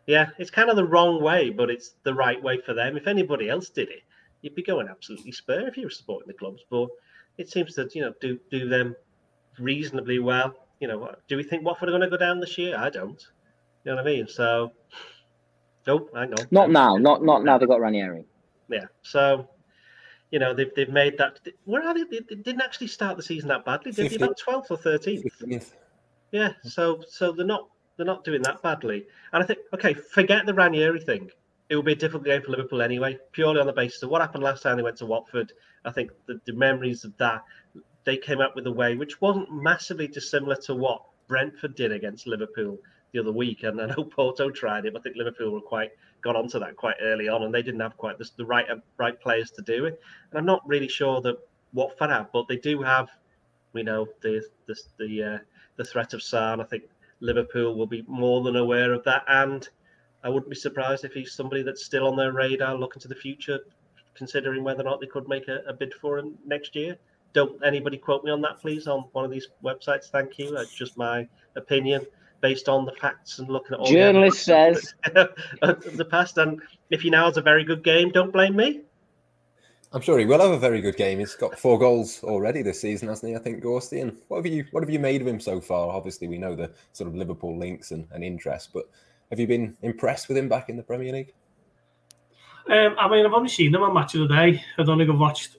Yeah, 0.06 0.28
it's 0.38 0.50
kind 0.50 0.68
of 0.68 0.76
the 0.76 0.84
wrong 0.84 1.22
way, 1.22 1.50
but 1.50 1.70
it's 1.70 1.94
the 2.02 2.14
right 2.14 2.42
way 2.42 2.60
for 2.60 2.74
them. 2.74 2.96
If 2.96 3.06
anybody 3.06 3.48
else 3.48 3.70
did 3.70 3.88
it, 3.88 4.02
you'd 4.42 4.54
be 4.54 4.62
going 4.62 4.88
absolutely 4.88 5.32
spur 5.32 5.66
if 5.66 5.76
you 5.76 5.84
were 5.84 5.90
supporting 5.90 6.28
the 6.28 6.34
clubs. 6.34 6.62
But 6.70 6.88
it 7.38 7.48
seems 7.48 7.74
to 7.74 7.88
you 7.92 8.02
know 8.02 8.12
do 8.20 8.38
do 8.50 8.68
them 8.68 8.94
reasonably 9.58 10.18
well. 10.18 10.54
You 10.80 10.88
know, 10.88 11.14
do 11.28 11.36
we 11.36 11.42
think 11.42 11.64
Watford 11.64 11.88
are 11.88 11.92
going 11.92 12.02
to 12.02 12.10
go 12.10 12.18
down 12.18 12.40
this 12.40 12.58
year? 12.58 12.76
I 12.76 12.90
don't. 12.90 13.22
You 13.84 13.92
know 13.92 13.96
what 13.96 14.06
I 14.06 14.10
mean? 14.10 14.28
So, 14.28 14.72
nope, 15.86 16.10
hang 16.14 16.32
on. 16.32 16.46
Not 16.50 16.70
now. 16.70 16.96
Not 16.96 17.22
not 17.22 17.44
now. 17.44 17.56
They've 17.56 17.68
got 17.68 17.80
Ranieri. 17.80 18.26
Yeah. 18.68 18.86
So, 19.02 19.48
you 20.30 20.38
know, 20.38 20.52
they've 20.52 20.74
they've 20.74 20.90
made 20.90 21.16
that. 21.18 21.40
Where 21.64 21.82
are 21.82 21.94
they? 21.94 22.04
They 22.04 22.34
didn't 22.34 22.62
actually 22.62 22.88
start 22.88 23.16
the 23.16 23.22
season 23.22 23.48
that 23.48 23.64
badly. 23.64 23.92
Did 23.92 24.10
they 24.10 24.16
about 24.16 24.36
twelfth 24.36 24.70
or 24.70 24.76
thirteenth? 24.76 25.24
Yeah. 26.32 26.52
So 26.62 27.02
so 27.08 27.32
they're 27.32 27.46
not 27.46 27.68
they're 27.96 28.06
not 28.06 28.24
doing 28.24 28.42
that 28.42 28.62
badly. 28.62 29.06
And 29.32 29.42
I 29.42 29.46
think, 29.46 29.60
okay, 29.72 29.94
forget 29.94 30.46
the 30.46 30.54
Ranieri 30.54 31.00
thing. 31.00 31.30
It 31.68 31.76
will 31.76 31.82
be 31.82 31.92
a 31.92 31.96
difficult 31.96 32.24
game 32.24 32.42
for 32.42 32.50
Liverpool 32.50 32.82
anyway, 32.82 33.18
purely 33.32 33.60
on 33.60 33.66
the 33.66 33.72
basis 33.72 34.02
of 34.02 34.10
what 34.10 34.20
happened 34.20 34.44
last 34.44 34.62
time 34.62 34.76
they 34.76 34.82
went 34.82 34.98
to 34.98 35.06
Watford. 35.06 35.52
I 35.84 35.92
think 35.92 36.10
the, 36.26 36.40
the 36.44 36.52
memories 36.52 37.04
of 37.04 37.16
that, 37.18 37.42
they 38.04 38.16
came 38.16 38.40
up 38.40 38.54
with 38.54 38.66
a 38.66 38.72
way 38.72 38.96
which 38.96 39.20
wasn't 39.20 39.50
massively 39.50 40.06
dissimilar 40.06 40.56
to 40.56 40.74
what 40.74 41.02
Brentford 41.26 41.74
did 41.74 41.92
against 41.92 42.26
Liverpool 42.26 42.78
the 43.12 43.20
other 43.20 43.32
week. 43.32 43.62
And 43.62 43.80
I 43.80 43.86
know 43.86 44.04
Porto 44.16 44.50
tried 44.50 44.84
it, 44.84 44.92
but 44.92 45.00
I 45.00 45.02
think 45.02 45.16
Liverpool 45.16 45.52
were 45.52 45.60
quite 45.60 45.92
got 46.20 46.36
onto 46.36 46.58
that 46.58 46.76
quite 46.76 46.96
early 47.00 47.28
on, 47.28 47.42
and 47.42 47.54
they 47.54 47.62
didn't 47.62 47.80
have 47.80 47.96
quite 47.96 48.18
the, 48.18 48.28
the 48.36 48.44
right 48.44 48.66
right 48.98 49.18
players 49.20 49.50
to 49.52 49.62
do 49.62 49.86
it. 49.86 50.00
And 50.30 50.38
I'm 50.38 50.46
not 50.46 50.66
really 50.66 50.88
sure 50.88 51.20
that 51.22 51.36
Watford 51.72 52.10
have, 52.10 52.32
but 52.32 52.48
they 52.48 52.56
do 52.56 52.82
have, 52.82 53.08
we 53.72 53.82
know 53.82 54.06
the 54.22 54.42
the 54.66 54.76
the, 54.98 55.22
uh, 55.22 55.38
the 55.76 55.84
threat 55.84 56.12
of 56.12 56.20
Sarr. 56.20 56.60
I 56.60 56.64
think 56.64 56.84
Liverpool 57.24 57.74
will 57.74 57.86
be 57.86 58.04
more 58.06 58.42
than 58.42 58.56
aware 58.56 58.92
of 58.92 59.02
that. 59.04 59.24
And 59.26 59.68
I 60.22 60.28
wouldn't 60.28 60.50
be 60.50 60.56
surprised 60.56 61.04
if 61.04 61.12
he's 61.12 61.32
somebody 61.32 61.62
that's 61.62 61.84
still 61.84 62.06
on 62.06 62.16
their 62.16 62.32
radar, 62.32 62.76
looking 62.76 63.00
to 63.00 63.08
the 63.08 63.14
future, 63.14 63.60
considering 64.14 64.62
whether 64.62 64.82
or 64.82 64.84
not 64.84 65.00
they 65.00 65.06
could 65.06 65.28
make 65.28 65.48
a, 65.48 65.62
a 65.66 65.72
bid 65.72 65.94
for 65.94 66.18
him 66.18 66.34
next 66.46 66.76
year. 66.76 66.96
Don't 67.32 67.64
anybody 67.64 67.96
quote 67.96 68.22
me 68.24 68.30
on 68.30 68.40
that, 68.42 68.60
please, 68.60 68.86
on 68.86 69.06
one 69.12 69.24
of 69.24 69.30
these 69.30 69.48
websites. 69.64 70.04
Thank 70.04 70.38
you. 70.38 70.54
That's 70.54 70.72
just 70.72 70.96
my 70.96 71.26
opinion 71.56 72.06
based 72.40 72.68
on 72.68 72.84
the 72.84 72.92
facts 72.92 73.38
and 73.38 73.48
looking 73.48 73.72
at 73.72 73.80
all 73.80 73.90
journalist 73.90 74.44
the 74.44 74.74
says 74.74 74.94
the 75.96 76.06
past. 76.10 76.36
And 76.36 76.60
if 76.90 77.00
he 77.00 77.08
now 77.08 77.24
has 77.24 77.38
a 77.38 77.42
very 77.42 77.64
good 77.64 77.82
game, 77.82 78.10
don't 78.10 78.32
blame 78.32 78.54
me. 78.54 78.82
I'm 79.94 80.00
sure 80.00 80.18
he 80.18 80.26
will 80.26 80.40
have 80.40 80.50
a 80.50 80.58
very 80.58 80.80
good 80.80 80.96
game. 80.96 81.20
He's 81.20 81.36
got 81.36 81.56
four 81.56 81.78
goals 81.78 82.24
already 82.24 82.62
this 82.62 82.80
season, 82.80 83.06
hasn't 83.06 83.30
he? 83.30 83.36
I 83.36 83.38
think 83.38 83.62
Gorsty. 83.62 84.02
And 84.02 84.16
what 84.26 84.38
have 84.38 84.46
you 84.46 84.66
what 84.72 84.82
have 84.82 84.90
you 84.90 84.98
made 84.98 85.20
of 85.20 85.28
him 85.28 85.38
so 85.38 85.60
far? 85.60 85.88
Obviously, 85.88 86.26
we 86.26 86.36
know 86.36 86.56
the 86.56 86.72
sort 86.92 87.06
of 87.06 87.14
Liverpool 87.14 87.56
links 87.56 87.92
and, 87.92 88.08
and 88.10 88.24
interest, 88.24 88.70
but 88.74 88.90
have 89.30 89.38
you 89.38 89.46
been 89.46 89.76
impressed 89.82 90.26
with 90.26 90.36
him 90.36 90.48
back 90.48 90.68
in 90.68 90.76
the 90.76 90.82
Premier 90.82 91.12
League? 91.12 91.32
Um, 92.68 92.96
I 92.98 93.08
mean, 93.08 93.24
I've 93.24 93.32
only 93.32 93.48
seen 93.48 93.70
them 93.70 93.84
on 93.84 93.94
Match 93.94 94.16
of 94.16 94.28
the 94.28 94.34
Day. 94.34 94.64
I 94.78 94.82
don't 94.82 94.98
think 94.98 95.10
I've 95.10 95.18
watched 95.18 95.58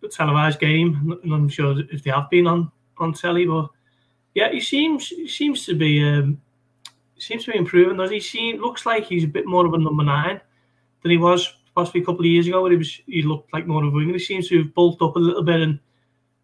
the 0.00 0.08
televised 0.08 0.60
game, 0.60 1.18
and 1.24 1.32
I'm 1.32 1.48
sure 1.48 1.74
if 1.90 2.04
they 2.04 2.10
have 2.12 2.30
been 2.30 2.46
on 2.46 2.70
on 2.98 3.12
telly, 3.12 3.46
but 3.46 3.68
yeah, 4.36 4.52
he 4.52 4.60
seems 4.60 5.08
he 5.08 5.26
seems 5.26 5.66
to 5.66 5.74
be 5.74 6.04
um, 6.04 6.40
seems 7.18 7.46
to 7.46 7.50
be 7.50 7.58
improving. 7.58 7.96
Does 7.96 8.12
he? 8.12 8.20
Seem 8.20 8.60
looks 8.60 8.86
like 8.86 9.06
he's 9.06 9.24
a 9.24 9.28
bit 9.28 9.46
more 9.46 9.66
of 9.66 9.74
a 9.74 9.78
number 9.78 10.04
nine 10.04 10.40
than 11.02 11.10
he 11.10 11.16
was 11.16 11.52
possibly 11.74 12.02
a 12.02 12.04
couple 12.04 12.20
of 12.20 12.26
years 12.26 12.46
ago, 12.46 12.62
where 12.62 12.72
he 12.72 12.78
was 12.78 13.00
he 13.06 13.22
looked 13.22 13.52
like 13.52 13.66
more 13.66 13.84
of 13.84 13.92
a 13.92 13.96
winger. 13.96 14.14
He 14.14 14.18
seems 14.18 14.48
to 14.48 14.58
have 14.58 14.74
bulked 14.74 15.02
up 15.02 15.16
a 15.16 15.18
little 15.18 15.42
bit 15.42 15.60
and 15.60 15.78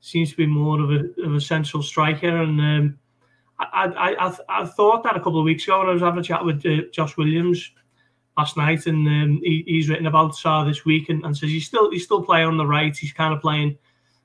seems 0.00 0.30
to 0.30 0.36
be 0.36 0.46
more 0.46 0.80
of 0.80 0.90
a 0.90 1.22
of 1.24 1.34
a 1.34 1.40
central 1.40 1.82
striker. 1.82 2.42
And 2.42 2.60
um, 2.60 2.98
I, 3.58 3.86
I 3.86 4.26
I 4.26 4.36
I 4.48 4.66
thought 4.66 5.02
that 5.04 5.16
a 5.16 5.20
couple 5.20 5.38
of 5.38 5.44
weeks 5.44 5.64
ago 5.64 5.78
when 5.78 5.88
I 5.88 5.92
was 5.92 6.02
having 6.02 6.20
a 6.20 6.22
chat 6.22 6.44
with 6.44 6.64
uh, 6.64 6.88
Josh 6.92 7.16
Williams 7.16 7.70
last 8.36 8.56
night, 8.56 8.86
and 8.86 9.06
um, 9.06 9.40
he, 9.42 9.64
he's 9.66 9.88
written 9.88 10.06
about 10.06 10.32
Sarr 10.32 10.66
this 10.66 10.84
week 10.84 11.08
and, 11.08 11.24
and 11.24 11.36
says 11.36 11.50
he's 11.50 11.66
still 11.66 11.90
he's 11.90 12.04
still 12.04 12.22
playing 12.22 12.46
on 12.46 12.56
the 12.56 12.66
right. 12.66 12.96
He's 12.96 13.12
kind 13.12 13.34
of 13.34 13.40
playing 13.40 13.76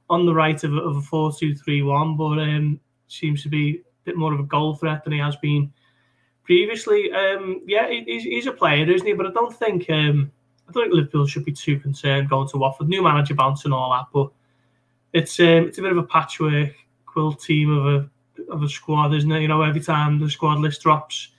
on 0.09 0.25
the 0.25 0.33
right 0.33 0.63
of, 0.63 0.73
of 0.73 0.97
a 0.97 1.01
four 1.01 1.33
two 1.33 1.55
three 1.55 1.81
one, 1.81 2.15
but 2.15 2.39
um, 2.39 2.79
seems 3.07 3.41
to 3.43 3.49
be 3.49 3.77
a 3.77 4.05
bit 4.05 4.17
more 4.17 4.33
of 4.33 4.39
a 4.39 4.43
goal 4.43 4.75
threat 4.75 5.03
than 5.03 5.13
he 5.13 5.19
has 5.19 5.35
been 5.37 5.71
previously. 6.43 7.11
Um, 7.11 7.61
yeah, 7.65 7.89
he's, 7.89 8.23
he's 8.23 8.47
a 8.47 8.51
player, 8.51 8.89
isn't 8.89 9.07
he? 9.07 9.13
But 9.13 9.27
I 9.27 9.31
don't 9.31 9.55
think 9.55 9.89
um, 9.89 10.31
I 10.73 10.79
don't 10.79 10.83
think 10.85 10.95
Liverpool 10.95 11.27
should 11.27 11.45
be 11.45 11.51
too 11.51 11.79
concerned 11.79 12.29
going 12.29 12.47
to 12.49 12.57
Watford. 12.57 12.89
New 12.89 13.03
manager 13.03 13.35
bounce 13.35 13.65
and 13.65 13.73
all 13.73 13.91
that, 13.91 14.07
but 14.11 14.31
it's 15.13 15.39
um, 15.39 15.67
it's 15.67 15.77
a 15.77 15.81
bit 15.81 15.91
of 15.91 15.97
a 15.97 16.03
patchwork 16.03 16.73
quilt 17.05 17.41
team 17.41 17.71
of 17.71 17.85
a 17.85 18.51
of 18.51 18.63
a 18.63 18.69
squad, 18.69 19.13
isn't 19.13 19.31
it? 19.31 19.41
You 19.41 19.47
know, 19.47 19.61
every 19.61 19.81
time 19.81 20.19
the 20.19 20.29
squad 20.29 20.59
list 20.59 20.81
drops 20.81 21.29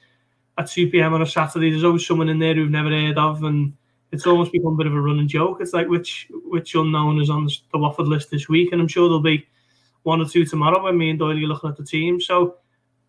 at 0.57 0.71
2 0.71 0.91
p.m. 0.91 1.15
on 1.15 1.23
a 1.23 1.27
Saturday, 1.27 1.71
there's 1.71 1.83
always 1.83 2.07
someone 2.07 2.29
in 2.29 2.39
there 2.39 2.55
who've 2.55 2.71
never 2.71 2.91
heard 2.91 3.19
of, 3.19 3.43
and 3.43 3.73
it's 4.13 4.27
almost 4.27 4.53
become 4.53 4.75
a 4.75 4.77
bit 4.77 4.87
of 4.87 4.95
a 4.95 5.01
running 5.01 5.27
joke. 5.27 5.59
It's 5.61 5.73
like 5.73 5.89
which 5.89 6.29
which 6.45 6.77
unknown 6.77 7.21
is 7.21 7.31
on 7.31 7.49
the 7.73 7.79
Watford 7.79 8.07
list 8.07 8.31
this 8.31 8.49
week, 8.49 8.73
and 8.73 8.81
I'm 8.81 8.89
sure 8.89 9.09
there'll 9.09 9.21
be 9.21 9.47
one 10.05 10.21
or 10.21 10.29
two 10.29 10.45
tomorrow 10.45 10.85
when 10.85 10.97
me 10.97 11.11
and 11.11 11.19
Doyle 11.19 11.33
are 11.33 11.35
looking 11.35 11.71
at 11.71 11.77
the 11.77 11.85
team. 11.85 12.21
So 12.21 12.59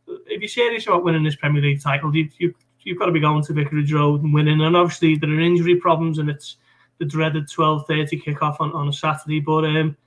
if 0.07 0.41
you're 0.41 0.47
serious 0.47 0.87
about 0.87 1.03
winning 1.03 1.23
this 1.23 1.35
Premier 1.35 1.61
League 1.61 1.81
title, 1.81 2.15
you, 2.15 2.29
you, 2.37 2.55
you've 2.85 2.99
got 2.99 3.07
to 3.07 3.11
be 3.11 3.19
going 3.19 3.43
to 3.43 3.53
Vicarage 3.53 3.91
Road 3.91 4.23
and 4.23 4.33
winning. 4.33 4.61
And 4.61 4.77
obviously 4.77 5.17
there 5.17 5.29
are 5.29 5.39
injury 5.39 5.75
problems 5.75 6.19
and 6.19 6.29
it's 6.29 6.55
the 6.99 7.05
dreaded 7.05 7.49
12.30 7.49 8.23
kickoff 8.23 8.61
on, 8.61 8.71
on 8.71 8.87
a 8.87 8.93
Saturday. 8.93 9.41
But 9.41 9.65
um, 9.65 9.97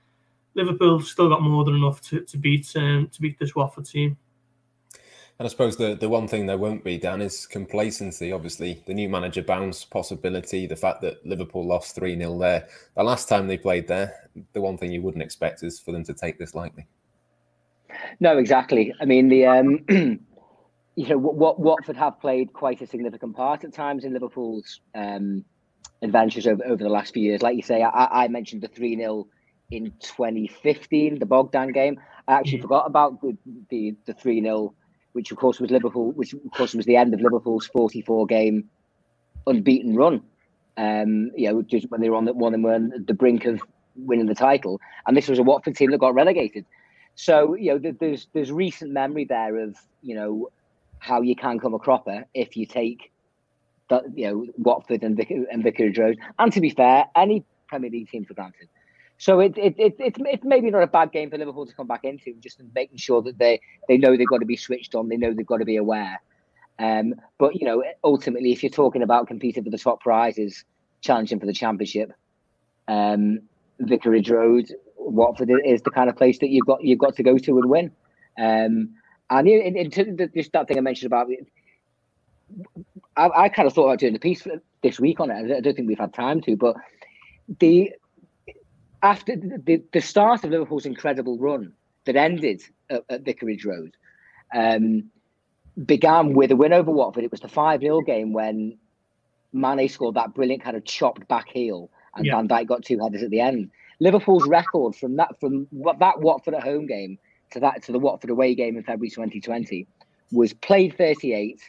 Liverpool 0.55 1.01
still 1.01 1.29
got 1.29 1.43
more 1.43 1.63
than 1.63 1.75
enough 1.75 2.01
to, 2.09 2.21
to 2.21 2.37
beat 2.37 2.75
um, 2.75 3.09
to 3.13 3.21
beat 3.21 3.37
this 3.37 3.53
Watford 3.53 3.85
team. 3.85 4.17
And 5.37 5.45
I 5.45 5.49
suppose 5.49 5.77
the, 5.77 5.95
the 5.95 6.09
one 6.09 6.27
thing 6.27 6.45
there 6.45 6.57
won't 6.57 6.83
be, 6.83 6.97
Dan, 6.97 7.21
is 7.21 7.47
complacency. 7.47 8.33
Obviously, 8.33 8.83
the 8.85 8.93
new 8.93 9.07
manager 9.07 9.41
bounce 9.41 9.85
possibility, 9.85 10.67
the 10.67 10.75
fact 10.75 10.99
that 11.01 11.25
Liverpool 11.25 11.65
lost 11.65 11.95
3 11.95 12.17
0 12.17 12.37
there. 12.39 12.67
The 12.97 13.03
last 13.03 13.29
time 13.29 13.47
they 13.47 13.57
played 13.57 13.87
there, 13.87 14.29
the 14.51 14.59
one 14.59 14.77
thing 14.77 14.91
you 14.91 15.01
wouldn't 15.01 15.23
expect 15.23 15.63
is 15.63 15.79
for 15.79 15.93
them 15.93 16.03
to 16.05 16.13
take 16.13 16.39
this 16.39 16.55
lightly. 16.55 16.87
No, 18.19 18.37
exactly. 18.37 18.93
I 18.99 19.05
mean, 19.05 19.29
the. 19.29 19.45
Um, 19.45 20.19
you 20.99 21.07
know, 21.07 21.17
what 21.17 21.61
Watford 21.61 21.95
have 21.95 22.19
played 22.19 22.51
quite 22.51 22.81
a 22.81 22.85
significant 22.85 23.33
part 23.33 23.63
at 23.63 23.71
times 23.71 24.03
in 24.03 24.11
Liverpool's 24.11 24.81
um, 24.93 25.45
adventures 26.01 26.45
over, 26.45 26.61
over 26.65 26.83
the 26.83 26.89
last 26.89 27.13
few 27.13 27.23
years. 27.23 27.41
Like 27.41 27.55
you 27.55 27.61
say, 27.61 27.81
I, 27.81 28.25
I 28.25 28.27
mentioned 28.27 28.63
the 28.63 28.67
3 28.67 28.97
0 28.97 29.25
in 29.71 29.93
2015, 30.01 31.19
the 31.19 31.25
Bogdan 31.25 31.71
game. 31.71 32.01
I 32.27 32.33
actually 32.33 32.57
mm-hmm. 32.57 32.63
forgot 32.63 32.85
about 32.85 33.21
the 33.21 33.37
the, 33.69 33.95
the 34.07 34.13
3 34.13 34.41
0 34.41 34.73
which 35.13 35.31
of 35.31 35.37
course 35.37 35.61
was 35.61 35.71
Liverpool, 35.71 36.11
which 36.11 36.33
of 36.33 36.51
course 36.53 36.73
was 36.73 36.85
the 36.85 36.97
end 36.97 37.13
of 37.13 37.21
Liverpool's 37.21 37.67
44 37.67 38.25
game 38.25 38.69
unbeaten 39.47 39.95
run. 39.95 40.21
Um, 40.75 41.31
you 41.33 41.49
know, 41.49 41.61
just 41.61 41.89
when 41.89 42.01
they 42.01 42.09
were 42.09 42.17
on 42.17 42.25
the 42.25 42.33
one 42.33 42.53
and 42.53 42.61
were 42.61 42.73
on 42.73 43.05
the 43.07 43.13
brink 43.13 43.45
of 43.45 43.61
winning 43.95 44.25
the 44.25 44.35
title, 44.35 44.81
and 45.07 45.15
this 45.15 45.29
was 45.29 45.39
a 45.39 45.43
Watford 45.43 45.77
team 45.77 45.91
that 45.91 45.99
got 45.99 46.13
relegated. 46.13 46.65
So 47.15 47.55
you 47.55 47.79
know, 47.79 47.93
there's 48.01 48.27
there's 48.33 48.51
recent 48.51 48.91
memory 48.91 49.23
there 49.23 49.59
of 49.59 49.77
you 50.01 50.15
know 50.15 50.49
how 50.99 51.21
you 51.21 51.35
can 51.35 51.59
come 51.59 51.73
a 51.73 51.79
cropper 51.79 52.25
if 52.33 52.55
you 52.55 52.65
take 52.65 53.11
that 53.89 54.03
you 54.15 54.27
know 54.27 54.45
Watford 54.57 55.03
and 55.03 55.17
Vic- 55.17 55.31
and 55.51 55.63
Vicarage 55.63 55.97
Road, 55.97 56.19
and 56.37 56.53
to 56.53 56.61
be 56.61 56.69
fair, 56.69 57.05
any 57.15 57.43
Premier 57.67 57.89
League 57.89 58.09
team 58.09 58.25
for 58.25 58.33
granted. 58.33 58.67
So 59.17 59.41
it, 59.41 59.57
it, 59.57 59.75
it, 59.77 59.95
it's, 59.99 60.17
it's 60.17 60.45
maybe 60.45 60.71
not 60.71 60.81
a 60.81 60.87
bad 60.87 61.11
game 61.11 61.29
for 61.29 61.37
Liverpool 61.37 61.65
to 61.65 61.73
come 61.73 61.87
back 61.87 62.05
into, 62.05 62.33
just 62.39 62.61
making 62.73 62.97
sure 62.97 63.21
that 63.23 63.37
they, 63.37 63.59
they 63.89 63.97
know 63.97 64.15
they've 64.15 64.25
got 64.25 64.37
to 64.39 64.45
be 64.45 64.55
switched 64.55 64.95
on, 64.95 65.09
they 65.09 65.17
know 65.17 65.33
they've 65.33 65.45
got 65.45 65.57
to 65.57 65.65
be 65.65 65.75
aware. 65.75 66.21
Um, 66.79 67.15
but, 67.37 67.55
you 67.55 67.65
know, 67.65 67.83
ultimately, 68.01 68.53
if 68.53 68.63
you're 68.63 68.69
talking 68.69 69.03
about 69.03 69.27
competing 69.27 69.65
for 69.65 69.69
the 69.69 69.77
top 69.77 69.99
prizes, 69.99 70.63
challenging 71.01 71.37
for 71.37 71.45
the 71.45 71.53
championship, 71.53 72.13
um, 72.87 73.41
Vicarage 73.81 74.29
Road, 74.29 74.73
Watford 74.97 75.51
is 75.65 75.81
the 75.81 75.91
kind 75.91 76.09
of 76.09 76.15
place 76.15 76.39
that 76.39 76.49
you've 76.49 76.65
got 76.65 76.81
you've 76.81 76.99
got 76.99 77.15
to 77.17 77.23
go 77.23 77.37
to 77.37 77.59
and 77.59 77.69
win. 77.69 77.91
Um, 78.37 78.95
and 79.29 79.47
in, 79.47 79.75
in, 79.75 79.91
in 79.91 80.31
just 80.35 80.51
that 80.53 80.67
thing 80.67 80.77
I 80.77 80.81
mentioned 80.81 81.07
about 81.07 81.27
I, 83.15 83.29
I 83.35 83.49
kind 83.49 83.67
of 83.67 83.73
thought 83.73 83.85
about 83.85 83.99
doing 83.99 84.13
the 84.13 84.19
piece 84.19 84.45
this 84.81 84.99
week 84.99 85.19
on 85.19 85.29
it. 85.29 85.55
I 85.55 85.59
don't 85.59 85.75
think 85.75 85.87
we've 85.87 85.99
had 85.99 86.13
time 86.13 86.41
to, 86.41 86.55
but 86.55 86.75
the 87.59 87.91
after 89.01 89.35
the, 89.35 89.81
the 89.93 90.01
start 90.01 90.43
of 90.43 90.51
Liverpool's 90.51 90.85
incredible 90.85 91.37
run 91.37 91.73
that 92.05 92.15
ended 92.15 92.63
at, 92.89 93.03
at 93.09 93.21
Vicarage 93.21 93.65
Road 93.65 93.95
um, 94.53 95.05
began 95.85 96.33
with 96.33 96.51
a 96.51 96.55
win 96.55 96.73
over 96.73 96.91
Watford. 96.91 97.23
It 97.23 97.31
was 97.31 97.39
the 97.39 97.47
5 97.47 97.81
0 97.81 98.01
game 98.01 98.33
when 98.33 98.77
Mane 99.53 99.87
scored 99.87 100.15
that 100.15 100.33
brilliant 100.33 100.63
kind 100.63 100.75
of 100.75 100.85
chopped 100.85 101.27
back 101.27 101.49
heel 101.49 101.89
and 102.15 102.25
yeah. 102.25 102.35
Van 102.35 102.47
Dijk 102.47 102.67
got 102.67 102.83
two 102.83 102.99
headers 102.99 103.23
at 103.23 103.29
the 103.29 103.39
end. 103.39 103.71
Liverpool's 103.99 104.47
record 104.47 104.95
from 104.95 105.17
that 105.17 105.39
from 105.39 105.67
that 105.99 106.19
Watford 106.19 106.53
at 106.53 106.63
home 106.63 106.85
game 106.85 107.19
to 107.51 107.59
that 107.61 107.83
to 107.83 107.91
the 107.91 107.99
Watford 107.99 108.29
away 108.29 108.55
game 108.55 108.77
in 108.77 108.83
February 108.83 109.09
2020 109.09 109.87
was 110.31 110.53
played 110.53 110.95
38, 110.97 111.59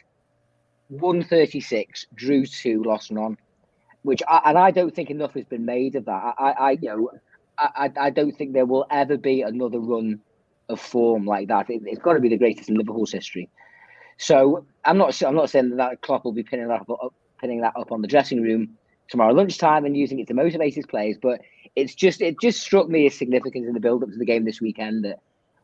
won 0.89 1.23
36, 1.23 2.07
drew 2.15 2.45
two, 2.45 2.83
lost 2.83 3.11
none 3.11 3.37
which 4.03 4.21
I, 4.27 4.41
and 4.45 4.57
I 4.57 4.71
don't 4.71 4.93
think 4.93 5.09
enough 5.09 5.33
has 5.33 5.45
been 5.45 5.65
made 5.65 5.95
of 5.95 6.05
that. 6.05 6.35
I, 6.37 6.51
I 6.51 6.71
you 6.71 6.89
know, 6.89 7.11
I, 7.57 7.91
I 7.99 8.09
don't 8.09 8.35
think 8.35 8.53
there 8.53 8.65
will 8.65 8.85
ever 8.89 9.17
be 9.17 9.41
another 9.41 9.79
run 9.79 10.21
of 10.69 10.79
form 10.79 11.25
like 11.25 11.49
that. 11.49 11.69
It, 11.69 11.87
has 11.87 11.99
got 11.99 12.13
to 12.13 12.19
be 12.19 12.29
the 12.29 12.37
greatest 12.37 12.69
in 12.69 12.75
Liverpool's 12.75 13.11
history. 13.11 13.49
So 14.17 14.65
I'm 14.85 14.97
not 14.97 15.19
I'm 15.21 15.35
not 15.35 15.49
saying 15.49 15.71
that, 15.71 15.77
that 15.77 16.01
Klopp 16.01 16.25
will 16.25 16.31
be 16.31 16.43
pinning 16.43 16.67
that 16.67 16.81
up, 16.81 16.89
uh, 16.89 17.09
pinning 17.39 17.61
that 17.61 17.73
up 17.75 17.91
on 17.91 18.01
the 18.01 18.07
dressing 18.07 18.41
room 18.41 18.77
tomorrow 19.09 19.33
lunchtime 19.33 19.85
and 19.85 19.97
using 19.97 20.19
it 20.19 20.27
to 20.27 20.33
motivate 20.33 20.73
his 20.73 20.85
players, 20.85 21.17
but 21.21 21.41
it's 21.75 21.95
just 21.95 22.21
it 22.21 22.35
just 22.41 22.61
struck 22.61 22.87
me 22.87 23.05
as 23.05 23.17
significant 23.17 23.67
in 23.67 23.73
the 23.73 23.79
build 23.79 24.03
up 24.03 24.09
to 24.09 24.17
the 24.17 24.25
game 24.25 24.45
this 24.45 24.61
weekend 24.61 25.05
that 25.05 25.19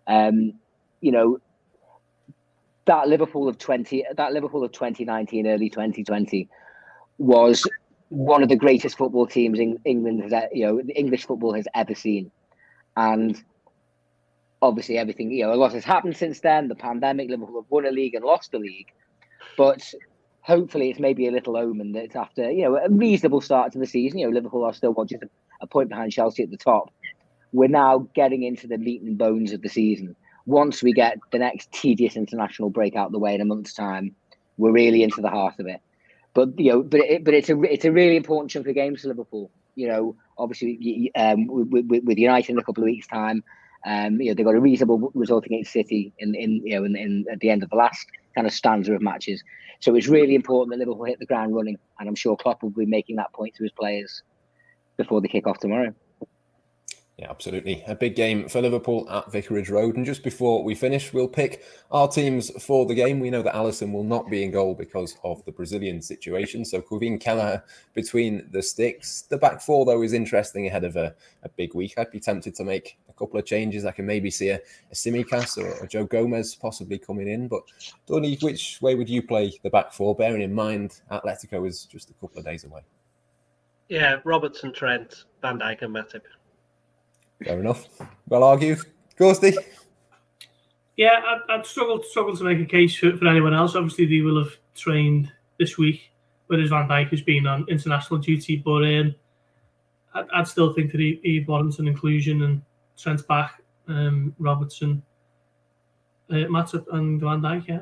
um, 0.08 0.54
you 1.02 1.12
know 1.12 1.40
that 2.86 3.08
Liverpool 3.08 3.48
of 3.48 3.58
20 3.58 4.06
that 4.16 4.34
Liverpool 4.34 4.64
of 4.64 4.72
2019 4.72 5.48
early 5.48 5.70
2020 5.70 6.48
was 7.18 7.68
one 8.10 8.44
of 8.44 8.50
the 8.50 8.56
greatest 8.56 8.98
football 8.98 9.28
teams 9.28 9.60
in 9.60 9.80
England 9.84 10.24
has, 10.24 10.44
you 10.54 10.66
know, 10.66 10.80
English 10.96 11.26
football 11.26 11.54
has 11.54 11.68
ever 11.74 11.94
seen, 11.94 12.32
and 12.96 13.42
obviously 14.62 14.98
everything, 14.98 15.32
you 15.32 15.46
know, 15.46 15.54
a 15.54 15.56
lot 15.56 15.74
has 15.74 15.84
happened 15.84 16.16
since 16.16 16.40
then. 16.40 16.68
The 16.68 16.76
pandemic, 16.76 17.30
Liverpool 17.30 17.62
have 17.62 17.70
won 17.70 17.86
a 17.86 17.92
league 17.92 18.16
and 18.16 18.24
lost 18.24 18.52
the 18.52 18.60
league, 18.60 18.88
but 19.58 19.94
hopefully 20.42 20.90
it's 20.90 21.00
maybe 21.00 21.28
a 21.28 21.32
little 21.32 21.58
omen 21.58 21.92
that 21.92 22.16
after 22.16 22.50
you 22.50 22.64
know 22.64 22.78
a 22.78 22.90
reasonable 22.90 23.42
start 23.42 23.74
to 23.74 23.80
the 23.80 23.86
season, 23.86 24.20
you 24.20 24.28
know, 24.28 24.34
Liverpool 24.34 24.64
are 24.64 24.74
still 24.74 24.94
just 25.06 25.24
a, 25.24 25.30
a 25.62 25.68
point 25.68 25.90
behind 25.90 26.12
Chelsea 26.12 26.44
at 26.44 26.52
the 26.52 26.58
top. 26.58 26.94
We're 27.54 27.70
now 27.70 28.08
getting 28.14 28.44
into 28.44 28.68
the 28.68 28.78
meat 28.78 29.02
and 29.02 29.18
bones 29.18 29.54
of 29.54 29.62
the 29.62 29.70
season. 29.70 30.16
Once 30.46 30.82
we 30.82 30.94
get 30.94 31.18
the 31.32 31.40
next 31.40 31.72
tedious 31.72 32.16
international 32.16 32.70
break 32.70 32.96
out 32.96 33.12
the 33.12 33.20
way 33.20 33.36
in 33.36 33.42
a 33.42 33.46
month's 33.46 33.74
time, 33.74 34.16
we're 34.58 34.72
really 34.72 35.04
into 35.04 35.22
the 35.22 35.30
heart 35.30 35.56
of 35.60 35.68
it. 35.68 35.82
But 36.34 36.60
you 36.60 36.72
know, 36.72 36.84
but 36.84 37.02
it, 37.02 37.24
but 37.24 37.34
it's 37.34 37.50
a 37.50 37.60
it's 37.64 37.86
a 37.86 37.92
really 37.92 38.16
important 38.16 38.52
chunk 38.52 38.68
of 38.68 38.76
games 38.76 39.02
for 39.02 39.08
Liverpool. 39.08 39.50
You 39.76 39.88
know, 39.88 40.16
obviously 40.38 41.12
um, 41.16 41.48
with, 41.48 41.86
with, 41.88 42.18
United 42.18 42.52
in 42.52 42.58
a 42.58 42.64
couple 42.64 42.84
of 42.84 42.86
weeks' 42.86 43.08
time, 43.08 43.44
um, 43.86 44.22
you 44.22 44.30
know 44.30 44.36
they 44.36 44.44
got 44.44 44.56
a 44.56 44.60
reasonable 44.60 45.12
result 45.14 45.46
against 45.46 45.72
City 45.72 46.14
in, 46.20 46.36
in 46.36 46.62
you 46.66 46.76
know 46.76 46.86
in, 46.86 46.96
in 46.96 47.26
at 47.32 47.40
the 47.40 47.50
end 47.50 47.64
of 47.64 47.70
the 47.70 47.76
last 47.76 48.08
kind 48.36 48.48
of 48.48 48.54
stanza 48.54 48.94
of 48.94 49.02
matches. 49.02 49.44
So 49.80 49.96
it's 49.96 50.08
really 50.08 50.36
important 50.36 50.72
that 50.72 50.80
Liverpool 50.80 51.06
hit 51.06 51.20
the 51.20 51.26
ground 51.26 51.56
running, 51.56 51.78
and 52.00 52.08
I'm 52.08 52.16
sure 52.16 52.38
Klopp 52.38 52.64
will 52.64 52.70
be 52.70 52.86
making 52.86 53.18
that 53.18 53.34
point 53.34 53.56
to 53.56 53.64
his 53.64 53.72
players 53.72 54.24
before 54.96 55.22
the 55.22 55.28
kick 55.28 55.48
off 55.48 55.60
tomorrow. 55.60 55.94
Yeah, 57.18 57.32
absolutely. 57.32 57.84
A 57.88 57.96
big 57.96 58.16
game 58.16 58.48
for 58.48 58.62
Liverpool 58.62 59.10
at 59.10 59.32
Vicarage 59.32 59.72
Road. 59.72 59.98
And 59.98 60.06
just 60.06 60.22
before 60.24 60.64
we 60.64 60.76
finish, 60.76 61.12
we'll 61.12 61.28
pick 61.28 61.64
our 61.90 62.08
teams 62.08 62.52
for 62.64 62.86
the 62.86 62.94
game. 62.94 63.20
We 63.20 63.32
know 63.32 63.42
that 63.42 63.56
Alisson 63.56 63.92
will 63.92 64.04
not 64.04 64.30
be 64.30 64.44
in 64.44 64.52
goal 64.52 64.76
because 64.76 65.18
of 65.24 65.44
the 65.46 65.52
Brazilian 65.52 66.00
situation. 66.00 66.64
So 66.64 66.80
Caoimhin 66.80 67.20
Kelleher 67.20 67.64
between 67.96 68.48
the 68.52 68.62
sticks. 68.62 69.24
The 69.24 69.38
back 69.38 69.62
four, 69.62 69.84
though, 69.84 70.04
is 70.04 70.14
interesting 70.14 70.68
ahead 70.68 70.84
of 70.84 70.96
a, 70.96 71.16
a 71.42 71.50
big 71.50 71.74
week. 71.74 71.96
I'd 71.98 72.12
be 72.12 72.20
tempted 72.20 72.54
to 72.54 72.64
make 72.64 73.00
a 73.10 73.14
couple 73.14 73.40
of 73.40 73.48
changes. 73.48 73.84
I 73.84 73.94
can 73.94 74.06
maybe 74.06 74.30
see 74.30 74.50
a, 74.50 74.58
a 74.92 74.94
Tsimikas 74.94 75.58
or 75.58 75.84
a 75.84 75.88
Joe 75.88 76.06
Gomez 76.06 76.54
possibly 76.54 77.00
coming 77.00 77.28
in. 77.28 77.48
But 77.48 77.64
Donny, 78.06 78.38
which 78.44 78.80
way 78.80 78.94
would 78.94 79.10
you 79.10 79.24
play 79.24 79.58
the 79.64 79.72
back 79.72 79.92
four, 79.92 80.14
bearing 80.14 80.44
in 80.44 80.54
mind 80.54 81.02
Atletico 81.12 81.68
is 81.68 81.86
just 81.86 82.12
a 82.12 82.14
couple 82.14 82.38
of 82.38 82.46
days 82.46 82.64
away? 82.64 82.82
Yeah, 83.90 84.18
Robertson, 84.24 84.72
Trent, 84.72 85.24
Van 85.42 85.58
Dijk, 85.58 85.82
and 85.82 85.96
Matip. 85.96 86.22
Fair 87.44 87.60
enough. 87.60 87.88
Well 88.28 88.44
argued. 88.44 88.80
Ghosty? 89.20 89.56
Yeah, 90.96 91.22
I'd, 91.26 91.42
I'd 91.60 91.66
struggle 91.66 92.02
struggle 92.04 92.36
to 92.36 92.44
make 92.44 92.60
a 92.60 92.66
case 92.66 92.96
for, 92.98 93.16
for 93.18 93.28
anyone 93.28 93.54
else. 93.54 93.76
Obviously, 93.76 94.06
they 94.06 94.22
will 94.22 94.44
have 94.44 94.54
trained 94.76 95.32
this 95.60 95.78
week, 95.78 96.12
whereas 96.48 96.70
Van 96.70 96.88
Dijk 96.88 97.10
has 97.10 97.22
been 97.22 97.46
on 97.46 97.66
international 97.70 98.20
duty. 98.20 98.58
But 98.58 98.84
um, 98.84 99.16
I'd, 100.16 100.26
I'd 100.34 100.48
still 100.48 100.74
think 100.74 100.92
that 100.92 101.00
he, 101.00 101.20
he 101.24 101.46
warrants 101.48 101.80
an 101.80 101.88
inclusion 101.88 102.42
and 102.44 102.62
Trent 102.98 103.28
back, 103.28 103.62
um, 103.88 104.36
Robertson, 104.40 105.04
uh, 106.32 106.48
Matip, 106.50 106.86
and 106.92 107.22
Van 107.22 107.42
Dijk. 107.42 107.68
Yeah. 107.68 107.80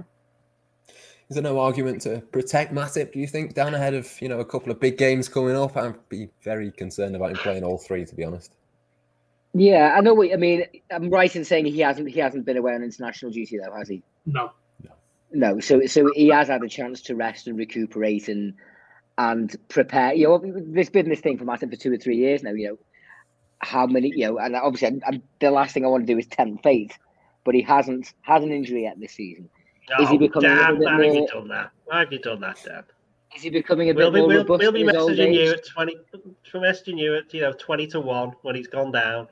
Is 1.30 1.36
there 1.36 1.44
no 1.44 1.60
argument 1.60 2.02
to 2.04 2.20
protect 2.32 2.74
Matip? 2.74 3.14
Do 3.14 3.20
you 3.20 3.28
think 3.28 3.56
down 3.56 3.74
ahead 3.74 3.94
of 3.94 4.12
you 4.22 4.28
know 4.28 4.42
a 4.42 4.46
couple 4.46 4.72
of 4.72 4.80
big 4.80 4.98
games 4.98 5.30
coming 5.30 5.56
up? 5.56 5.78
I'd 5.78 6.10
be 6.10 6.30
very 6.44 6.70
concerned 6.72 7.16
about 7.16 7.32
him 7.32 7.38
playing 7.38 7.64
all 7.64 7.78
three, 7.78 8.06
to 8.06 8.14
be 8.14 8.26
honest. 8.26 8.56
Yeah, 9.58 9.96
I 9.98 10.02
know. 10.02 10.14
What, 10.14 10.34
I 10.34 10.36
mean, 10.36 10.66
I'm 10.92 11.10
right 11.10 11.34
in 11.34 11.46
saying 11.46 11.66
he 11.66 11.80
hasn't 11.80 12.10
he 12.10 12.20
hasn't 12.20 12.46
been 12.46 12.58
away 12.58 12.74
on 12.74 12.84
international 12.84 13.32
duty 13.32 13.58
though, 13.58 13.74
has 13.74 13.88
he? 13.88 14.04
No. 14.26 14.52
No. 14.84 14.92
No. 15.32 15.60
So 15.62 15.86
so 15.86 16.10
he 16.14 16.28
has 16.28 16.50
had 16.50 16.62
a 16.62 16.68
chance 16.68 17.02
to 17.04 17.16
rest 17.16 17.48
and 17.48 17.58
recuperate 17.58 18.28
and 18.28 18.54
and 19.18 19.56
prepare. 19.70 20.14
You 20.14 20.28
know, 20.28 20.42
there's 20.44 20.90
been 20.90 21.08
this 21.08 21.22
thing 21.22 21.38
for 21.38 21.46
Martin 21.46 21.70
for 21.70 21.78
two 21.78 21.94
or 21.94 21.98
three 21.98 22.18
years 22.18 22.44
now. 22.44 22.52
You 22.52 22.68
know, 22.68 22.78
how 23.60 23.88
many? 23.88 24.12
You 24.14 24.28
know, 24.28 24.40
and 24.40 24.58
obviously, 24.58 24.90
I'm, 24.90 25.02
I'm, 25.08 25.24
the 25.40 25.52
last 25.52 25.74
thing 25.74 25.86
I 25.86 25.88
want 25.88 26.06
to 26.06 26.14
do 26.14 26.20
is 26.20 26.28
tempt 26.28 26.62
fate, 26.62 26.92
but 27.46 27.56
he 27.56 27.62
hasn't 27.62 28.14
had 28.24 28.44
an 28.44 28.52
injury 28.52 28.84
yet 28.84 29.00
this 29.00 29.14
season. 29.14 29.50
Oh, 29.98 30.04
is 30.04 30.10
he 30.10 30.18
becoming 30.18 30.50
Dan, 30.50 30.76
a 30.76 30.80
bit 30.80 30.92
more? 30.92 30.92
Have 30.92 31.14
you 31.14 31.28
done 31.28 31.48
that? 31.48 31.72
Why 31.86 32.00
have 32.00 32.12
you 32.12 32.20
done 32.20 32.42
that, 32.42 32.62
Dan? 32.66 32.84
Is 33.38 33.44
he 33.44 33.50
becoming 33.52 33.90
a 33.90 33.94
we'll 33.94 34.12
bit 34.12 34.28
be, 34.28 34.36
more 34.36 34.44
we'll? 34.44 34.58
We'll 34.58 34.72
be 34.74 34.84
messaging 34.84 35.34
you 35.34 35.52
at 35.52 35.66
twenty. 35.66 35.96
Messaging 36.54 36.98
you 36.98 37.16
at 37.16 37.34
you 37.34 37.40
know 37.40 37.54
twenty 37.54 37.88
to 37.88 38.02
one 38.02 38.34
when 38.42 38.56
he's 38.56 38.68
gone 38.68 38.92
down. 38.92 39.30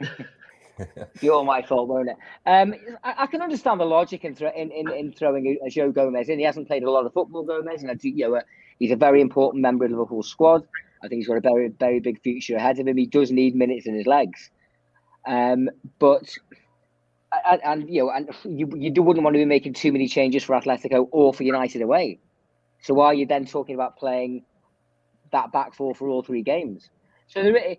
all 1.30 1.44
my 1.44 1.62
fault, 1.62 1.88
won't 1.88 2.08
it? 2.08 2.16
Um, 2.46 2.74
I, 3.04 3.14
I, 3.18 3.26
can 3.26 3.42
understand 3.42 3.80
the 3.80 3.84
logic 3.84 4.24
in, 4.24 4.34
in, 4.34 4.70
in, 4.70 4.92
in 4.92 5.12
throwing 5.12 5.58
a, 5.64 5.70
Joe 5.70 5.92
Gomez 5.92 6.28
in. 6.28 6.38
He 6.38 6.44
hasn't 6.44 6.66
played 6.66 6.82
a 6.82 6.90
lot 6.90 7.06
of 7.06 7.12
football, 7.12 7.42
Gomez, 7.42 7.82
and 7.82 7.90
I 7.90 7.96
you 8.00 8.28
know, 8.28 8.36
uh, 8.36 8.42
he's 8.78 8.90
a 8.90 8.96
very 8.96 9.20
important 9.20 9.62
member 9.62 9.84
of 9.84 9.90
Liverpool's 9.90 10.28
squad. 10.28 10.66
I 11.02 11.08
think 11.08 11.20
he's 11.20 11.28
got 11.28 11.36
a 11.36 11.40
very, 11.40 11.68
very 11.68 12.00
big 12.00 12.20
future 12.22 12.56
ahead 12.56 12.78
of 12.78 12.86
him. 12.86 12.96
He 12.96 13.06
does 13.06 13.30
need 13.30 13.54
minutes 13.54 13.86
in 13.86 13.94
his 13.94 14.06
legs, 14.06 14.50
um, 15.26 15.70
but 15.98 16.36
and, 17.48 17.60
and, 17.64 17.90
you 17.90 18.02
know, 18.02 18.10
and 18.10 18.28
you 18.44 18.70
you 18.76 19.02
wouldn't 19.02 19.24
want 19.24 19.34
to 19.34 19.38
be 19.38 19.44
making 19.44 19.74
too 19.74 19.92
many 19.92 20.08
changes 20.08 20.44
for 20.44 20.58
Atletico 20.58 21.08
or 21.10 21.32
for 21.32 21.44
United 21.44 21.80
away. 21.80 22.18
So 22.82 22.94
why 22.94 23.06
are 23.06 23.14
you 23.14 23.26
then 23.26 23.46
talking 23.46 23.74
about 23.74 23.96
playing 23.96 24.44
that 25.32 25.52
back 25.52 25.74
four 25.74 25.94
for 25.94 26.08
all 26.08 26.22
three 26.22 26.42
games? 26.42 26.90
So 27.30 27.42
there, 27.42 27.76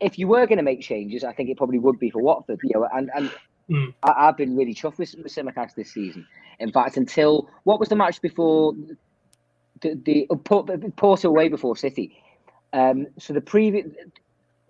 if 0.00 0.18
you 0.18 0.28
were 0.28 0.46
going 0.46 0.58
to 0.58 0.64
make 0.64 0.80
changes, 0.80 1.24
I 1.24 1.32
think 1.32 1.50
it 1.50 1.56
probably 1.56 1.78
would 1.78 1.98
be 1.98 2.10
for 2.10 2.22
Watford. 2.22 2.60
You 2.62 2.70
know, 2.74 2.88
and 2.92 3.10
and 3.14 3.30
mm. 3.70 3.94
I, 4.02 4.26
have 4.26 4.36
been 4.36 4.56
really 4.56 4.74
chuffed 4.74 4.98
with, 4.98 5.14
with 5.22 5.32
Tsimikas 5.32 5.74
this 5.74 5.92
season. 5.92 6.26
In 6.58 6.72
fact, 6.72 6.96
until 6.96 7.48
what 7.62 7.78
was 7.78 7.88
the 7.88 7.96
match 7.96 8.20
before 8.20 8.74
the, 9.80 9.94
the 10.04 10.26
uh, 10.30 10.36
Porto 10.36 11.28
away 11.28 11.48
before 11.48 11.76
City. 11.76 12.16
Um, 12.72 13.06
so 13.18 13.32
the 13.32 13.40
previous, 13.40 13.86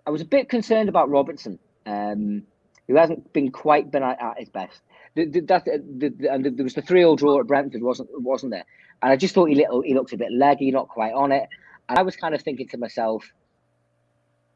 I 0.05 0.09
was 0.09 0.21
a 0.21 0.25
bit 0.25 0.49
concerned 0.49 0.89
about 0.89 1.09
Robertson, 1.09 1.59
um, 1.85 2.43
who 2.87 2.95
hasn't 2.95 3.31
been 3.33 3.51
quite 3.51 3.91
been 3.91 4.03
at, 4.03 4.21
at 4.21 4.39
his 4.39 4.49
best. 4.49 4.81
The, 5.15 5.25
the, 5.25 5.39
that, 5.41 5.65
the, 5.65 6.13
the, 6.17 6.31
and 6.31 6.45
there 6.45 6.63
was 6.63 6.75
the 6.75 6.81
three-all 6.81 7.15
draw 7.15 7.39
at 7.39 7.47
Brentford, 7.47 7.81
wasn't 7.81 8.09
wasn't 8.13 8.51
there? 8.51 8.65
And 9.01 9.11
I 9.11 9.15
just 9.15 9.33
thought 9.33 9.49
he 9.49 9.55
little 9.55 9.81
he 9.81 9.93
looked 9.93 10.13
a 10.13 10.17
bit 10.17 10.31
leggy, 10.31 10.71
not 10.71 10.87
quite 10.87 11.13
on 11.13 11.31
it. 11.31 11.47
And 11.87 11.97
I 11.97 12.03
was 12.03 12.15
kind 12.15 12.35
of 12.35 12.41
thinking 12.41 12.67
to 12.69 12.77
myself, 12.77 13.31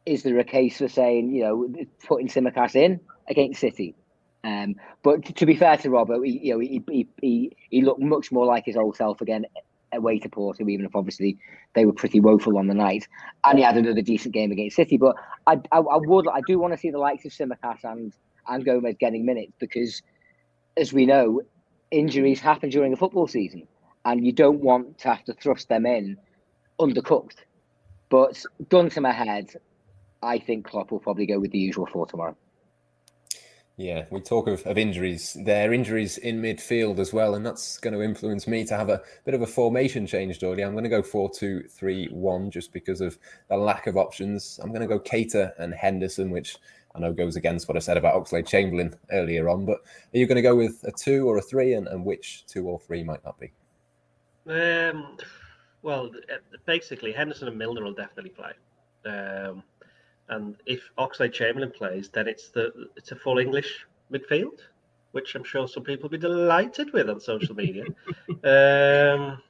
is 0.05 0.23
there 0.23 0.37
a 0.39 0.43
case 0.43 0.77
for 0.77 0.87
saying, 0.87 1.31
you 1.31 1.43
know, 1.43 1.85
putting 2.05 2.27
Tsimikas 2.27 2.75
in 2.75 2.99
against 3.27 3.59
City? 3.59 3.95
Um, 4.43 4.75
but 5.03 5.25
to, 5.25 5.33
to, 5.33 5.45
be 5.45 5.55
fair 5.55 5.77
to 5.77 5.89
Robert, 5.89 6.21
he, 6.23 6.39
you 6.43 6.53
know, 6.53 6.59
he, 6.59 6.83
he, 6.89 7.07
he, 7.21 7.57
he 7.69 7.81
looked 7.81 8.01
much 8.01 8.31
more 8.31 8.45
like 8.45 8.65
his 8.65 8.75
old 8.75 8.97
self 8.97 9.21
again 9.21 9.45
away 9.93 10.19
to 10.19 10.29
Porto, 10.29 10.67
even 10.67 10.85
if 10.85 10.95
obviously 10.95 11.37
they 11.75 11.85
were 11.85 11.93
pretty 11.93 12.19
woeful 12.19 12.57
on 12.57 12.67
the 12.67 12.73
night. 12.73 13.07
And 13.43 13.57
he 13.57 13.63
had 13.63 13.77
another 13.77 14.01
decent 14.01 14.33
game 14.33 14.51
against 14.51 14.75
City. 14.75 14.97
But 14.97 15.15
I, 15.47 15.53
I, 15.71 15.77
I 15.77 15.97
would, 15.97 16.27
I 16.27 16.41
do 16.45 16.59
want 16.59 16.73
to 16.73 16.79
see 16.79 16.89
the 16.89 16.97
likes 16.97 17.25
of 17.25 17.31
Tsimikas 17.31 17.83
and 17.83 18.13
and 18.47 18.65
Gomez 18.65 18.95
getting 18.99 19.25
minutes 19.25 19.53
because, 19.59 20.01
as 20.77 20.91
we 20.91 21.05
know, 21.05 21.41
injuries 21.91 22.39
happen 22.39 22.69
during 22.69 22.93
a 22.93 22.97
football 22.97 23.27
season, 23.27 23.67
and 24.05 24.25
you 24.25 24.31
don't 24.31 24.59
want 24.59 24.99
to 24.99 25.09
have 25.09 25.23
to 25.25 25.33
thrust 25.33 25.69
them 25.69 25.85
in 25.85 26.17
undercooked. 26.79 27.37
But 28.09 28.43
gun 28.69 28.89
to 28.91 29.01
my 29.01 29.11
head, 29.11 29.55
I 30.23 30.39
think 30.39 30.65
Klopp 30.65 30.91
will 30.91 30.99
probably 30.99 31.25
go 31.25 31.39
with 31.39 31.51
the 31.51 31.59
usual 31.59 31.85
four 31.85 32.05
tomorrow. 32.05 32.35
Yeah, 33.75 34.05
we 34.11 34.21
talk 34.21 34.47
of, 34.47 34.61
of 34.67 34.77
injuries. 34.77 35.35
There 35.45 35.67
are 35.67 35.73
injuries 35.73 36.19
in 36.19 36.39
midfield 36.39 36.99
as 36.99 37.11
well, 37.11 37.33
and 37.33 37.43
that's 37.43 37.79
going 37.79 37.95
to 37.95 38.03
influence 38.03 38.47
me 38.47 38.63
to 38.65 38.77
have 38.77 38.89
a 38.89 39.01
bit 39.25 39.33
of 39.33 39.41
a 39.41 39.47
formation 39.47 40.05
change, 40.05 40.37
Dory. 40.37 40.63
I'm 40.63 40.73
going 40.73 40.83
to 40.83 40.89
go 40.91 41.01
4 41.01 41.31
2 41.31 41.63
3 41.69 42.09
1 42.11 42.51
just 42.51 42.71
because 42.71 43.01
of 43.01 43.17
the 43.49 43.57
lack 43.57 43.87
of 43.87 43.97
options. 43.97 44.59
I'm 44.61 44.69
going 44.69 44.81
to 44.81 44.87
go 44.87 44.99
Keita 44.99 45.53
and 45.57 45.73
Henderson, 45.73 46.29
which 46.29 46.57
I 46.93 46.99
know 46.99 47.13
goes 47.13 47.35
against 47.35 47.67
what 47.67 47.75
I 47.75 47.79
said 47.79 47.97
about 47.97 48.13
Oxlade 48.13 48.47
Chamberlain 48.47 48.93
earlier 49.11 49.49
on. 49.49 49.65
But 49.65 49.77
are 49.77 50.17
you 50.17 50.27
going 50.27 50.35
to 50.35 50.43
go 50.43 50.55
with 50.55 50.83
a 50.83 50.91
2 50.91 51.27
or 51.27 51.37
a 51.37 51.41
3, 51.41 51.73
and, 51.73 51.87
and 51.87 52.05
which 52.05 52.45
2 52.45 52.67
or 52.67 52.79
3 52.79 53.03
might 53.03 53.23
that 53.23 53.39
be? 53.39 53.51
Um, 54.47 55.17
well, 55.81 56.11
basically, 56.67 57.11
Henderson 57.11 57.47
and 57.47 57.57
Milner 57.57 57.83
will 57.83 57.93
definitely 57.93 58.31
play. 58.31 58.51
Um, 59.05 59.63
and 60.29 60.55
if 60.65 60.81
Oxlade 60.97 61.33
Chamberlain 61.33 61.71
plays, 61.71 62.09
then 62.09 62.27
it's 62.27 62.49
the 62.49 62.71
it's 62.95 63.11
a 63.11 63.15
full 63.15 63.39
English 63.39 63.85
midfield, 64.11 64.59
which 65.11 65.35
I'm 65.35 65.43
sure 65.43 65.67
some 65.67 65.83
people 65.83 66.03
will 66.03 66.17
be 66.17 66.17
delighted 66.17 66.91
with 66.93 67.09
on 67.09 67.19
social 67.19 67.55
media. 67.55 67.83
um, 68.29 69.41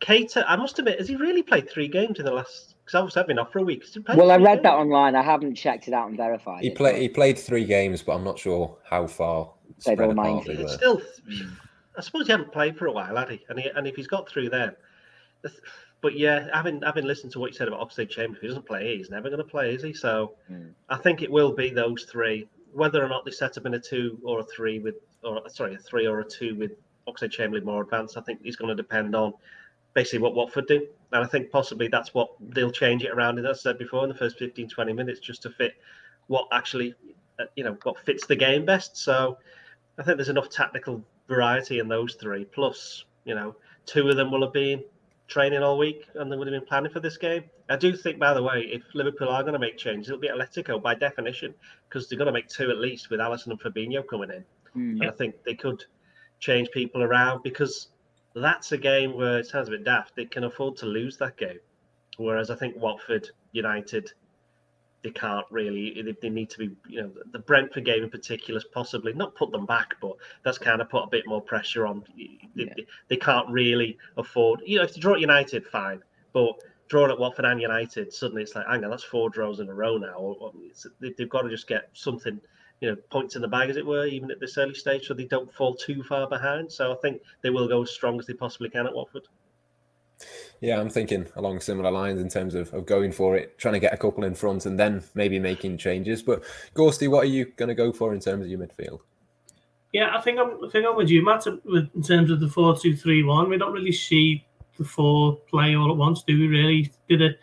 Keita, 0.00 0.44
I 0.46 0.56
must 0.56 0.78
admit, 0.78 0.98
has 0.98 1.08
he 1.08 1.16
really 1.16 1.42
played 1.42 1.68
three 1.70 1.88
games 1.88 2.18
in 2.18 2.24
the 2.26 2.32
last? 2.32 2.74
Because 2.84 2.98
obviously 2.98 3.20
I've 3.20 3.28
been 3.28 3.38
off 3.38 3.52
for 3.52 3.60
a 3.60 3.62
week. 3.62 3.84
Well, 4.14 4.30
I 4.30 4.36
read 4.36 4.56
games? 4.56 4.62
that 4.64 4.74
online. 4.74 5.16
I 5.16 5.22
haven't 5.22 5.54
checked 5.54 5.88
it 5.88 5.94
out 5.94 6.08
and 6.08 6.16
verified. 6.16 6.62
He 6.62 6.70
played. 6.70 7.00
He 7.00 7.08
played 7.08 7.38
three 7.38 7.64
games, 7.64 8.02
but 8.02 8.14
I'm 8.14 8.24
not 8.24 8.38
sure 8.38 8.76
how 8.84 9.06
far. 9.06 9.50
Spread 9.78 10.00
apart 10.00 10.46
it's 10.46 10.74
still. 10.74 11.00
I 11.96 12.00
suppose 12.00 12.26
he 12.26 12.32
hadn't 12.32 12.52
played 12.52 12.76
for 12.76 12.86
a 12.86 12.92
while, 12.92 13.16
had 13.16 13.30
he? 13.30 13.44
And, 13.48 13.58
he, 13.58 13.70
and 13.74 13.86
if 13.86 13.94
he's 13.94 14.08
got 14.08 14.28
through 14.28 14.50
then, 14.50 14.74
but 16.04 16.18
yeah, 16.18 16.48
having 16.52 16.82
having 16.82 17.06
listened 17.06 17.32
to 17.32 17.38
what 17.38 17.50
you 17.50 17.56
said 17.56 17.66
about 17.66 17.80
Oxlade 17.80 18.10
Chamberlain, 18.10 18.36
if 18.36 18.42
he 18.42 18.48
doesn't 18.48 18.66
play, 18.66 18.98
he's 18.98 19.08
never 19.08 19.30
going 19.30 19.38
to 19.38 19.50
play, 19.50 19.74
is 19.74 19.82
he? 19.82 19.94
So 19.94 20.34
mm. 20.52 20.68
I 20.90 20.98
think 20.98 21.22
it 21.22 21.32
will 21.32 21.50
be 21.50 21.70
those 21.70 22.04
three. 22.04 22.46
Whether 22.74 23.02
or 23.02 23.08
not 23.08 23.24
they 23.24 23.30
set 23.30 23.56
up 23.56 23.64
in 23.64 23.72
a 23.72 23.80
two 23.80 24.18
or 24.22 24.40
a 24.40 24.44
three 24.44 24.80
with, 24.80 24.96
or 25.22 25.40
sorry, 25.48 25.76
a 25.76 25.78
three 25.78 26.06
or 26.06 26.20
a 26.20 26.24
two 26.24 26.56
with 26.56 26.72
Oxlade 27.08 27.30
Chamberlain 27.30 27.64
more 27.64 27.80
advanced, 27.80 28.18
I 28.18 28.20
think 28.20 28.40
is 28.44 28.54
going 28.54 28.68
to 28.68 28.74
depend 28.74 29.16
on 29.16 29.32
basically 29.94 30.18
what 30.18 30.34
Watford 30.34 30.66
do. 30.66 30.86
And 31.12 31.24
I 31.24 31.26
think 31.26 31.50
possibly 31.50 31.88
that's 31.88 32.12
what 32.12 32.28
they'll 32.50 32.70
change 32.70 33.02
it 33.02 33.10
around. 33.10 33.38
As 33.38 33.46
I 33.46 33.54
said 33.54 33.78
before, 33.78 34.02
in 34.02 34.10
the 34.10 34.14
first 34.14 34.38
15, 34.38 34.68
20 34.68 34.92
minutes, 34.92 35.20
just 35.20 35.40
to 35.44 35.50
fit 35.52 35.72
what 36.26 36.48
actually, 36.52 36.94
uh, 37.38 37.44
you 37.56 37.64
know, 37.64 37.78
what 37.82 37.98
fits 38.00 38.26
the 38.26 38.36
game 38.36 38.66
best. 38.66 38.98
So 38.98 39.38
I 39.96 40.02
think 40.02 40.18
there's 40.18 40.28
enough 40.28 40.50
tactical 40.50 41.02
variety 41.28 41.78
in 41.78 41.88
those 41.88 42.16
three. 42.16 42.44
Plus, 42.44 43.06
you 43.24 43.34
know, 43.34 43.56
two 43.86 44.06
of 44.10 44.16
them 44.16 44.30
will 44.30 44.42
have 44.42 44.52
been 44.52 44.84
training 45.34 45.64
all 45.64 45.76
week 45.76 46.06
and 46.14 46.30
they 46.30 46.36
would 46.36 46.46
have 46.46 46.52
been 46.52 46.66
planning 46.66 46.92
for 46.92 47.00
this 47.00 47.16
game. 47.16 47.42
I 47.68 47.74
do 47.74 47.96
think, 47.96 48.20
by 48.20 48.34
the 48.34 48.42
way, 48.42 48.70
if 48.72 48.82
Liverpool 48.94 49.28
are 49.28 49.42
going 49.42 49.54
to 49.54 49.58
make 49.58 49.76
changes, 49.76 50.08
it'll 50.08 50.20
be 50.20 50.28
Atletico 50.28 50.80
by 50.80 50.94
definition 50.94 51.52
because 51.88 52.08
they're 52.08 52.16
going 52.16 52.26
to 52.26 52.32
make 52.32 52.46
two 52.46 52.70
at 52.70 52.78
least 52.78 53.10
with 53.10 53.18
Alisson 53.18 53.48
and 53.48 53.60
Fabinho 53.60 54.06
coming 54.06 54.30
in. 54.30 54.44
Mm. 54.76 55.00
And 55.00 55.10
I 55.10 55.10
think 55.10 55.42
they 55.42 55.54
could 55.54 55.84
change 56.38 56.70
people 56.70 57.02
around 57.02 57.42
because 57.42 57.88
that's 58.36 58.70
a 58.70 58.78
game 58.78 59.16
where 59.16 59.38
it 59.38 59.46
sounds 59.48 59.66
a 59.66 59.72
bit 59.72 59.82
daft. 59.82 60.14
They 60.14 60.24
can 60.24 60.44
afford 60.44 60.76
to 60.76 60.86
lose 60.86 61.16
that 61.16 61.36
game. 61.36 61.58
Whereas 62.16 62.48
I 62.48 62.54
think 62.54 62.76
Watford, 62.76 63.28
United, 63.50 64.12
they 65.04 65.10
can't 65.10 65.46
really. 65.50 66.02
They, 66.02 66.16
they 66.20 66.30
need 66.30 66.50
to 66.50 66.58
be, 66.58 66.70
you 66.88 67.02
know, 67.02 67.12
the 67.30 67.38
Brentford 67.38 67.84
game 67.84 68.02
in 68.02 68.10
particular, 68.10 68.58
is 68.58 68.64
possibly 68.64 69.12
not 69.12 69.36
put 69.36 69.52
them 69.52 69.66
back, 69.66 69.94
but 70.00 70.16
that's 70.42 70.58
kind 70.58 70.80
of 70.80 70.88
put 70.88 71.04
a 71.04 71.08
bit 71.08 71.26
more 71.26 71.42
pressure 71.42 71.86
on. 71.86 72.02
They, 72.16 72.38
yeah. 72.54 72.72
they, 72.76 72.86
they 73.08 73.16
can't 73.16 73.48
really 73.50 73.98
afford. 74.16 74.62
You 74.64 74.78
know, 74.78 74.84
if 74.84 74.94
they 74.94 75.00
draw 75.00 75.14
at 75.14 75.20
United, 75.20 75.66
fine, 75.66 76.02
but 76.32 76.54
drawn 76.88 77.10
at 77.10 77.18
Watford 77.18 77.44
and 77.44 77.60
United, 77.60 78.12
suddenly 78.12 78.42
it's 78.42 78.54
like, 78.54 78.66
hang 78.66 78.82
on, 78.82 78.90
that's 78.90 79.04
four 79.04 79.28
draws 79.28 79.60
in 79.60 79.68
a 79.68 79.74
row 79.74 79.98
now. 79.98 80.14
Or, 80.14 80.36
or 80.40 80.52
they've 81.00 81.28
got 81.28 81.42
to 81.42 81.50
just 81.50 81.68
get 81.68 81.90
something, 81.92 82.40
you 82.80 82.90
know, 82.90 82.96
points 83.10 83.36
in 83.36 83.42
the 83.42 83.48
bag, 83.48 83.68
as 83.68 83.76
it 83.76 83.86
were, 83.86 84.06
even 84.06 84.30
at 84.30 84.40
this 84.40 84.56
early 84.56 84.74
stage, 84.74 85.06
so 85.06 85.12
they 85.12 85.26
don't 85.26 85.52
fall 85.52 85.74
too 85.74 86.02
far 86.02 86.28
behind. 86.28 86.72
So 86.72 86.92
I 86.92 86.96
think 86.96 87.20
they 87.42 87.50
will 87.50 87.68
go 87.68 87.82
as 87.82 87.90
strong 87.90 88.18
as 88.18 88.26
they 88.26 88.34
possibly 88.34 88.70
can 88.70 88.86
at 88.86 88.94
Watford. 88.94 89.28
Yeah, 90.60 90.80
I'm 90.80 90.88
thinking 90.88 91.26
along 91.36 91.60
similar 91.60 91.90
lines 91.90 92.20
in 92.20 92.28
terms 92.28 92.54
of, 92.54 92.72
of 92.72 92.86
going 92.86 93.12
for 93.12 93.36
it, 93.36 93.58
trying 93.58 93.74
to 93.74 93.80
get 93.80 93.92
a 93.92 93.96
couple 93.98 94.24
in 94.24 94.34
front 94.34 94.66
and 94.66 94.78
then 94.78 95.02
maybe 95.14 95.38
making 95.38 95.78
changes. 95.78 96.22
But 96.22 96.42
Ghosty, 96.74 97.08
what 97.08 97.24
are 97.24 97.28
you 97.28 97.46
going 97.56 97.68
to 97.68 97.74
go 97.74 97.92
for 97.92 98.14
in 98.14 98.20
terms 98.20 98.44
of 98.44 98.50
your 98.50 98.60
midfield? 98.60 99.00
Yeah, 99.92 100.16
I 100.16 100.20
think 100.20 100.38
I'm 100.38 100.64
I 100.64 100.68
think 100.70 100.86
I'm 100.86 100.96
with 100.96 101.08
you, 101.08 101.24
Matt. 101.24 101.46
In 101.46 102.02
terms 102.02 102.30
of 102.30 102.40
the 102.40 102.48
four-two-three-one, 102.48 103.48
we 103.48 103.58
don't 103.58 103.72
really 103.72 103.92
see 103.92 104.44
the 104.76 104.84
four 104.84 105.36
play 105.48 105.76
all 105.76 105.90
at 105.90 105.96
once, 105.96 106.22
do 106.22 106.38
we? 106.38 106.48
Really 106.48 106.92
did 107.08 107.20
it 107.20 107.38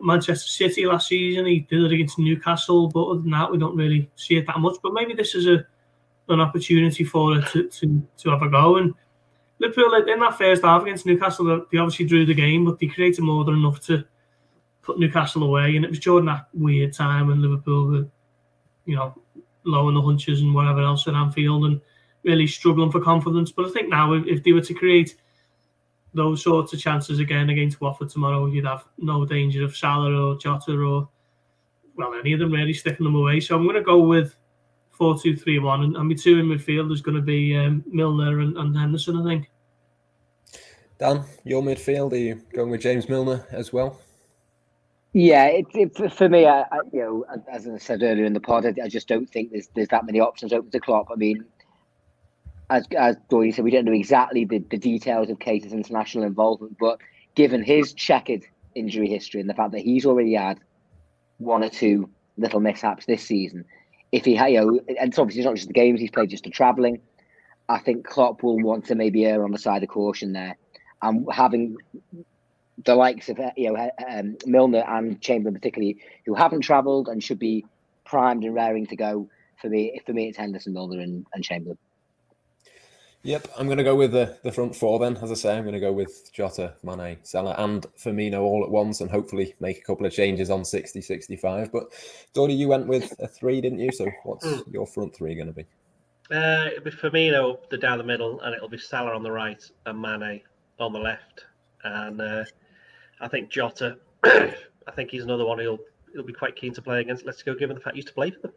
Manchester 0.00 0.48
City 0.48 0.86
last 0.86 1.08
season. 1.08 1.46
He 1.46 1.60
did 1.60 1.82
it 1.82 1.92
against 1.92 2.18
Newcastle, 2.18 2.88
but 2.88 3.04
other 3.04 3.20
than 3.20 3.30
that, 3.32 3.50
we 3.50 3.58
don't 3.58 3.76
really 3.76 4.10
see 4.16 4.36
it 4.36 4.46
that 4.46 4.60
much. 4.60 4.76
But 4.82 4.94
maybe 4.94 5.14
this 5.14 5.34
is 5.34 5.46
a 5.46 5.66
an 6.30 6.40
opportunity 6.40 7.04
for 7.04 7.36
it 7.36 7.46
to, 7.48 7.68
to, 7.68 8.02
to 8.16 8.30
have 8.30 8.40
a 8.40 8.48
go. 8.48 8.76
And 8.78 8.94
Liverpool 9.58 9.94
in 9.94 10.20
that 10.20 10.36
first 10.36 10.64
half 10.64 10.82
against 10.82 11.06
Newcastle, 11.06 11.64
they 11.70 11.78
obviously 11.78 12.06
drew 12.06 12.26
the 12.26 12.34
game, 12.34 12.64
but 12.64 12.78
they 12.78 12.86
created 12.86 13.22
more 13.22 13.44
than 13.44 13.54
enough 13.54 13.80
to 13.86 14.04
put 14.82 14.98
Newcastle 14.98 15.44
away. 15.44 15.76
And 15.76 15.84
it 15.84 15.90
was 15.90 16.00
during 16.00 16.26
that 16.26 16.48
weird 16.52 16.92
time 16.92 17.28
when 17.28 17.40
Liverpool 17.40 17.86
were, 17.86 18.06
you 18.84 18.96
know, 18.96 19.14
low 19.64 19.88
in 19.88 19.94
the 19.94 20.02
hunches 20.02 20.42
and 20.42 20.54
whatever 20.54 20.82
else 20.82 21.06
at 21.08 21.14
Anfield 21.14 21.64
and 21.66 21.80
really 22.24 22.46
struggling 22.46 22.90
for 22.90 23.00
confidence. 23.00 23.52
But 23.52 23.66
I 23.66 23.70
think 23.70 23.88
now 23.88 24.12
if, 24.12 24.26
if 24.26 24.42
they 24.42 24.52
were 24.52 24.60
to 24.60 24.74
create 24.74 25.16
those 26.12 26.42
sorts 26.42 26.72
of 26.72 26.80
chances 26.80 27.18
again 27.18 27.50
against 27.50 27.80
Watford 27.80 28.10
tomorrow, 28.10 28.46
you'd 28.46 28.66
have 28.66 28.84
no 28.98 29.24
danger 29.24 29.64
of 29.64 29.76
Salah 29.76 30.30
or 30.30 30.36
Jota 30.36 30.72
or 30.72 31.08
well 31.96 32.14
any 32.14 32.32
of 32.32 32.40
them 32.40 32.52
really 32.52 32.74
sticking 32.74 33.04
them 33.04 33.14
away. 33.14 33.40
So 33.40 33.56
I'm 33.56 33.64
going 33.64 33.76
to 33.76 33.82
go 33.82 33.98
with 33.98 34.36
four 34.96 35.18
two 35.18 35.36
three 35.36 35.58
one, 35.58 35.82
and, 35.82 35.96
and 35.96 36.08
my 36.08 36.14
two 36.14 36.38
in 36.38 36.46
midfield 36.46 36.92
is 36.92 37.00
going 37.00 37.16
to 37.16 37.22
be 37.22 37.56
um, 37.56 37.84
Milner 37.86 38.40
and, 38.40 38.56
and 38.56 38.76
Henderson, 38.76 39.20
I 39.20 39.24
think. 39.24 39.50
Dan, 40.98 41.24
your 41.44 41.62
midfield, 41.62 42.12
are 42.12 42.16
you 42.16 42.40
going 42.54 42.70
with 42.70 42.80
James 42.80 43.08
Milner 43.08 43.46
as 43.50 43.72
well? 43.72 43.98
Yeah, 45.12 45.46
it, 45.46 45.66
it, 45.74 46.12
for 46.12 46.28
me, 46.28 46.44
I, 46.46 46.62
I, 46.62 46.78
you 46.92 47.00
know, 47.00 47.24
as 47.50 47.68
I 47.68 47.78
said 47.78 48.02
earlier 48.02 48.24
in 48.24 48.32
the 48.32 48.40
pod, 48.40 48.66
I, 48.66 48.74
I, 48.82 48.88
just 48.88 49.06
don't 49.06 49.30
think 49.30 49.52
there's 49.52 49.68
there's 49.74 49.88
that 49.88 50.04
many 50.06 50.18
options 50.18 50.52
open 50.52 50.70
to 50.72 50.80
Klopp. 50.80 51.08
I 51.10 51.14
mean, 51.14 51.44
as 52.70 52.86
as 52.98 53.16
Dory 53.28 53.52
said, 53.52 53.64
we 53.64 53.70
don't 53.70 53.84
know 53.84 53.92
exactly 53.92 54.44
the, 54.44 54.58
the 54.70 54.76
details 54.76 55.30
of 55.30 55.38
Keita's 55.38 55.72
international 55.72 56.24
involvement, 56.24 56.76
but 56.80 57.00
given 57.36 57.62
his 57.62 57.92
checkered 57.92 58.44
injury 58.74 59.08
history 59.08 59.40
and 59.40 59.48
the 59.48 59.54
fact 59.54 59.70
that 59.72 59.82
he's 59.82 60.04
already 60.04 60.34
had 60.34 60.58
one 61.38 61.62
or 61.62 61.68
two 61.68 62.08
little 62.36 62.58
mishaps 62.60 63.06
this 63.06 63.22
season, 63.22 63.64
if 64.14 64.24
he, 64.24 64.34
you 64.34 64.60
know, 64.60 64.80
and 64.86 65.08
it's 65.08 65.18
obviously 65.18 65.42
not 65.42 65.56
just 65.56 65.66
the 65.66 65.74
games 65.74 65.98
he's 65.98 66.12
played, 66.12 66.30
just 66.30 66.44
the 66.44 66.50
travelling. 66.50 67.00
I 67.68 67.80
think 67.80 68.06
Klopp 68.06 68.44
will 68.44 68.60
want 68.60 68.84
to 68.86 68.94
maybe 68.94 69.26
err 69.26 69.42
on 69.42 69.50
the 69.50 69.58
side 69.58 69.82
of 69.82 69.88
caution 69.88 70.32
there, 70.32 70.56
and 71.02 71.26
having 71.32 71.76
the 72.84 72.94
likes 72.94 73.28
of 73.28 73.40
you 73.56 73.72
know 73.72 73.90
um, 74.08 74.36
Milner 74.46 74.84
and 74.86 75.20
Chamberlain 75.20 75.54
particularly, 75.54 75.98
who 76.26 76.34
haven't 76.34 76.60
travelled 76.60 77.08
and 77.08 77.24
should 77.24 77.40
be 77.40 77.66
primed 78.04 78.44
and 78.44 78.54
raring 78.54 78.86
to 78.86 78.96
go. 78.96 79.28
For 79.60 79.68
me, 79.68 80.00
for 80.06 80.12
me, 80.12 80.28
it's 80.28 80.38
Henderson, 80.38 80.74
Milner, 80.74 81.00
and, 81.00 81.26
and 81.34 81.42
Chamberlain. 81.42 81.78
Yep, 83.24 83.48
I'm 83.58 83.64
going 83.64 83.78
to 83.78 83.84
go 83.84 83.94
with 83.94 84.12
the, 84.12 84.36
the 84.44 84.52
front 84.52 84.76
four 84.76 84.98
then. 84.98 85.16
As 85.16 85.30
I 85.30 85.34
say, 85.34 85.56
I'm 85.56 85.64
going 85.64 85.72
to 85.72 85.80
go 85.80 85.94
with 85.94 86.30
Jota, 86.34 86.74
Mane, 86.82 87.16
Salah, 87.22 87.54
and 87.56 87.86
Firmino 87.98 88.42
all 88.42 88.62
at 88.62 88.70
once 88.70 89.00
and 89.00 89.10
hopefully 89.10 89.54
make 89.60 89.78
a 89.78 89.80
couple 89.80 90.04
of 90.04 90.12
changes 90.12 90.50
on 90.50 90.62
60 90.62 91.00
65. 91.00 91.72
But 91.72 91.84
Dory, 92.34 92.52
you 92.52 92.68
went 92.68 92.86
with 92.86 93.14
a 93.20 93.26
three, 93.26 93.62
didn't 93.62 93.78
you? 93.78 93.90
So 93.92 94.10
what's 94.24 94.46
mm. 94.46 94.70
your 94.70 94.86
front 94.86 95.16
three 95.16 95.34
going 95.34 95.46
to 95.46 95.54
be? 95.54 95.64
Uh, 96.30 96.66
it'll 96.66 96.84
be 96.84 96.90
Firmino 96.90 97.58
the 97.70 97.78
down 97.78 97.96
the 97.96 98.04
middle, 98.04 98.40
and 98.42 98.54
it'll 98.54 98.68
be 98.68 98.76
Salah 98.76 99.14
on 99.14 99.22
the 99.22 99.32
right 99.32 99.62
and 99.86 100.02
Mane 100.02 100.42
on 100.78 100.92
the 100.92 100.98
left. 100.98 101.46
And 101.82 102.20
uh, 102.20 102.44
I 103.22 103.28
think 103.28 103.48
Jota, 103.48 103.96
I 104.24 104.90
think 104.94 105.10
he's 105.10 105.24
another 105.24 105.46
one 105.46 105.58
who'll 105.58 105.78
he'll 106.12 106.24
be 106.24 106.34
quite 106.34 106.56
keen 106.56 106.74
to 106.74 106.82
play 106.82 107.00
against. 107.00 107.24
Let's 107.24 107.42
go, 107.42 107.54
given 107.54 107.74
the 107.74 107.80
fact 107.80 107.94
he 107.94 108.00
used 108.00 108.08
to 108.08 108.14
play 108.14 108.32
for 108.32 108.40
them. 108.40 108.52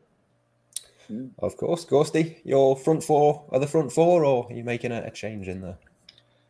Of 1.39 1.55
course, 1.55 1.85
Ghosty, 1.85 2.37
your 2.43 2.75
front 2.75 3.03
four 3.03 3.45
are 3.49 3.59
the 3.59 3.67
front 3.67 3.91
four, 3.91 4.25
or 4.25 4.47
are 4.49 4.53
you 4.53 4.63
making 4.63 4.91
a, 4.91 5.03
a 5.03 5.11
change 5.11 5.47
in 5.47 5.61
there? 5.61 5.77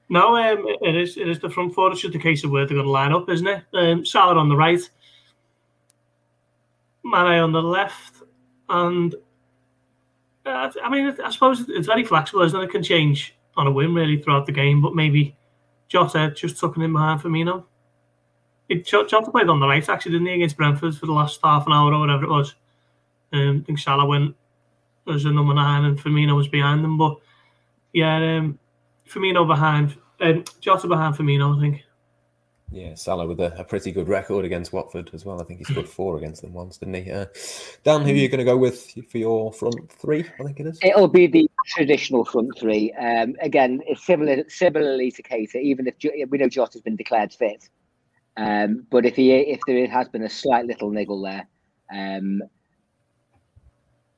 No, 0.09 0.35
um, 0.35 0.65
it 0.81 0.95
is 0.95 1.17
it 1.17 1.27
is 1.27 1.39
the 1.39 1.49
front 1.49 1.75
four. 1.75 1.91
It's 1.91 2.01
just 2.01 2.15
a 2.15 2.19
case 2.19 2.43
of 2.43 2.51
where 2.51 2.65
they're 2.65 2.75
going 2.75 2.85
to 2.85 2.91
line 2.91 3.13
up, 3.13 3.29
isn't 3.29 3.47
it? 3.47 3.63
Um, 3.73 4.05
Salah 4.05 4.39
on 4.39 4.49
the 4.49 4.55
right, 4.55 4.79
Mane 7.03 7.39
on 7.39 7.51
the 7.51 7.61
left, 7.61 8.23
and 8.69 9.13
uh, 10.45 10.71
I 10.83 10.89
mean, 10.89 11.15
I 11.23 11.29
suppose 11.29 11.65
it's 11.67 11.87
very 11.87 12.03
flexible, 12.03 12.41
isn't 12.43 12.59
it? 12.59 12.65
It 12.65 12.71
can 12.71 12.83
change 12.83 13.35
on 13.57 13.67
a 13.67 13.71
whim 13.71 13.93
really 13.93 14.21
throughout 14.21 14.45
the 14.45 14.51
game, 14.51 14.81
but 14.81 14.95
maybe 14.95 15.35
Jota 15.87 16.31
just 16.35 16.59
tucking 16.59 16.83
in 16.83 16.93
behind 16.93 17.21
Firmino. 17.21 17.65
It, 18.69 18.85
Jota 18.85 19.29
played 19.31 19.49
on 19.49 19.59
the 19.59 19.67
right 19.67 19.87
actually, 19.87 20.13
didn't 20.13 20.27
he, 20.27 20.33
against 20.33 20.57
Brentford 20.57 20.95
for 20.95 21.05
the 21.05 21.13
last 21.13 21.39
half 21.43 21.67
an 21.67 21.73
hour 21.73 21.93
or 21.93 21.99
whatever 21.99 22.23
it 22.23 22.29
was. 22.29 22.55
Um, 23.33 23.61
I 23.61 23.65
think 23.65 23.79
Salah 23.79 24.05
went 24.05 24.35
as 25.09 25.25
a 25.25 25.31
number 25.31 25.53
nine, 25.53 25.85
and 25.85 25.99
Firmino 25.99 26.35
was 26.35 26.47
behind 26.47 26.83
them. 26.83 26.97
But 26.97 27.17
yeah, 27.93 28.37
um, 28.37 28.59
Firmino 29.09 29.47
behind, 29.47 29.97
um, 30.21 30.43
Jota 30.59 30.87
behind 30.87 31.15
Firmino, 31.15 31.57
I 31.57 31.61
think. 31.61 31.83
Yeah, 32.69 32.95
Salah 32.95 33.25
with 33.25 33.39
a, 33.39 33.57
a, 33.57 33.63
pretty 33.63 33.93
good 33.93 34.09
record 34.09 34.43
against 34.43 34.73
Watford 34.73 35.09
as 35.13 35.23
well. 35.23 35.41
I 35.41 35.45
think 35.45 35.59
he 35.59 35.63
scored 35.63 35.87
four 35.87 36.17
against 36.17 36.41
them 36.41 36.53
once, 36.53 36.77
didn't 36.77 36.95
he? 36.95 37.09
Uh, 37.09 37.25
Dan, 37.85 38.01
who 38.01 38.11
are 38.11 38.15
you 38.15 38.27
going 38.27 38.39
to 38.39 38.43
go 38.43 38.57
with 38.57 38.91
for 39.09 39.17
your 39.17 39.53
front 39.53 39.89
three? 39.89 40.25
I 40.37 40.43
think 40.43 40.59
it 40.59 40.67
is. 40.67 40.79
It'll 40.83 41.07
be 41.07 41.27
the 41.27 41.49
traditional 41.67 42.25
front 42.25 42.57
three. 42.59 42.91
Um, 42.93 43.35
again, 43.41 43.81
it's 43.87 44.05
similar, 44.05 44.43
similarly 44.49 45.11
to 45.11 45.23
Keita. 45.23 45.55
Even 45.55 45.87
if 45.87 45.95
we 46.29 46.37
know 46.37 46.49
Jota's 46.49 46.81
been 46.81 46.97
declared 46.97 47.31
fit, 47.31 47.69
um, 48.35 48.85
but 48.89 49.05
if 49.05 49.15
he 49.15 49.31
if 49.31 49.61
there 49.65 49.87
has 49.87 50.09
been 50.09 50.23
a 50.23 50.29
slight 50.29 50.65
little 50.65 50.91
niggle 50.91 51.21
there, 51.21 51.47
um, 51.93 52.41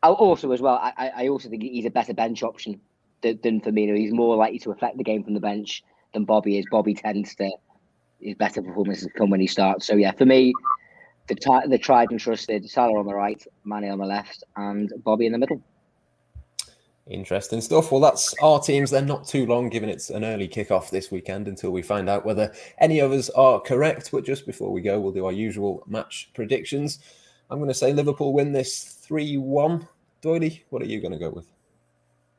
Oh, 0.02 0.14
also 0.14 0.52
as 0.52 0.62
well, 0.62 0.76
I, 0.76 1.12
I 1.16 1.28
also 1.28 1.50
think 1.50 1.64
he's 1.64 1.86
a 1.86 1.89
better 1.89 2.14
bench 2.14 2.41
option 2.41 2.80
than, 3.22 3.39
than 3.43 3.60
Firmino. 3.60 3.97
He's 3.97 4.14
more 4.14 4.36
likely 4.38 4.60
to 4.60 4.72
affect 4.72 4.97
the 4.97 5.04
game 5.04 5.24
from 5.24 5.34
the 5.34 5.41
bench 5.41 5.84
than 6.14 6.24
Bobby 6.24 6.58
is. 6.58 6.66
Bobby 6.72 6.93
tends 6.93 7.36
to 7.36 7.52
his 8.22 8.36
better 8.36 8.62
performances 8.62 9.10
come 9.18 9.30
when 9.30 9.41
he 9.41 9.47
starts. 9.47 9.86
So 9.86 9.95
yeah, 9.95 10.12
for 10.12 10.26
me, 10.26 10.54
the 11.28 11.36
the 11.68 11.78
tried 11.78 12.12
and 12.12 12.20
trusted 12.20 12.70
Salah 12.70 13.00
on 13.00 13.06
the 13.06 13.14
right, 13.14 13.45
Mane 13.66 13.89
on 13.89 14.00
the 14.00 14.06
left, 14.06 14.43
and 14.56 14.91
Bobby 15.04 15.26
in 15.26 15.32
the 15.32 15.38
middle. 15.38 15.62
Interesting 17.08 17.60
stuff. 17.60 17.91
Well, 17.91 18.02
that's 18.02 18.36
our 18.41 18.62
teams. 18.62 18.91
They're 18.91 19.02
not 19.02 19.28
too 19.28 19.47
long, 19.47 19.70
given 19.70 19.89
it's 19.89 20.12
an 20.12 20.24
early 20.24 20.47
kickoff 20.47 20.91
this 20.91 21.10
weekend 21.10 21.47
until 21.47 21.72
we 21.72 21.82
find 21.82 22.08
out 22.08 22.24
whether 22.24 22.54
any 22.78 23.00
of 23.00 23.12
us 23.12 23.32
are 23.32 23.60
correct. 23.60 24.12
But 24.12 24.26
just 24.26 24.45
before 24.45 24.72
we 24.72 24.82
go, 24.82 25.00
we'll 25.00 25.12
do 25.12 25.26
our 25.26 25.32
usual 25.32 25.84
match 25.88 26.30
predictions. 26.36 27.00
I'm 27.50 27.58
going 27.58 27.70
to 27.70 27.74
say 27.74 27.93
Liverpool 27.93 28.34
win 28.34 28.52
this 28.52 28.84
3 28.84 29.38
1. 29.38 29.88
Doily, 30.22 30.64
what 30.70 30.82
are 30.82 30.86
you 30.86 31.00
going 31.00 31.14
to 31.14 31.18
go 31.18 31.30
with? 31.30 31.47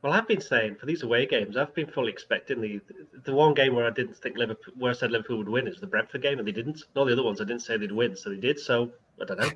Well, 0.02 0.12
I've 0.12 0.28
been 0.28 0.40
saying 0.40 0.76
for 0.76 0.86
these 0.86 1.02
away 1.02 1.26
games, 1.26 1.56
I've 1.56 1.74
been 1.74 1.86
fully 1.86 2.10
expecting 2.10 2.60
the 2.60 2.80
the 3.24 3.34
one 3.34 3.52
game 3.52 3.74
where 3.74 3.86
I 3.86 3.90
didn't 3.90 4.16
think 4.16 4.36
Liverpool, 4.36 4.72
where 4.78 4.90
I 4.90 4.94
said 4.94 5.10
Liverpool 5.10 5.38
would 5.38 5.48
win, 5.48 5.66
is 5.66 5.78
the 5.78 5.86
Brentford 5.86 6.22
game, 6.22 6.38
and 6.38 6.48
they 6.48 6.52
didn't. 6.52 6.84
All 6.96 7.04
the 7.04 7.12
other 7.12 7.22
ones 7.22 7.40
I 7.40 7.44
didn't 7.44 7.62
say 7.62 7.76
they'd 7.76 7.92
win, 7.92 8.16
so 8.16 8.30
they 8.30 8.36
did. 8.36 8.58
So 8.58 8.90
I 9.20 9.24
don't 9.26 9.40
know. 9.40 9.50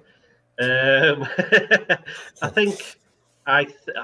Um, 0.61 1.29
I 2.43 2.49
think 2.49 2.99
I 3.47 3.65
th- 3.65 3.97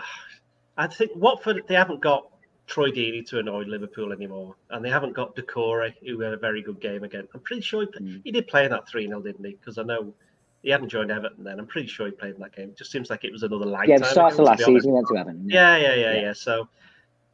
I 0.78 0.86
think 0.86 1.11
Watford 1.14 1.62
they 1.66 1.74
haven't 1.74 2.01
got 2.01 2.26
Troy 2.66 2.90
Deeney 2.90 3.26
to 3.28 3.38
annoy 3.38 3.64
Liverpool 3.64 4.12
anymore, 4.12 4.57
and 4.70 4.82
they 4.82 4.90
haven't 4.90 5.12
got 5.12 5.36
Doucouré, 5.36 5.92
who 6.07 6.20
had 6.20 6.32
a 6.32 6.38
very 6.38 6.62
good 6.62 6.80
game 6.80 7.05
again. 7.05 7.28
I'm 7.34 7.40
pretty 7.40 7.62
sure 7.62 7.82
he, 7.82 7.86
mm. 7.88 8.20
he 8.24 8.30
did 8.30 8.48
play 8.48 8.64
in 8.64 8.70
that 8.70 8.88
three 8.88 9.07
0 9.07 9.20
didn't 9.20 9.44
he? 9.44 9.53
Because 9.53 9.76
I 9.76 9.82
know 9.82 10.14
he 10.62 10.70
hadn't 10.70 10.88
joined 10.88 11.11
Everton 11.11 11.44
then. 11.44 11.58
I'm 11.58 11.66
pretty 11.66 11.88
sure 11.88 12.06
he 12.06 12.12
played 12.12 12.34
in 12.34 12.40
that 12.40 12.54
game. 12.54 12.70
It 12.70 12.76
just 12.76 12.90
seems 12.90 13.08
like 13.08 13.24
it 13.24 13.32
was 13.32 13.42
another 13.42 13.64
lifetime. 13.64 13.98
Yeah, 14.00 14.06
starts 14.06 14.36
the 14.36 14.42
last 14.42 14.62
season, 14.62 14.92
went 14.92 15.06
to 15.08 15.16
Everton. 15.16 15.48
Yeah, 15.48 15.76
yeah, 15.76 15.94
yeah, 15.94 16.12
yeah. 16.12 16.20
yeah. 16.20 16.32
So 16.32 16.68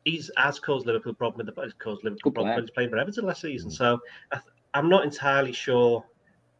he's 0.04 0.30
has 0.36 0.60
caused 0.60 0.86
Liverpool 0.86 1.14
problem 1.14 1.44
with 1.44 1.54
the 1.54 1.62
he's 1.62 1.72
caused 1.74 2.04
Liverpool 2.04 2.32
problem 2.32 2.54
when 2.54 2.62
he's 2.62 2.70
playing 2.70 2.90
for 2.90 2.98
Everton 2.98 3.26
last 3.26 3.40
season. 3.40 3.70
So 3.70 3.98
I 4.30 4.40
am 4.74 4.88
not 4.88 5.04
entirely 5.04 5.52
sure 5.52 6.04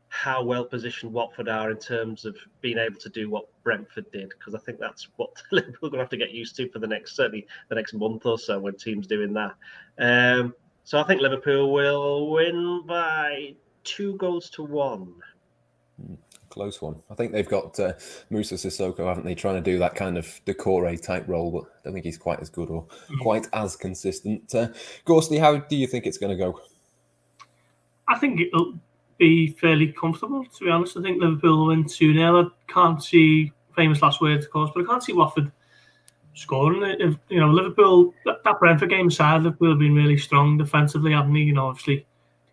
how 0.09 0.43
well 0.43 0.65
positioned 0.65 1.13
Watford 1.13 1.49
are 1.49 1.71
in 1.71 1.79
terms 1.79 2.25
of 2.25 2.37
being 2.61 2.79
able 2.79 2.99
to 3.01 3.09
do 3.11 3.29
what 3.31 3.47
Brentford 3.63 4.11
did, 4.13 4.31
because 4.31 4.55
I 4.55 4.59
think 4.59 4.79
that's 4.81 5.09
what 5.17 5.31
Liverpool 5.53 5.89
are 5.89 5.91
going 5.91 5.99
to 5.99 6.05
have 6.05 6.11
to 6.11 6.17
get 6.17 6.33
used 6.33 6.57
to 6.57 6.69
for 6.71 6.81
the 6.81 6.87
next 6.87 7.15
certainly 7.15 7.47
the 7.69 7.77
next 7.77 7.95
month 7.95 8.27
or 8.27 8.39
so 8.39 8.59
when 8.59 8.77
teams 8.77 9.07
doing 9.07 9.33
that. 9.35 9.55
Um, 9.99 10.53
so 10.83 10.99
I 10.99 11.05
think 11.05 11.21
Liverpool 11.21 11.73
will 11.73 12.31
win 12.31 12.85
by 12.87 13.55
two 13.85 14.17
goals 14.17 14.51
to 14.51 14.65
one. 14.65 15.15
Hmm 16.05 16.15
close 16.57 16.81
one. 16.81 16.97
I 17.11 17.15
think 17.15 17.33
they've 17.33 17.47
got 17.47 17.79
uh, 17.79 17.93
Moussa 18.31 18.55
Sissoko, 18.55 19.07
haven't 19.07 19.27
they, 19.27 19.35
trying 19.35 19.57
to 19.57 19.61
do 19.61 19.79
that 19.79 19.95
kind 19.95 20.17
of 20.17 20.27
Doucouré 20.47 21.01
type 21.01 21.29
role, 21.29 21.51
but 21.51 21.65
I 21.65 21.85
don't 21.85 21.93
think 21.93 22.07
he's 22.07 22.17
quite 22.17 22.41
as 22.41 22.49
good 22.49 22.71
or 22.71 22.87
mm. 23.11 23.21
quite 23.21 23.47
as 23.53 23.77
consistent. 23.77 24.55
Uh, 24.55 24.69
Ghosty, 25.07 25.39
how 25.39 25.59
do 25.59 25.77
you 25.77 25.87
think 25.87 26.07
it's 26.07 26.17
going 26.17 26.37
to 26.37 26.43
go? 26.43 26.59
I 28.09 28.19
think 28.19 28.41
it'll 28.41 28.73
be 29.19 29.49
fairly 29.49 29.93
comfortable, 29.93 30.47
to 30.47 30.65
be 30.65 30.71
honest. 30.71 30.97
I 30.97 31.03
think 31.03 31.21
Liverpool 31.21 31.59
will 31.59 31.67
win 31.67 31.85
2 31.85 32.15
0. 32.15 32.47
I 32.47 32.73
can't 32.73 33.05
see, 33.05 33.53
famous 33.75 34.01
last 34.01 34.23
words, 34.23 34.47
of 34.47 34.51
course, 34.51 34.71
but 34.75 34.85
I 34.85 34.87
can't 34.87 35.03
see 35.03 35.13
Watford 35.13 35.53
scoring. 36.33 36.83
If, 36.99 37.17
you 37.29 37.39
know, 37.39 37.51
Liverpool, 37.51 38.15
that, 38.25 38.43
that 38.45 38.59
Brentford 38.59 38.89
game 38.89 39.09
aside, 39.09 39.43
Liverpool 39.43 39.71
have 39.71 39.79
been 39.79 39.95
really 39.95 40.17
strong 40.17 40.57
defensively, 40.57 41.13
haven't 41.13 41.35
they? 41.35 41.41
You 41.41 41.53
know, 41.53 41.67
obviously, 41.67 41.97
you 41.97 42.05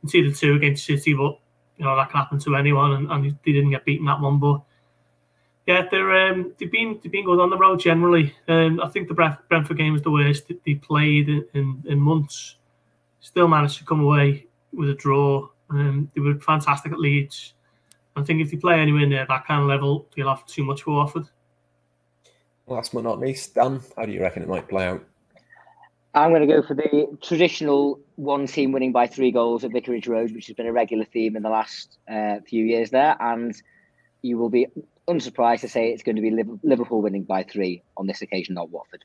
can 0.01 0.09
see 0.09 0.21
the 0.27 0.33
two 0.33 0.55
against 0.55 0.85
City, 0.85 1.13
but, 1.13 1.39
you 1.83 1.89
know, 1.89 1.97
that 1.97 2.09
can 2.09 2.21
happen 2.21 2.39
to 2.39 2.55
anyone, 2.55 2.93
and, 2.93 3.11
and 3.11 3.37
they 3.43 3.51
didn't 3.51 3.71
get 3.71 3.83
beaten 3.83 4.05
that 4.05 4.21
one. 4.21 4.39
But, 4.39 4.61
yeah, 5.67 5.85
they're 5.91 6.31
um, 6.31 6.53
they've 6.57 6.71
been 6.71 6.97
they've 7.03 7.11
been 7.11 7.25
good 7.25 7.41
on 7.41 7.49
the 7.49 7.57
road 7.57 7.81
generally. 7.81 8.33
Um, 8.47 8.79
I 8.79 8.87
think 8.87 9.09
the 9.09 9.13
Brentford 9.13 9.77
game 9.77 9.91
was 9.91 10.01
the 10.01 10.11
worst 10.11 10.49
they 10.65 10.75
played 10.75 11.27
in, 11.27 11.45
in, 11.53 11.83
in 11.85 11.99
months. 11.99 12.55
Still 13.19 13.49
managed 13.49 13.79
to 13.79 13.85
come 13.85 13.99
away 13.99 14.47
with 14.71 14.89
a 14.89 14.93
draw. 14.93 15.49
Um, 15.69 16.09
they 16.15 16.21
were 16.21 16.35
fantastic 16.35 16.93
at 16.93 16.99
Leeds. 16.99 17.53
I 18.15 18.21
think 18.21 18.41
if 18.41 18.51
they 18.51 18.57
play 18.57 18.79
anywhere 18.79 19.05
near 19.05 19.25
that 19.27 19.45
kind 19.45 19.61
of 19.61 19.67
level, 19.67 20.07
they'll 20.15 20.29
have 20.29 20.45
too 20.45 20.63
much 20.63 20.83
for 20.83 20.95
Watford. 20.95 21.25
Last 22.67 22.93
but 22.93 23.03
not 23.03 23.19
least, 23.19 23.55
Dan, 23.55 23.81
how 23.97 24.05
do 24.05 24.11
you 24.11 24.21
reckon 24.21 24.43
it 24.43 24.49
might 24.49 24.69
play 24.69 24.87
out? 24.87 25.03
I'm 26.13 26.29
going 26.29 26.47
to 26.47 26.53
go 26.53 26.61
for 26.61 26.75
the 26.75 27.17
traditional 27.21 27.99
one 28.15 28.45
team 28.45 28.71
winning 28.71 28.91
by 28.91 29.07
three 29.07 29.31
goals 29.31 29.63
at 29.63 29.71
Vicarage 29.71 30.07
Road, 30.07 30.31
which 30.31 30.47
has 30.47 30.55
been 30.55 30.67
a 30.67 30.73
regular 30.73 31.05
theme 31.05 31.35
in 31.35 31.41
the 31.43 31.49
last 31.49 31.97
uh, 32.07 32.35
few 32.47 32.63
years 32.63 32.91
there. 32.91 33.15
And 33.19 33.55
you 34.21 34.37
will 34.37 34.49
be 34.49 34.67
unsurprised 35.07 35.61
to 35.61 35.67
say 35.67 35.89
it's 35.89 36.03
going 36.03 36.15
to 36.15 36.21
be 36.21 36.43
Liverpool 36.63 37.01
winning 37.01 37.23
by 37.23 37.43
three 37.43 37.83
on 37.97 38.05
this 38.05 38.21
occasion, 38.21 38.55
not 38.55 38.69
Watford 38.69 39.03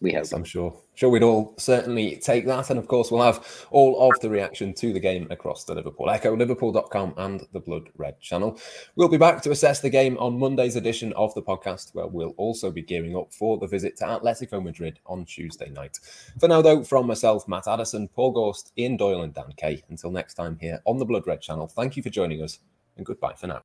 we 0.00 0.12
hope. 0.12 0.24
Yes, 0.24 0.32
I'm 0.32 0.44
sure. 0.44 0.78
Sure, 0.96 1.10
we'd 1.10 1.22
all 1.22 1.54
certainly 1.56 2.16
take 2.16 2.46
that. 2.46 2.70
And 2.70 2.78
of 2.78 2.86
course, 2.86 3.10
we'll 3.10 3.22
have 3.22 3.66
all 3.70 4.08
of 4.08 4.20
the 4.20 4.28
reaction 4.30 4.74
to 4.74 4.92
the 4.92 5.00
game 5.00 5.26
across 5.30 5.64
the 5.64 5.74
Liverpool 5.74 6.10
Echo, 6.10 6.36
Liverpool.com, 6.36 7.14
and 7.16 7.46
the 7.52 7.60
Blood 7.60 7.88
Red 7.96 8.20
channel. 8.20 8.60
We'll 8.96 9.08
be 9.08 9.16
back 9.16 9.42
to 9.42 9.50
assess 9.50 9.80
the 9.80 9.90
game 9.90 10.16
on 10.18 10.38
Monday's 10.38 10.76
edition 10.76 11.12
of 11.14 11.34
the 11.34 11.42
podcast, 11.42 11.94
where 11.94 12.06
we'll 12.06 12.34
also 12.36 12.70
be 12.70 12.82
gearing 12.82 13.16
up 13.16 13.32
for 13.32 13.58
the 13.58 13.66
visit 13.66 13.96
to 13.96 14.04
Atletico 14.04 14.62
Madrid 14.62 15.00
on 15.06 15.24
Tuesday 15.24 15.70
night. 15.70 15.98
For 16.38 16.48
now, 16.48 16.62
though, 16.62 16.84
from 16.84 17.06
myself, 17.06 17.48
Matt 17.48 17.66
Addison, 17.66 18.08
Paul 18.08 18.32
Gorst, 18.32 18.72
Ian 18.78 18.96
Doyle, 18.96 19.22
and 19.22 19.34
Dan 19.34 19.52
Kay, 19.56 19.82
until 19.88 20.10
next 20.10 20.34
time 20.34 20.58
here 20.60 20.80
on 20.84 20.98
the 20.98 21.06
Blood 21.06 21.26
Red 21.26 21.40
channel, 21.40 21.66
thank 21.66 21.96
you 21.96 22.02
for 22.02 22.10
joining 22.10 22.42
us, 22.42 22.58
and 22.96 23.06
goodbye 23.06 23.34
for 23.34 23.46
now. 23.46 23.62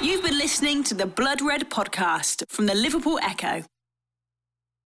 You've 0.00 0.22
been 0.22 0.38
listening 0.38 0.84
to 0.84 0.94
the 0.94 1.06
Blood 1.06 1.42
Red 1.42 1.70
podcast 1.70 2.44
from 2.48 2.66
the 2.66 2.74
Liverpool 2.74 3.18
Echo. 3.22 3.64